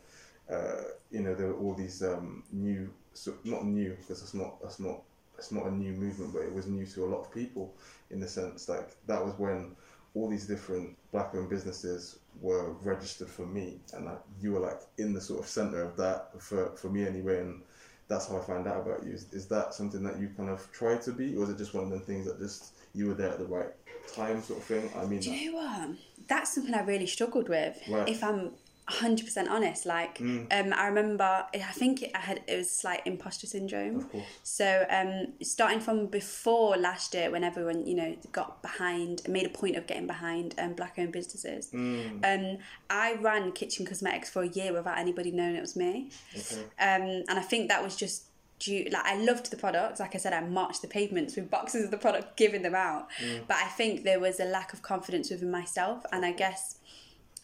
uh, 0.51 0.83
you 1.11 1.21
know 1.21 1.33
there 1.33 1.47
were 1.47 1.59
all 1.59 1.73
these 1.73 2.03
um, 2.03 2.43
new, 2.51 2.89
so 3.13 3.33
not 3.43 3.65
new 3.65 3.95
because 3.99 4.19
that's 4.21 4.33
not 4.33 4.61
that's 4.61 4.79
not 4.79 5.01
it's 5.37 5.51
not 5.51 5.65
a 5.65 5.71
new 5.71 5.93
movement, 5.93 6.33
but 6.33 6.41
it 6.41 6.53
was 6.53 6.67
new 6.67 6.85
to 6.85 7.05
a 7.05 7.07
lot 7.07 7.21
of 7.21 7.33
people 7.33 7.73
in 8.11 8.19
the 8.19 8.27
sense 8.27 8.67
like 8.67 8.95
that 9.07 9.23
was 9.23 9.33
when 9.37 9.75
all 10.15 10.27
these 10.27 10.47
different 10.47 10.97
black-owned 11.11 11.49
businesses 11.49 12.18
were 12.41 12.73
registered 12.83 13.29
for 13.29 13.45
me, 13.45 13.79
and 13.93 14.05
like, 14.05 14.21
you 14.41 14.53
were 14.53 14.59
like 14.59 14.81
in 14.97 15.13
the 15.13 15.21
sort 15.21 15.39
of 15.39 15.47
center 15.47 15.81
of 15.81 15.97
that 15.97 16.41
for 16.41 16.75
for 16.75 16.89
me 16.89 17.05
anyway, 17.05 17.41
and 17.41 17.61
that's 18.07 18.27
how 18.27 18.37
I 18.37 18.41
found 18.41 18.67
out 18.67 18.85
about 18.87 19.05
you. 19.05 19.13
Is, 19.13 19.27
is 19.31 19.47
that 19.47 19.73
something 19.73 20.03
that 20.03 20.19
you 20.19 20.29
kind 20.35 20.49
of 20.49 20.69
try 20.71 20.97
to 20.97 21.11
be, 21.11 21.35
or 21.35 21.43
is 21.43 21.49
it 21.49 21.57
just 21.57 21.73
one 21.73 21.85
of 21.85 21.91
the 21.91 21.99
things 21.99 22.25
that 22.25 22.39
just 22.39 22.73
you 22.93 23.07
were 23.07 23.13
there 23.13 23.29
at 23.29 23.39
the 23.39 23.45
right 23.45 23.71
time, 24.13 24.41
sort 24.41 24.59
of 24.59 24.65
thing? 24.65 24.89
I 24.97 25.05
mean, 25.05 25.19
Do 25.19 25.31
you 25.31 25.51
know 25.51 25.57
what? 25.59 25.97
That's 26.27 26.53
something 26.53 26.73
I 26.73 26.81
really 26.81 27.07
struggled 27.07 27.49
with. 27.49 27.77
Right. 27.89 28.07
If 28.09 28.23
I'm 28.23 28.51
hundred 28.91 29.25
percent 29.25 29.47
honest, 29.49 29.85
like 29.85 30.17
Mm. 30.19 30.47
um, 30.51 30.73
I 30.73 30.87
remember, 30.87 31.45
I 31.53 31.57
think 31.73 32.01
it, 32.03 32.11
I 32.15 32.19
had 32.19 32.41
it 32.47 32.57
was 32.57 32.69
slight 32.71 33.01
imposter 33.05 33.47
syndrome. 33.47 34.09
So 34.43 34.85
um, 34.89 35.33
starting 35.41 35.79
from 35.79 36.07
before 36.07 36.75
last 36.77 37.13
year, 37.13 37.29
when 37.31 37.43
everyone 37.43 37.85
you 37.85 37.95
know 37.95 38.15
got 38.31 38.61
behind, 38.61 39.21
made 39.27 39.45
a 39.45 39.49
point 39.49 39.75
of 39.75 39.85
getting 39.87 40.07
behind 40.07 40.55
um, 40.57 40.73
black-owned 40.73 41.11
businesses, 41.11 41.69
Mm. 41.71 42.25
um, 42.25 42.57
I 42.89 43.13
ran 43.21 43.51
Kitchen 43.51 43.85
Cosmetics 43.85 44.29
for 44.29 44.41
a 44.43 44.47
year 44.47 44.73
without 44.73 44.97
anybody 44.97 45.31
knowing 45.31 45.55
it 45.55 45.61
was 45.61 45.75
me, 45.75 46.09
Okay. 46.35 46.61
um, 46.79 47.23
and 47.29 47.31
I 47.39 47.41
think 47.41 47.69
that 47.69 47.83
was 47.83 47.95
just 47.95 48.23
due. 48.59 48.87
Like 48.91 49.05
I 49.05 49.15
loved 49.15 49.51
the 49.51 49.57
products. 49.57 49.99
Like 49.99 50.15
I 50.15 50.17
said, 50.17 50.33
I 50.33 50.41
marched 50.41 50.81
the 50.81 50.87
pavements 50.89 51.35
with 51.35 51.49
boxes 51.49 51.85
of 51.85 51.91
the 51.91 51.97
product, 51.97 52.35
giving 52.37 52.61
them 52.63 52.75
out. 52.75 53.07
But 53.47 53.57
I 53.57 53.67
think 53.67 54.03
there 54.03 54.19
was 54.19 54.39
a 54.39 54.45
lack 54.45 54.73
of 54.73 54.81
confidence 54.81 55.29
within 55.29 55.51
myself, 55.51 56.03
and 56.11 56.25
I 56.25 56.31
guess, 56.33 56.79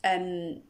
um, 0.03 0.61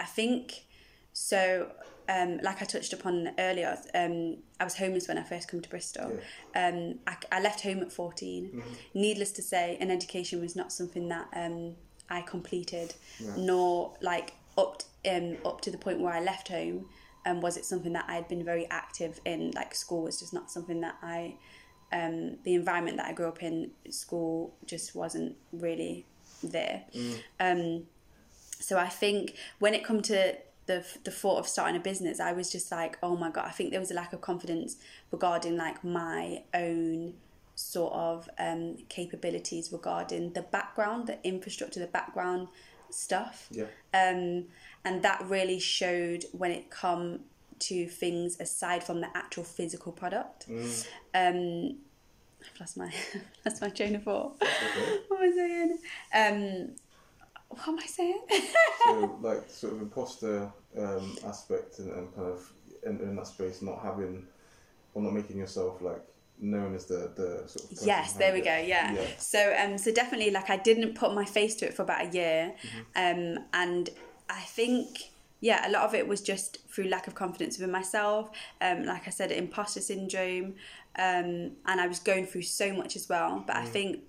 I 0.00 0.04
think 0.04 0.64
so. 1.12 1.70
Um, 2.10 2.38
like 2.42 2.62
I 2.62 2.64
touched 2.64 2.94
upon 2.94 3.28
earlier, 3.38 3.76
um, 3.94 4.38
I 4.58 4.64
was 4.64 4.76
homeless 4.78 5.08
when 5.08 5.18
I 5.18 5.22
first 5.22 5.50
came 5.50 5.60
to 5.60 5.68
Bristol. 5.68 6.18
Um, 6.54 7.00
I, 7.06 7.16
I 7.30 7.40
left 7.40 7.60
home 7.62 7.80
at 7.80 7.92
14. 7.92 8.62
Needless 8.94 9.32
to 9.32 9.42
say, 9.42 9.76
an 9.80 9.90
education 9.90 10.40
was 10.40 10.56
not 10.56 10.72
something 10.72 11.08
that 11.10 11.28
um, 11.34 11.74
I 12.08 12.22
completed, 12.22 12.94
nor 13.36 13.94
like 14.00 14.34
up 14.56 14.82
um, 15.08 15.36
up 15.44 15.60
to 15.62 15.70
the 15.70 15.78
point 15.78 16.00
where 16.00 16.12
I 16.14 16.20
left 16.20 16.48
home. 16.48 16.86
Um, 17.26 17.40
was 17.42 17.58
it 17.58 17.66
something 17.66 17.92
that 17.92 18.06
I 18.08 18.14
had 18.14 18.28
been 18.28 18.42
very 18.44 18.66
active 18.70 19.20
in? 19.26 19.50
Like 19.54 19.74
school 19.74 20.04
was 20.04 20.18
just 20.18 20.32
not 20.32 20.50
something 20.50 20.80
that 20.80 20.96
I, 21.02 21.34
um, 21.92 22.38
the 22.44 22.54
environment 22.54 22.96
that 22.96 23.06
I 23.06 23.12
grew 23.12 23.28
up 23.28 23.42
in, 23.42 23.70
school 23.90 24.54
just 24.64 24.94
wasn't 24.94 25.36
really 25.52 26.06
there. 26.42 26.84
Um, 27.38 27.84
so 28.60 28.78
I 28.78 28.88
think 28.88 29.34
when 29.58 29.74
it 29.74 29.84
come 29.84 30.02
to 30.02 30.36
the 30.66 30.84
the 31.04 31.10
thought 31.10 31.38
of 31.38 31.48
starting 31.48 31.76
a 31.76 31.80
business, 31.80 32.20
I 32.20 32.32
was 32.32 32.50
just 32.50 32.70
like, 32.70 32.98
oh 33.02 33.16
my 33.16 33.30
god, 33.30 33.46
I 33.46 33.50
think 33.50 33.70
there 33.70 33.80
was 33.80 33.90
a 33.90 33.94
lack 33.94 34.12
of 34.12 34.20
confidence 34.20 34.76
regarding 35.10 35.56
like 35.56 35.82
my 35.82 36.42
own 36.54 37.14
sort 37.54 37.92
of 37.92 38.28
um, 38.38 38.76
capabilities 38.88 39.72
regarding 39.72 40.32
the 40.34 40.42
background, 40.42 41.08
the 41.08 41.18
infrastructure, 41.26 41.80
the 41.80 41.88
background 41.88 42.48
stuff. 42.90 43.48
Yeah. 43.50 43.64
Um, 43.92 44.44
and 44.84 45.02
that 45.02 45.24
really 45.26 45.58
showed 45.58 46.24
when 46.32 46.52
it 46.52 46.70
come 46.70 47.20
to 47.60 47.86
things 47.88 48.38
aside 48.38 48.84
from 48.84 49.00
the 49.00 49.08
actual 49.16 49.42
physical 49.42 49.90
product. 49.90 50.46
Um, 51.14 51.78
I've 52.40 52.60
lost 52.60 52.76
my 52.76 52.92
lost 53.44 53.60
my 53.60 53.70
train 53.70 53.96
of 53.96 54.04
thought. 54.04 54.36
what 55.08 55.20
was 55.20 55.32
I 55.32 55.48
saying? 55.48 55.78
Um, 56.14 56.76
what 57.48 57.68
am 57.68 57.78
I 57.78 57.86
saying? 57.86 58.22
so 58.84 59.18
like 59.22 59.48
sort 59.50 59.72
of 59.74 59.82
imposter 59.82 60.52
um, 60.76 61.16
aspect 61.26 61.78
and, 61.78 61.90
and 61.92 62.14
kind 62.14 62.28
of 62.28 62.52
in, 62.86 63.00
in 63.00 63.16
that 63.16 63.26
space 63.26 63.62
not 63.62 63.80
having 63.82 64.26
or 64.94 65.02
not 65.02 65.12
making 65.12 65.38
yourself 65.38 65.80
like 65.82 66.02
known 66.40 66.74
as 66.74 66.86
the 66.86 67.12
the 67.16 67.48
sort 67.48 67.70
of 67.72 67.86
yes, 67.86 68.12
there 68.14 68.32
we 68.32 68.40
go. 68.40 68.52
it. 68.52 68.68
Yeah. 68.68 68.94
So 69.18 69.54
um, 69.58 69.76
so 69.78 69.92
definitely 69.92 70.30
like 70.30 70.50
I 70.50 70.56
didn't 70.56 70.94
put 70.94 71.14
my 71.14 71.24
face 71.24 71.54
to 71.56 71.66
it 71.66 71.74
for 71.74 71.82
about 71.82 72.06
a 72.06 72.10
year, 72.10 72.54
Mm-hmm. 72.96 73.38
um, 73.38 73.44
and 73.52 73.90
I 74.30 74.40
think 74.40 75.10
yeah, 75.40 75.68
a 75.68 75.70
lot 75.70 75.82
of 75.84 75.94
it 75.94 76.06
was 76.08 76.20
just 76.20 76.58
through 76.68 76.88
lack 76.88 77.06
of 77.06 77.14
confidence 77.14 77.58
within 77.58 77.70
myself. 77.70 78.30
Um, 78.60 78.84
like 78.84 79.06
I 79.06 79.10
said, 79.10 79.30
imposter 79.32 79.80
syndrome, 79.80 80.54
um, 80.98 81.52
and 81.66 81.80
I 81.80 81.86
was 81.86 82.00
going 82.00 82.26
through 82.26 82.42
so 82.42 82.72
much 82.72 82.96
as 82.96 83.08
well. 83.08 83.44
But 83.46 83.56
I 83.56 83.64
Mm. 83.64 83.68
think 83.68 84.00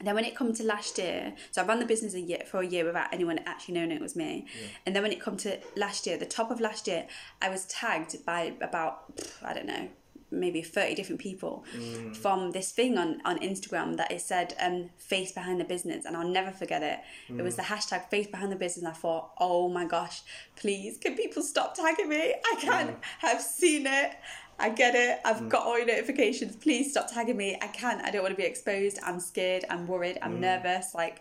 then 0.00 0.14
when 0.14 0.24
it 0.24 0.34
come 0.34 0.52
to 0.54 0.64
last 0.64 0.98
year, 0.98 1.34
so 1.50 1.62
I 1.62 1.66
ran 1.66 1.78
the 1.78 1.86
business 1.86 2.14
a 2.14 2.20
year 2.20 2.42
for 2.46 2.60
a 2.60 2.66
year 2.66 2.84
without 2.84 3.12
anyone 3.12 3.38
actually 3.46 3.74
knowing 3.74 3.92
it 3.92 4.00
was 4.00 4.16
me. 4.16 4.46
And 4.84 4.94
then 4.94 5.02
when 5.02 5.12
it 5.12 5.20
come 5.20 5.36
to 5.38 5.58
last 5.76 6.06
year, 6.06 6.16
the 6.16 6.26
top 6.26 6.50
of 6.50 6.60
last 6.60 6.86
year, 6.86 7.06
I 7.40 7.48
was 7.48 7.64
tagged 7.66 8.24
by 8.24 8.54
about 8.60 9.04
I 9.42 9.54
don't 9.54 9.66
know, 9.66 9.88
maybe 10.30 10.62
thirty 10.62 10.94
different 10.94 11.20
people 11.20 11.64
from 12.12 12.50
this 12.50 12.72
thing 12.72 12.98
on 12.98 13.20
on 13.24 13.38
Instagram 13.38 13.96
that 13.96 14.10
it 14.10 14.20
said 14.20 14.54
um, 14.60 14.90
"face 14.98 15.32
behind 15.32 15.60
the 15.60 15.64
business," 15.64 16.04
and 16.04 16.16
I'll 16.16 16.28
never 16.28 16.50
forget 16.50 16.82
it. 16.82 16.98
It 17.38 17.42
was 17.42 17.56
the 17.56 17.62
hashtag 17.62 18.08
"face 18.10 18.26
behind 18.26 18.50
the 18.50 18.56
business." 18.56 18.84
And 18.84 18.88
I 18.88 18.96
thought, 18.96 19.30
oh 19.38 19.68
my 19.68 19.84
gosh, 19.84 20.22
please, 20.56 20.98
can 20.98 21.14
people 21.16 21.42
stop 21.42 21.74
tagging 21.74 22.08
me? 22.08 22.34
I 22.52 22.56
can't. 22.60 22.98
I've 23.22 23.42
seen 23.42 23.86
it. 23.86 24.10
I 24.58 24.70
get 24.70 24.94
it. 24.94 25.20
I've 25.24 25.42
mm. 25.42 25.48
got 25.48 25.64
all 25.64 25.76
your 25.76 25.86
notifications. 25.86 26.56
Please 26.56 26.90
stop 26.90 27.10
tagging 27.10 27.36
me. 27.36 27.58
I 27.60 27.66
can't. 27.68 28.02
I 28.02 28.10
don't 28.10 28.22
want 28.22 28.34
to 28.34 28.40
be 28.40 28.46
exposed. 28.46 28.98
I'm 29.02 29.20
scared. 29.20 29.64
I'm 29.68 29.86
worried. 29.86 30.18
I'm 30.22 30.36
mm. 30.36 30.40
nervous. 30.40 30.94
Like, 30.94 31.20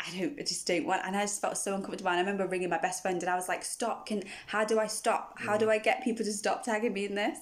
I 0.00 0.18
don't. 0.18 0.38
I 0.38 0.42
just 0.42 0.66
don't 0.66 0.86
want. 0.86 1.02
And 1.04 1.16
I 1.16 1.22
just 1.22 1.40
felt 1.40 1.56
so 1.56 1.74
uncomfortable. 1.74 2.10
And 2.10 2.18
I 2.18 2.20
remember 2.20 2.46
ringing 2.46 2.70
my 2.70 2.78
best 2.78 3.02
friend, 3.02 3.20
and 3.22 3.30
I 3.30 3.36
was 3.36 3.48
like, 3.48 3.64
"Stop! 3.64 4.06
Can 4.06 4.22
how 4.46 4.64
do 4.64 4.78
I 4.78 4.86
stop? 4.86 5.38
How 5.38 5.56
do 5.56 5.66
mm. 5.66 5.70
I 5.70 5.78
get 5.78 6.02
people 6.02 6.24
to 6.24 6.32
stop 6.32 6.64
tagging 6.64 6.92
me 6.92 7.06
in 7.06 7.14
this? 7.14 7.38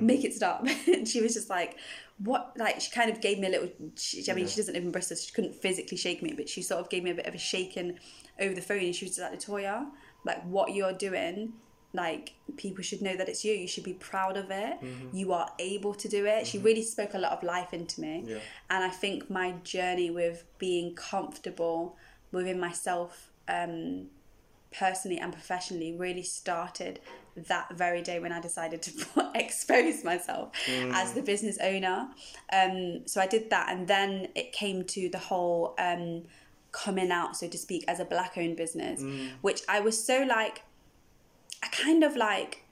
Make 0.00 0.24
it 0.24 0.34
stop." 0.34 0.66
and 0.86 1.06
she 1.06 1.20
was 1.20 1.34
just 1.34 1.50
like, 1.50 1.76
"What?" 2.18 2.52
Like 2.56 2.80
she 2.80 2.90
kind 2.90 3.10
of 3.10 3.20
gave 3.20 3.38
me 3.38 3.48
a 3.48 3.50
little. 3.50 3.68
She, 3.96 4.24
I 4.30 4.34
mean, 4.34 4.46
she 4.46 4.56
doesn't 4.56 4.74
live 4.74 4.84
in 4.84 4.92
Bristol, 4.92 5.16
so 5.16 5.24
she 5.26 5.32
couldn't 5.32 5.54
physically 5.54 5.96
shake 5.96 6.22
me, 6.22 6.32
but 6.36 6.48
she 6.48 6.62
sort 6.62 6.80
of 6.80 6.88
gave 6.88 7.02
me 7.02 7.10
a 7.10 7.14
bit 7.14 7.26
of 7.26 7.34
a 7.34 7.38
shaking 7.38 7.98
over 8.40 8.54
the 8.54 8.60
phone, 8.60 8.78
and 8.78 8.94
she 8.94 9.04
was 9.04 9.16
just 9.16 9.30
like, 9.30 9.38
"Latoya, 9.38 9.86
like 10.24 10.42
what 10.44 10.74
you're 10.74 10.92
doing." 10.92 11.54
Like 11.96 12.34
people 12.56 12.82
should 12.88 13.02
know 13.02 13.16
that 13.16 13.28
it's 13.28 13.44
you. 13.44 13.52
You 13.64 13.66
should 13.66 13.84
be 13.84 13.94
proud 13.94 14.36
of 14.36 14.50
it. 14.50 14.74
You 15.12 15.32
are 15.32 15.48
able 15.58 15.94
to 16.02 16.08
do 16.16 16.24
it. 16.26 16.46
She 16.46 16.58
really 16.58 16.82
spoke 16.82 17.14
a 17.14 17.18
lot 17.18 17.32
of 17.32 17.42
life 17.42 17.72
into 17.72 18.00
me. 18.06 18.14
Yeah. 18.26 18.38
and 18.70 18.80
i 18.84 18.88
think 19.02 19.18
my 19.40 19.48
journey 19.74 20.10
with 20.20 20.38
being 20.58 20.94
comfortable 20.94 21.96
within 22.32 22.58
myself 22.60 23.12
um, 23.48 24.06
personally 24.82 25.18
and 25.18 25.32
professionally 25.32 25.92
really 25.96 26.22
started 26.22 27.00
that 27.52 27.66
very 27.82 28.02
day 28.02 28.18
when 28.18 28.32
i 28.32 28.40
decided 28.40 28.80
to 28.82 28.90
expose 29.34 30.04
myself 30.04 30.46
as 31.00 31.12
the 31.12 31.22
business 31.22 31.56
owner. 31.72 31.98
Um, 32.52 33.02
so 33.06 33.20
i 33.20 33.26
did 33.26 33.44
that 33.50 33.66
and 33.72 33.86
then 33.94 34.28
it 34.34 34.52
came 34.52 34.84
to 34.96 35.08
the 35.08 35.18
whole 35.18 35.74
um, 35.78 36.22
coming 36.72 37.10
out 37.10 37.36
so 37.36 37.46
to 37.48 37.58
speak 37.66 37.84
as 37.88 37.98
a 38.00 38.04
black 38.04 38.32
owned 38.36 38.56
business 38.56 39.00
which 39.46 39.60
i 39.68 39.78
was 39.80 39.96
so 40.10 40.16
like 40.38 40.56
I 41.62 41.68
kind 41.68 42.04
of 42.04 42.16
like 42.16 42.62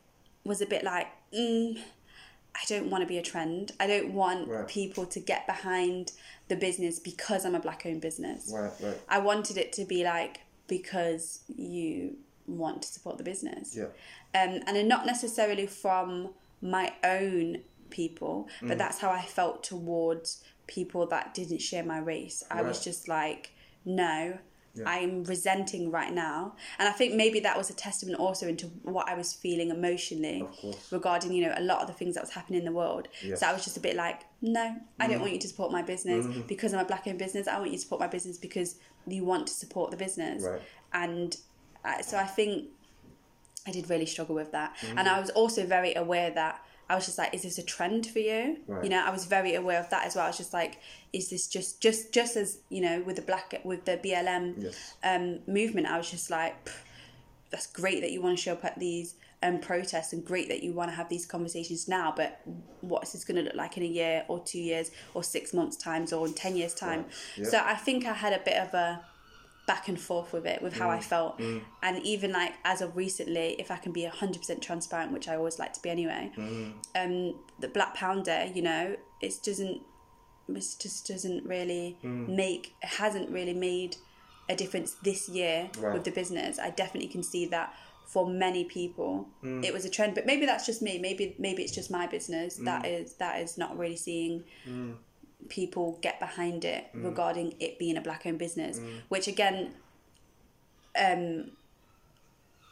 was 0.45 0.61
a 0.61 0.67
bit 0.67 0.85
like, 0.85 1.09
mm, 1.37 1.79
I 2.55 2.61
don't 2.69 2.91
want 2.91 3.03
to 3.03 3.07
be 3.09 3.19
a 3.19 3.23
trend. 3.23 3.73
I 3.81 3.87
don't 3.87 4.13
want 4.15 4.49
Right. 4.49 4.69
people 4.69 5.07
to 5.07 5.21
get 5.21 5.47
behind 5.47 6.13
the 6.49 6.57
business 6.57 6.99
because 6.99 7.45
I'm 7.45 7.55
a 7.55 7.61
black 7.61 7.85
owned 7.87 8.01
business. 8.01 8.51
Right, 8.55 8.71
right. 8.81 9.01
I 9.09 9.19
wanted 9.19 9.57
it 9.57 9.73
to 9.75 9.85
be 9.85 10.05
like 10.05 10.41
because 10.69 11.41
you 11.57 12.17
want 12.47 12.83
to 12.83 12.89
support 12.89 13.19
the 13.19 13.25
business. 13.25 13.77
Yeah. 13.77 13.85
Um, 14.35 14.61
and 14.67 14.89
not 14.89 15.07
necessarily 15.07 15.67
from 15.67 16.31
my 16.61 16.93
own 17.03 17.63
people, 17.91 18.49
Mm. 18.61 18.69
but 18.69 18.79
that's 18.79 18.99
how 18.99 19.11
I 19.11 19.23
felt 19.23 19.63
towards 19.65 20.43
people 20.67 21.07
that 21.07 21.35
didn't 21.35 21.59
share 21.61 21.83
my 21.85 21.99
race. 21.99 22.43
I 22.51 22.63
was 22.63 22.83
just 22.83 23.09
like, 23.09 23.51
no, 23.85 24.39
Yeah. 24.77 24.85
I'm 24.89 25.23
resenting 25.25 25.91
right 25.91 26.13
now. 26.13 26.57
And 26.79 26.89
I 26.89 26.93
think 26.93 27.15
maybe 27.15 27.41
that 27.41 27.57
was 27.57 27.71
a 27.71 27.75
testament 27.75 28.19
also 28.19 28.49
into 28.49 28.67
what 28.83 29.09
I 29.09 29.15
was 29.15 29.33
feeling 29.33 29.71
emotionally 29.71 30.47
regarding, 30.91 31.33
you 31.33 31.47
know, 31.47 31.55
a 31.57 31.63
lot 31.63 31.81
of 31.81 31.87
the 31.87 31.93
things 31.93 32.15
that 32.17 32.23
was 32.23 32.31
happening 32.31 32.59
in 32.59 32.65
the 32.65 32.73
world. 32.73 33.09
Yes. 33.23 33.41
So 33.41 33.47
I 33.47 33.53
was 33.53 33.63
just 33.65 33.77
a 33.77 33.81
bit 33.81 33.95
like, 33.97 34.23
no, 34.43 34.77
I 34.99 35.07
Mm. 35.07 35.11
don't 35.11 35.21
want 35.21 35.33
you 35.33 35.39
to 35.39 35.49
support 35.49 35.71
my 35.73 35.83
business 35.83 36.27
Mm-hmm. 36.27 36.41
because 36.49 36.75
I'm 36.75 36.81
a 36.81 36.85
black 36.85 37.07
owned 37.07 37.19
business. 37.19 37.47
I 37.47 37.59
want 37.59 37.71
you 37.71 37.77
to 37.77 37.83
support 37.83 38.01
my 38.01 38.09
business 38.09 38.37
because 38.39 38.77
you 39.07 39.25
want 39.25 39.47
to 39.47 39.53
support 39.55 39.91
the 39.91 39.97
business. 39.97 40.43
Right. 40.43 40.61
And 40.93 41.37
I, 41.85 42.01
so 42.03 42.17
I 42.19 42.25
think 42.25 42.69
I 43.67 43.71
did 43.71 43.89
really 43.89 44.07
struggle 44.07 44.35
with 44.35 44.53
that. 44.53 44.77
Mm-hmm. 44.77 44.99
And 44.99 45.09
I 45.09 45.21
was 45.21 45.31
also 45.31 45.65
very 45.67 45.95
aware 45.95 46.31
that 46.31 46.64
I 46.89 46.95
was 46.95 47.07
just 47.07 47.17
like, 47.19 47.33
is 47.35 47.43
this 47.43 47.59
a 47.59 47.63
trend 47.63 48.07
for 48.07 48.19
you? 48.19 48.59
Right. 48.67 48.85
You 48.85 48.91
know, 48.91 49.03
I 49.05 49.11
was 49.11 49.25
very 49.25 49.55
aware 49.55 49.81
of 49.81 49.89
that 49.91 50.07
as 50.07 50.15
well. 50.15 50.25
I 50.25 50.29
was 50.29 50.37
just 50.37 50.53
like, 50.53 50.79
is 51.13 51.31
this 51.31 51.47
just 51.49 51.81
just 51.81 52.13
just 52.13 52.37
as 52.37 52.59
you 52.69 52.81
know 52.83 53.01
with 53.07 53.17
the 53.17 53.23
black 53.23 53.61
with 53.65 53.85
the 53.87 53.97
BLM 53.97 54.55
Yes. 54.63 54.95
um, 55.03 55.39
movement? 55.47 55.87
I 55.87 55.97
was 55.97 56.11
just 56.11 56.29
like, 56.31 56.55
that's 57.51 57.67
great 57.67 58.01
that 58.03 58.11
you 58.13 58.21
want 58.21 58.37
to 58.37 58.43
show 58.43 58.53
up 58.53 58.65
at 58.65 58.79
these 58.79 59.15
um, 59.43 59.59
protests 59.61 60.13
and 60.13 60.25
great 60.25 60.49
that 60.49 60.63
you 60.63 60.73
want 60.73 60.91
to 60.91 60.95
have 60.97 61.09
these 61.09 61.25
conversations 61.27 61.89
now. 61.89 62.13
But 62.15 62.41
what's 62.81 63.13
this 63.13 63.25
going 63.25 63.37
to 63.37 63.43
look 63.43 63.55
like 63.55 63.77
in 63.77 63.83
a 63.83 63.87
year 63.87 64.25
or 64.29 64.41
two 64.45 64.59
years 64.61 64.91
or 65.15 65.23
six 65.23 65.53
months 65.55 65.77
times 65.77 66.13
or 66.13 66.27
in 66.27 66.35
ten 66.35 66.57
years 66.57 66.75
time? 66.75 67.07
Yeah. 67.37 67.45
So 67.45 67.59
I 67.65 67.75
think 67.75 68.05
I 68.07 68.13
had 68.13 68.33
a 68.33 68.41
bit 68.45 68.57
of 68.59 68.75
a 68.75 69.05
back 69.67 69.89
and 69.89 69.99
forth 69.99 70.33
with 70.33 70.45
it, 70.47 70.61
with 70.63 70.75
how 70.79 70.89
Mm. 70.89 70.97
I 70.97 71.01
felt. 71.01 71.41
And 71.83 72.03
even 72.03 72.33
like 72.33 72.53
as 72.65 72.83
of 72.83 72.97
recently, 72.97 73.57
if 73.59 73.71
I 73.71 73.77
can 73.77 73.93
be 73.93 74.05
100% 74.05 74.61
transparent, 74.61 75.11
which 75.13 75.27
I 75.29 75.37
always 75.37 75.59
like 75.59 75.73
to 75.75 75.81
be 75.81 75.89
anyway, 75.91 76.31
Mm. 76.37 76.75
um, 76.95 77.41
the 77.59 77.69
Black 77.69 77.95
Pound 77.95 78.25
Day, 78.27 78.53
you 78.55 78.63
know, 78.63 78.97
it 79.23 79.35
doesn't, 79.43 79.81
it 80.49 80.77
just 80.79 81.07
doesn't 81.09 81.45
really 81.47 81.97
Mm. 82.05 82.29
make, 82.29 82.75
it 82.83 82.89
hasn't 82.89 83.31
really 83.31 83.55
made 83.55 83.97
a 84.51 84.55
difference 84.55 84.97
this 85.03 85.29
year 85.31 85.71
Right. 85.79 85.95
with 85.95 86.05
the 86.05 86.11
business. 86.11 86.59
I 86.59 86.69
definitely 86.69 87.09
can 87.09 87.23
see 87.23 87.47
that 87.47 87.75
for 88.07 88.27
many 88.27 88.65
people 88.65 89.27
Mm. 89.43 89.65
it 89.65 89.73
was 89.73 89.87
a 89.87 89.89
trend 89.89 90.15
but 90.15 90.27
maybe 90.27 90.45
that's 90.45 90.67
just 90.67 90.83
me 90.83 90.99
maybe 90.99 91.35
maybe 91.39 91.63
it's 91.63 91.73
just 91.73 91.91
my 91.91 92.07
business 92.07 92.59
Mm. 92.61 92.65
that 92.67 92.85
is 92.85 93.15
that 93.15 93.41
is 93.41 93.57
not 93.57 93.77
really 93.79 93.97
seeing 93.97 94.45
people 95.49 95.99
get 96.03 96.19
behind 96.21 96.65
it 96.65 96.85
Mm. 96.95 97.05
regarding 97.05 97.55
it 97.61 97.79
being 97.79 97.97
a 97.97 98.01
black 98.01 98.25
owned 98.27 98.39
business 98.39 98.81
which 99.09 99.29
again 99.29 99.75
um 100.99 101.51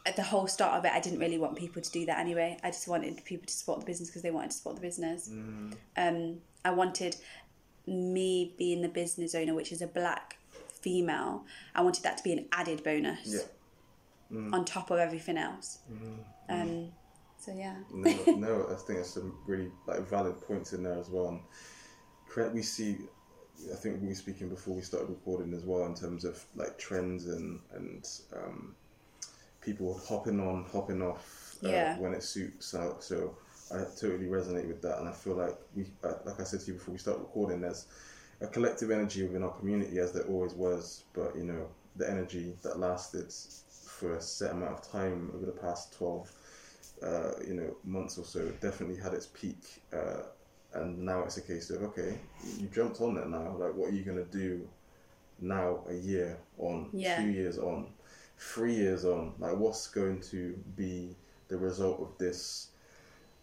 at 0.05 0.15
the 0.15 0.23
whole 0.23 0.47
start 0.47 0.77
of 0.77 0.85
it 0.85 0.91
i 0.91 0.99
didn't 0.99 1.19
really 1.19 1.37
want 1.37 1.55
people 1.55 1.81
to 1.81 1.91
do 1.91 2.05
that 2.05 2.19
anyway 2.19 2.57
i 2.63 2.69
just 2.69 2.87
wanted 2.87 3.23
people 3.25 3.45
to 3.45 3.53
support 3.53 3.79
the 3.79 3.85
business 3.85 4.09
because 4.09 4.21
they 4.21 4.31
wanted 4.31 4.51
to 4.51 4.57
support 4.57 4.75
the 4.75 4.81
business 4.81 5.29
Mm. 5.29 5.73
um 5.97 6.41
i 6.65 6.71
wanted 6.71 7.15
me 7.87 8.53
being 8.57 8.81
the 8.81 8.87
business 8.89 9.35
owner 9.35 9.53
which 9.53 9.71
is 9.71 9.81
a 9.81 9.87
black 9.87 10.37
female 10.81 11.45
i 11.75 11.81
wanted 11.81 12.03
that 12.03 12.17
to 12.17 12.23
be 12.23 12.33
an 12.33 12.45
added 12.51 12.83
bonus 12.83 13.27
Yeah. 13.33 14.37
Mm. 14.39 14.53
on 14.53 14.65
top 14.65 14.89
of 14.91 14.99
everything 14.99 15.37
else 15.37 15.79
um 16.49 16.91
so 17.39 17.53
yeah 17.53 17.75
no, 17.93 18.09
no, 18.37 18.65
I 18.71 18.75
think 18.75 18.87
there's 18.99 19.09
some 19.09 19.37
really 19.45 19.69
like 19.85 20.07
valid 20.09 20.39
points 20.41 20.71
in 20.71 20.81
there 20.83 20.97
as 20.97 21.09
well. 21.09 21.27
And 21.27 21.41
we 22.53 22.61
see. 22.61 22.97
I 23.71 23.75
think 23.75 24.01
we 24.01 24.07
were 24.09 24.15
speaking 24.15 24.49
before 24.49 24.75
we 24.75 24.81
started 24.81 25.09
recording 25.09 25.53
as 25.53 25.63
well 25.63 25.85
in 25.85 25.95
terms 25.95 26.25
of 26.25 26.43
like 26.55 26.77
trends 26.77 27.27
and 27.27 27.59
and 27.73 28.07
um, 28.35 28.75
people 29.61 29.99
hopping 30.07 30.39
on, 30.39 30.65
hopping 30.71 31.01
off 31.01 31.55
uh, 31.63 31.69
Yeah. 31.69 31.97
when 31.97 32.13
it 32.13 32.23
suits. 32.23 32.65
So, 32.67 32.97
so 32.99 33.35
I 33.71 33.83
totally 33.99 34.25
resonate 34.25 34.67
with 34.67 34.81
that, 34.81 34.99
and 34.99 35.07
I 35.07 35.11
feel 35.11 35.35
like 35.35 35.57
we, 35.75 35.85
uh, 36.03 36.15
like 36.25 36.39
I 36.39 36.43
said 36.43 36.59
to 36.61 36.67
you 36.67 36.73
before 36.73 36.93
we 36.93 36.99
start 36.99 37.19
recording, 37.19 37.61
there's 37.61 37.85
a 38.41 38.47
collective 38.47 38.91
energy 38.91 39.23
within 39.23 39.43
our 39.43 39.51
community 39.53 39.99
as 39.99 40.11
there 40.11 40.23
always 40.23 40.53
was, 40.53 41.03
but 41.13 41.35
you 41.37 41.43
know 41.43 41.67
the 41.95 42.09
energy 42.09 42.55
that 42.63 42.79
lasted 42.79 43.31
for 43.85 44.15
a 44.15 44.21
set 44.21 44.51
amount 44.51 44.73
of 44.73 44.91
time 44.91 45.31
over 45.35 45.45
the 45.45 45.51
past 45.51 45.93
twelve 45.93 46.31
uh, 47.03 47.31
you 47.45 47.53
know, 47.53 47.75
months 47.83 48.17
or 48.17 48.25
so, 48.25 48.49
definitely 48.61 48.97
had 49.01 49.13
its 49.13 49.27
peak. 49.27 49.81
Uh, 49.93 50.23
and 50.73 50.99
now 50.99 51.23
it's 51.23 51.37
a 51.37 51.41
case 51.41 51.69
of, 51.69 51.83
okay, 51.83 52.17
you 52.59 52.67
jumped 52.67 52.99
on 53.01 53.15
that 53.15 53.29
now. 53.29 53.55
Like, 53.57 53.73
what 53.75 53.89
are 53.91 53.95
you 53.95 54.03
going 54.03 54.17
to 54.17 54.31
do 54.37 54.67
now, 55.39 55.79
a 55.89 55.93
year 55.93 56.37
on, 56.57 56.89
Yeah. 56.93 57.21
two 57.21 57.29
years 57.29 57.57
on, 57.57 57.87
three 58.37 58.73
years 58.75 59.05
on? 59.05 59.33
Like, 59.39 59.55
what's 59.57 59.87
going 59.87 60.21
to 60.31 60.53
be 60.75 61.15
the 61.47 61.57
result 61.57 61.99
of 62.01 62.17
this, 62.17 62.69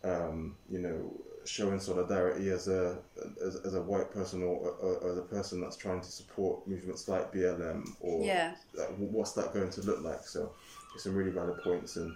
um, 0.03 0.57
you 0.71 0.79
know, 0.81 1.13
showing 1.45 1.81
solidarity 1.81 2.51
as 2.51 2.69
a 2.69 2.99
as, 3.43 3.57
as 3.65 3.75
a 3.75 3.81
white 3.81 4.11
person 4.13 4.43
or, 4.43 4.71
or 4.83 5.11
as 5.11 5.17
a 5.17 5.23
person 5.23 5.61
that's 5.61 5.77
trying 5.77 6.01
to 6.01 6.11
support 6.13 6.67
movements 6.69 7.09
like 7.09 7.33
BLM 7.33 7.89
or 8.01 8.25
Yeah. 8.25 8.55
like, 8.75 8.89
what's 8.99 9.33
that 9.33 9.55
going 9.55 9.71
to 9.71 9.81
look 9.83 10.03
like? 10.03 10.27
So, 10.27 10.53
it's 10.95 11.05
some 11.05 11.15
really 11.15 11.31
valid 11.31 11.63
points, 11.63 11.97
and 11.97 12.13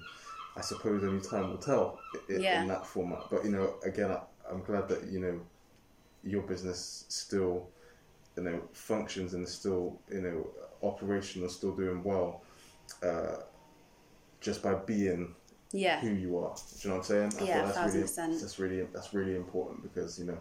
I 0.56 0.60
suppose 0.60 1.04
only 1.04 1.20
time 1.24 1.50
will 1.50 1.58
tell 1.58 1.98
i- 2.14 2.32
i- 2.34 2.36
Yeah. 2.38 2.62
in 2.62 2.68
that 2.68 2.84
format. 2.86 3.22
But 3.30 3.44
you 3.44 3.50
know, 3.52 3.74
again, 3.84 4.10
I, 4.10 4.20
I'm 4.50 4.62
glad 4.62 4.88
that 4.88 5.04
you 5.04 5.20
know 5.20 5.40
your 6.22 6.42
business 6.42 7.04
still, 7.08 7.68
you 8.36 8.42
know, 8.42 8.62
functions 8.72 9.34
and 9.34 9.44
is 9.44 9.52
still 9.52 9.98
you 10.10 10.20
know 10.20 10.50
operational, 10.82 11.48
still 11.48 11.74
doing 11.74 12.02
well, 12.02 12.42
uh, 13.02 13.36
just 14.40 14.62
by 14.62 14.74
being 14.74 15.34
yeah 15.72 16.00
who 16.00 16.08
you 16.08 16.38
are. 16.38 16.54
Do 16.54 16.88
you 16.88 16.90
know 16.90 16.96
what 16.96 17.10
I'm 17.10 17.30
saying? 17.30 17.32
I 17.40 17.44
Yeah, 17.44 17.64
that's 17.66 17.94
really 17.94 18.06
1000%. 18.06 18.40
that's 18.40 18.58
really 18.58 18.82
that's 18.92 19.14
really 19.14 19.36
important 19.36 19.82
because 19.82 20.18
you 20.18 20.26
know 20.26 20.38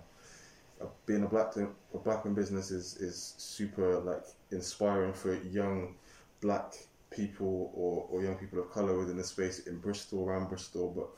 uh, 0.82 0.86
being 1.06 1.24
a 1.24 1.28
black 1.28 1.56
a 1.58 1.98
black 1.98 2.26
in 2.26 2.34
business 2.34 2.72
is 2.72 2.98
is 2.98 3.34
super 3.38 4.00
like 4.00 4.24
inspiring 4.52 5.14
for 5.14 5.36
young 5.36 5.96
black 6.42 6.74
people 7.10 7.72
or, 7.76 8.08
or 8.10 8.24
young 8.24 8.36
people 8.36 8.60
of 8.60 8.72
color 8.72 8.98
within 8.98 9.18
the 9.18 9.24
space 9.24 9.68
in 9.68 9.78
Bristol 9.78 10.28
around 10.28 10.50
Bristol 10.50 10.92
but 10.96 11.10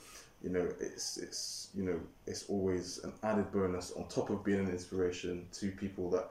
you 0.46 0.52
know 0.52 0.68
it's 0.80 1.18
it's 1.18 1.70
you 1.76 1.84
know 1.84 2.00
it's 2.28 2.46
always 2.48 3.04
an 3.04 3.12
added 3.24 3.52
bonus 3.52 3.91
on 3.93 4.08
top 4.08 4.30
of 4.30 4.43
being 4.43 4.60
an 4.60 4.70
inspiration 4.70 5.48
to 5.52 5.72
people 5.72 6.10
that 6.12 6.30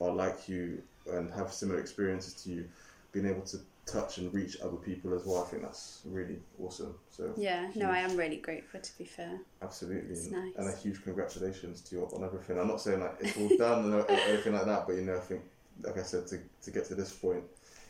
are 0.00 0.12
like 0.14 0.48
you 0.48 0.80
and 1.10 1.32
have 1.34 1.52
similar 1.52 1.80
experiences 1.80 2.34
to 2.44 2.50
you 2.50 2.68
being 3.12 3.26
able 3.26 3.42
to 3.42 3.58
touch 3.86 4.18
and 4.18 4.32
reach 4.34 4.56
other 4.60 4.76
people 4.76 5.14
as 5.14 5.24
well. 5.24 5.44
I 5.44 5.46
think 5.46 5.62
that's 5.62 6.02
really 6.04 6.38
awesome. 6.62 6.94
So 7.10 7.32
yeah 7.36 7.70
no 7.74 7.90
i 7.90 7.98
am 7.98 8.16
really 8.16 8.36
grateful 8.36 8.80
to 8.80 8.98
be 8.98 9.04
fair. 9.04 9.40
Absolutely, 9.62 10.10
It's 10.12 10.26
and, 10.26 10.32
nice. 10.32 10.54
and 10.56 10.68
a 10.68 10.76
huge 10.76 11.02
congratulations 11.02 11.80
to 11.82 11.96
you 11.96 12.02
on 12.04 12.24
everything. 12.24 12.58
I'm 12.58 12.68
not 12.68 12.80
saying 12.80 13.00
like 13.00 13.16
it's 13.20 13.36
all 13.36 13.56
done 13.58 13.92
and 13.92 13.94
everything 14.10 14.52
like 14.52 14.66
that, 14.66 14.86
but 14.86 14.94
you 14.94 15.02
know, 15.02 15.16
I 15.16 15.20
think, 15.20 15.42
like 15.82 15.98
I 15.98 16.02
said, 16.02 16.26
to, 16.28 16.38
to 16.62 16.70
get 16.70 16.84
to 16.86 16.94
this 16.94 17.12
point, 17.12 17.44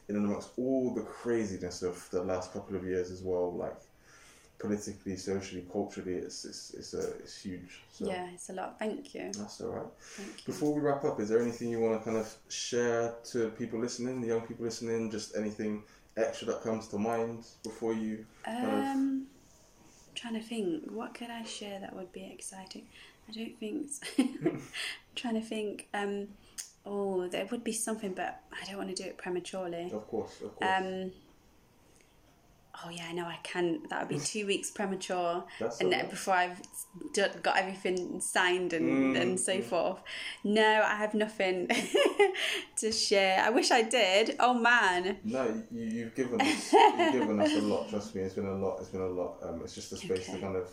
in 0.09 0.17
amongst 0.17 0.51
all 0.59 0.95
the 0.95 1.03
craziness 1.03 1.83
of 1.83 2.09
the 2.11 2.23
last 2.23 2.53
couple 2.53 2.77
of 2.77 2.85
years 2.85 3.11
as 3.11 3.23
well, 3.23 3.53
like 3.55 3.77
politically, 4.59 5.17
socially, 5.17 5.67
culturally, 5.71 6.15
it's 6.15 6.45
it's 6.45 6.71
it's, 6.75 6.95
a, 6.95 7.11
it's 7.19 7.37
huge. 7.43 7.83
So 7.91 8.07
yeah 8.07 8.27
it's 8.35 8.49
a 8.51 8.53
lot 8.53 8.79
thank 8.79 9.15
you 9.15 9.31
that's 9.33 9.61
all 9.61 9.71
right. 9.71 9.87
thank 10.17 10.39
you 10.39 10.45
Before 10.53 10.75
we 10.75 10.81
wrap 10.81 11.05
up, 11.05 11.21
is 11.21 11.29
there 11.29 11.41
anything 11.43 11.69
you 11.71 11.81
want 11.81 11.99
to 11.99 12.05
kind 12.05 12.17
of 12.17 12.35
share 12.49 13.15
to 13.33 13.49
people 13.51 13.79
listening, 13.81 14.21
the 14.21 14.29
young 14.29 14.43
people 14.43 14.65
listening, 14.65 15.11
just 15.11 15.37
anything 15.37 15.83
extra 16.17 16.47
that 16.49 16.63
comes 16.63 16.89
to 16.89 16.99
mind 16.99 17.45
before 17.63 17.93
you 17.93 18.25
kind 18.45 18.67
of 18.67 18.73
um 18.73 19.27
trying 20.15 20.33
to 20.35 20.41
think 20.41 20.91
what 20.91 21.13
could 21.13 21.29
i 21.29 21.43
share 21.45 21.79
that 21.81 21.95
would 21.95 22.11
be 22.11 22.25
exciting 22.33 22.87
i 23.29 23.33
don't 23.33 23.59
think 23.61 23.91
so. 23.91 24.23
trying 25.15 25.35
to 25.35 25.43
think 25.43 25.89
um 25.93 26.27
oh 26.87 27.29
there 27.29 27.45
would 27.51 27.63
be 27.63 27.73
something 27.73 28.15
but 28.15 28.41
i 28.51 28.65
don't 28.67 28.79
want 28.79 28.89
to 28.89 29.03
do 29.03 29.07
it 29.09 29.19
prematurely 29.19 29.91
Of 29.93 30.07
course, 30.09 30.41
of 30.43 30.57
course. 30.57 30.71
um 30.79 31.13
oh 32.85 32.91
yeah 32.91 33.13
no 33.13 33.25
i 33.25 33.39
can. 33.43 33.81
That 33.91 34.01
would 34.01 34.09
be 34.09 34.19
two 34.19 34.47
weeks 34.47 34.71
premature. 34.71 35.45
That's 35.61 35.81
and 35.81 35.91
before 36.11 36.35
i've 36.35 36.61
got 37.43 37.57
everything 37.59 38.21
signed 38.21 38.73
and, 38.73 38.87
Mm, 39.17 39.21
and 39.21 39.41
so 39.41 39.61
forth. 39.63 39.99
No 40.45 40.83
i 40.87 40.95
have 40.97 41.15
nothing 41.15 41.69
to 42.77 42.93
share. 42.93 43.43
I 43.43 43.51
wish 43.51 43.71
i 43.71 43.83
did. 43.83 44.37
Oh 44.41 44.55
man. 44.55 45.19
No, 45.25 45.63
you, 45.73 45.85
you've 45.85 46.15
given 46.15 46.41
us 46.41 46.73
you've 46.73 47.13
given 47.13 47.41
us 47.41 47.53
a 47.55 47.61
lot. 47.61 47.89
Trust 47.89 48.15
me, 48.15 48.23
it's 48.23 48.35
been 48.35 48.47
a 48.47 48.55
lot. 48.55 48.79
It's 48.81 48.89
been 48.91 49.01
a 49.03 49.07
lot. 49.07 49.39
Um, 49.43 49.61
it's 49.63 49.75
just 49.75 49.93
a 49.93 49.97
space 49.97 50.27
to 50.27 50.39
kind 50.39 50.57
of, 50.57 50.69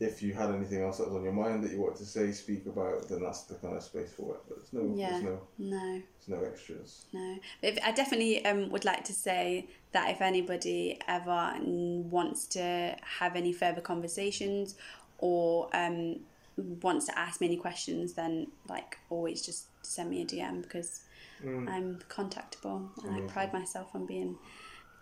if 0.00 0.22
you 0.22 0.32
had 0.34 0.50
anything 0.50 0.82
else 0.82 0.98
that 0.98 1.06
was 1.06 1.16
on 1.16 1.22
your 1.22 1.32
mind 1.32 1.62
that 1.62 1.70
you 1.70 1.80
wanted 1.80 1.98
to 1.98 2.04
say, 2.06 2.32
speak 2.32 2.66
about, 2.66 3.08
then 3.08 3.22
that's 3.22 3.42
the 3.42 3.54
kind 3.54 3.76
of 3.76 3.82
space 3.82 4.12
for 4.12 4.34
it. 4.34 4.40
But 4.48 4.58
there's 4.58 4.72
no, 4.72 4.94
Yeah. 4.96 5.10
there's 5.10 5.22
no, 5.22 5.40
no 5.58 6.02
there's 6.26 6.40
no 6.40 6.46
extras. 6.46 7.04
No, 7.12 7.38
but 7.60 7.70
if, 7.74 7.78
I 7.84 7.92
definitely 7.92 8.44
um, 8.44 8.70
would 8.70 8.84
like 8.84 9.04
to 9.04 9.12
say 9.12 9.68
that 9.92 10.10
if 10.10 10.20
anybody 10.20 11.00
ever 11.06 11.54
mm, 11.60 12.02
wants 12.04 12.46
to 12.48 12.96
have 13.18 13.36
any 13.36 13.52
further 13.52 13.80
conversations 13.80 14.74
or 15.18 15.68
um, 15.72 16.20
wants 16.56 17.06
to 17.06 17.18
ask 17.18 17.40
me 17.40 17.46
any 17.46 17.56
questions, 17.56 18.14
then 18.14 18.48
like 18.68 18.98
always 19.10 19.44
just 19.46 19.66
send 19.82 20.10
me 20.10 20.22
a 20.22 20.26
DM 20.26 20.62
because 20.62 21.02
I'm 21.46 21.98
contactable 22.08 22.88
and 23.04 23.16
I 23.16 23.20
pride 23.20 23.52
myself 23.52 23.88
on 23.94 24.06
being 24.06 24.38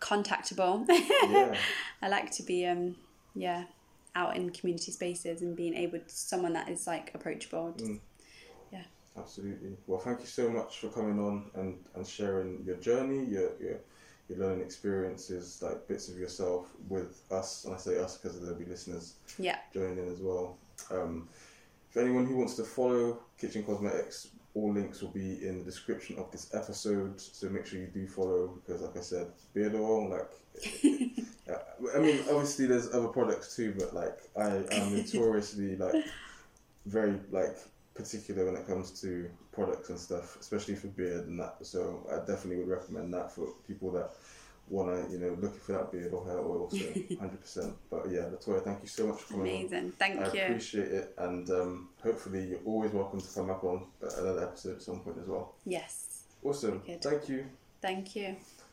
contactable. 0.01 0.87
Yeah. 1.31 1.55
I 2.03 2.09
like 2.09 2.31
to 2.33 2.43
be 2.43 2.67
um 2.67 2.97
yeah 3.35 3.65
out 4.15 4.37
in 4.37 4.51
community 4.51 4.93
spaces 4.93 5.43
and 5.43 5.57
being 5.57 5.75
able 5.75 5.99
to 5.99 6.05
someone 6.09 6.53
that 6.53 6.69
is 6.69 6.87
like 6.87 7.11
approachable. 7.15 7.75
Just- 7.77 8.01
Absolutely. 9.17 9.77
Well, 9.87 10.01
thank 10.01 10.21
you 10.21 10.27
so 10.27 10.49
much 10.51 10.79
for 10.79 10.89
coming 10.89 11.19
on 11.21 11.51
and, 11.55 11.79
and 11.95 12.07
sharing 12.07 12.63
your 12.65 12.77
journey, 12.77 13.25
your, 13.25 13.51
your 13.61 13.81
your 14.29 14.39
learning 14.39 14.65
experiences, 14.65 15.61
like 15.61 15.87
bits 15.89 16.09
of 16.09 16.17
yourself 16.17 16.69
with 16.89 17.23
us. 17.31 17.65
And 17.65 17.75
I 17.75 17.77
say 17.77 17.99
us 17.99 18.17
because 18.17 18.41
there'll 18.41 18.59
be 18.59 18.65
listeners 18.65 19.15
Yeah, 19.39 19.59
joining 19.75 19.99
in 19.99 20.13
as 20.13 20.21
well. 20.21 20.57
Um, 20.91 21.29
for 21.91 22.01
anyone 22.01 22.25
who 22.25 22.37
wants 22.37 22.55
to 22.55 22.65
follow 22.65 23.19
Kitchen 23.39 23.65
Cosmetics, 23.65 24.29
all 24.55 24.73
links 24.73 25.01
will 25.03 25.11
be 25.11 25.47
in 25.47 25.59
the 25.59 25.65
description 25.65 26.19
of 26.19 26.31
this 26.31 26.55
episode. 26.55 27.21
So 27.21 27.49
make 27.49 27.67
sure 27.67 27.81
you 27.81 27.87
do 27.87 28.07
follow 28.07 28.59
because, 28.67 28.83
like 28.83 28.97
I 28.97 29.01
said, 29.01 29.29
beard 29.55 29.75
oil, 29.75 30.11
like. 30.11 30.31
Yeah, 30.83 31.55
uh, 31.55 31.97
I 31.97 32.01
mean, 32.01 32.21
obviously, 32.31 32.67
there's 32.67 32.93
other 32.93 33.09
products 33.09 33.57
too, 33.57 33.75
but 33.79 33.95
like 33.95 34.19
I 34.37 34.63
am 34.71 34.95
notoriously 34.95 35.77
like 35.77 36.05
very 36.87 37.19
like 37.31 37.57
particular 37.95 38.45
when 38.47 38.57
it 38.57 38.67
comes 38.67 38.91
to 39.01 39.31
products 39.53 39.91
and 39.91 39.99
stuff, 39.99 40.37
especially 40.41 40.75
for 40.75 40.89
beard 40.89 41.27
and 41.27 41.41
that. 41.41 41.57
So 41.63 42.07
I 42.11 42.19
definitely 42.19 42.57
would 42.57 42.69
recommend 42.69 43.13
that 43.15 43.33
for 43.33 43.49
people 43.67 43.91
that 43.93 44.13
wanna, 44.73 45.07
you 45.11 45.19
know, 45.19 45.37
looking 45.41 45.61
for 45.61 45.73
that 45.73 45.93
beard 45.93 46.13
or 46.13 46.25
hair 46.25 46.39
oil. 46.39 46.69
So 46.71 46.79
hundred 47.21 47.41
percent. 47.41 47.75
But 47.91 48.11
yeah, 48.11 48.23
Latoya, 48.33 48.65
thank 48.65 48.83
you 48.83 48.89
so 48.89 49.07
much 49.09 49.21
for 49.21 49.35
coming 49.35 49.53
on. 49.53 49.59
amazing. 49.61 49.93
Thank 49.99 50.21
I 50.21 50.33
you. 50.33 50.41
I 50.41 50.45
appreciate 50.45 50.89
it, 50.89 51.15
and 51.19 51.49
um, 51.51 51.89
hopefully 52.03 52.43
you're 52.49 52.65
always 52.65 52.93
welcome 52.93 53.21
to 53.21 53.29
come 53.35 53.49
back 53.49 53.63
on 53.65 53.87
another 54.19 54.45
episode 54.49 54.77
at 54.77 54.83
some 54.83 55.01
point 55.01 55.19
as 55.21 55.29
well. 55.29 55.55
Yes, 55.65 56.25
Awesome. 56.43 56.81
Thank 57.01 57.29
you. 57.29 57.47
thank 57.81 58.17
you. 58.17 58.37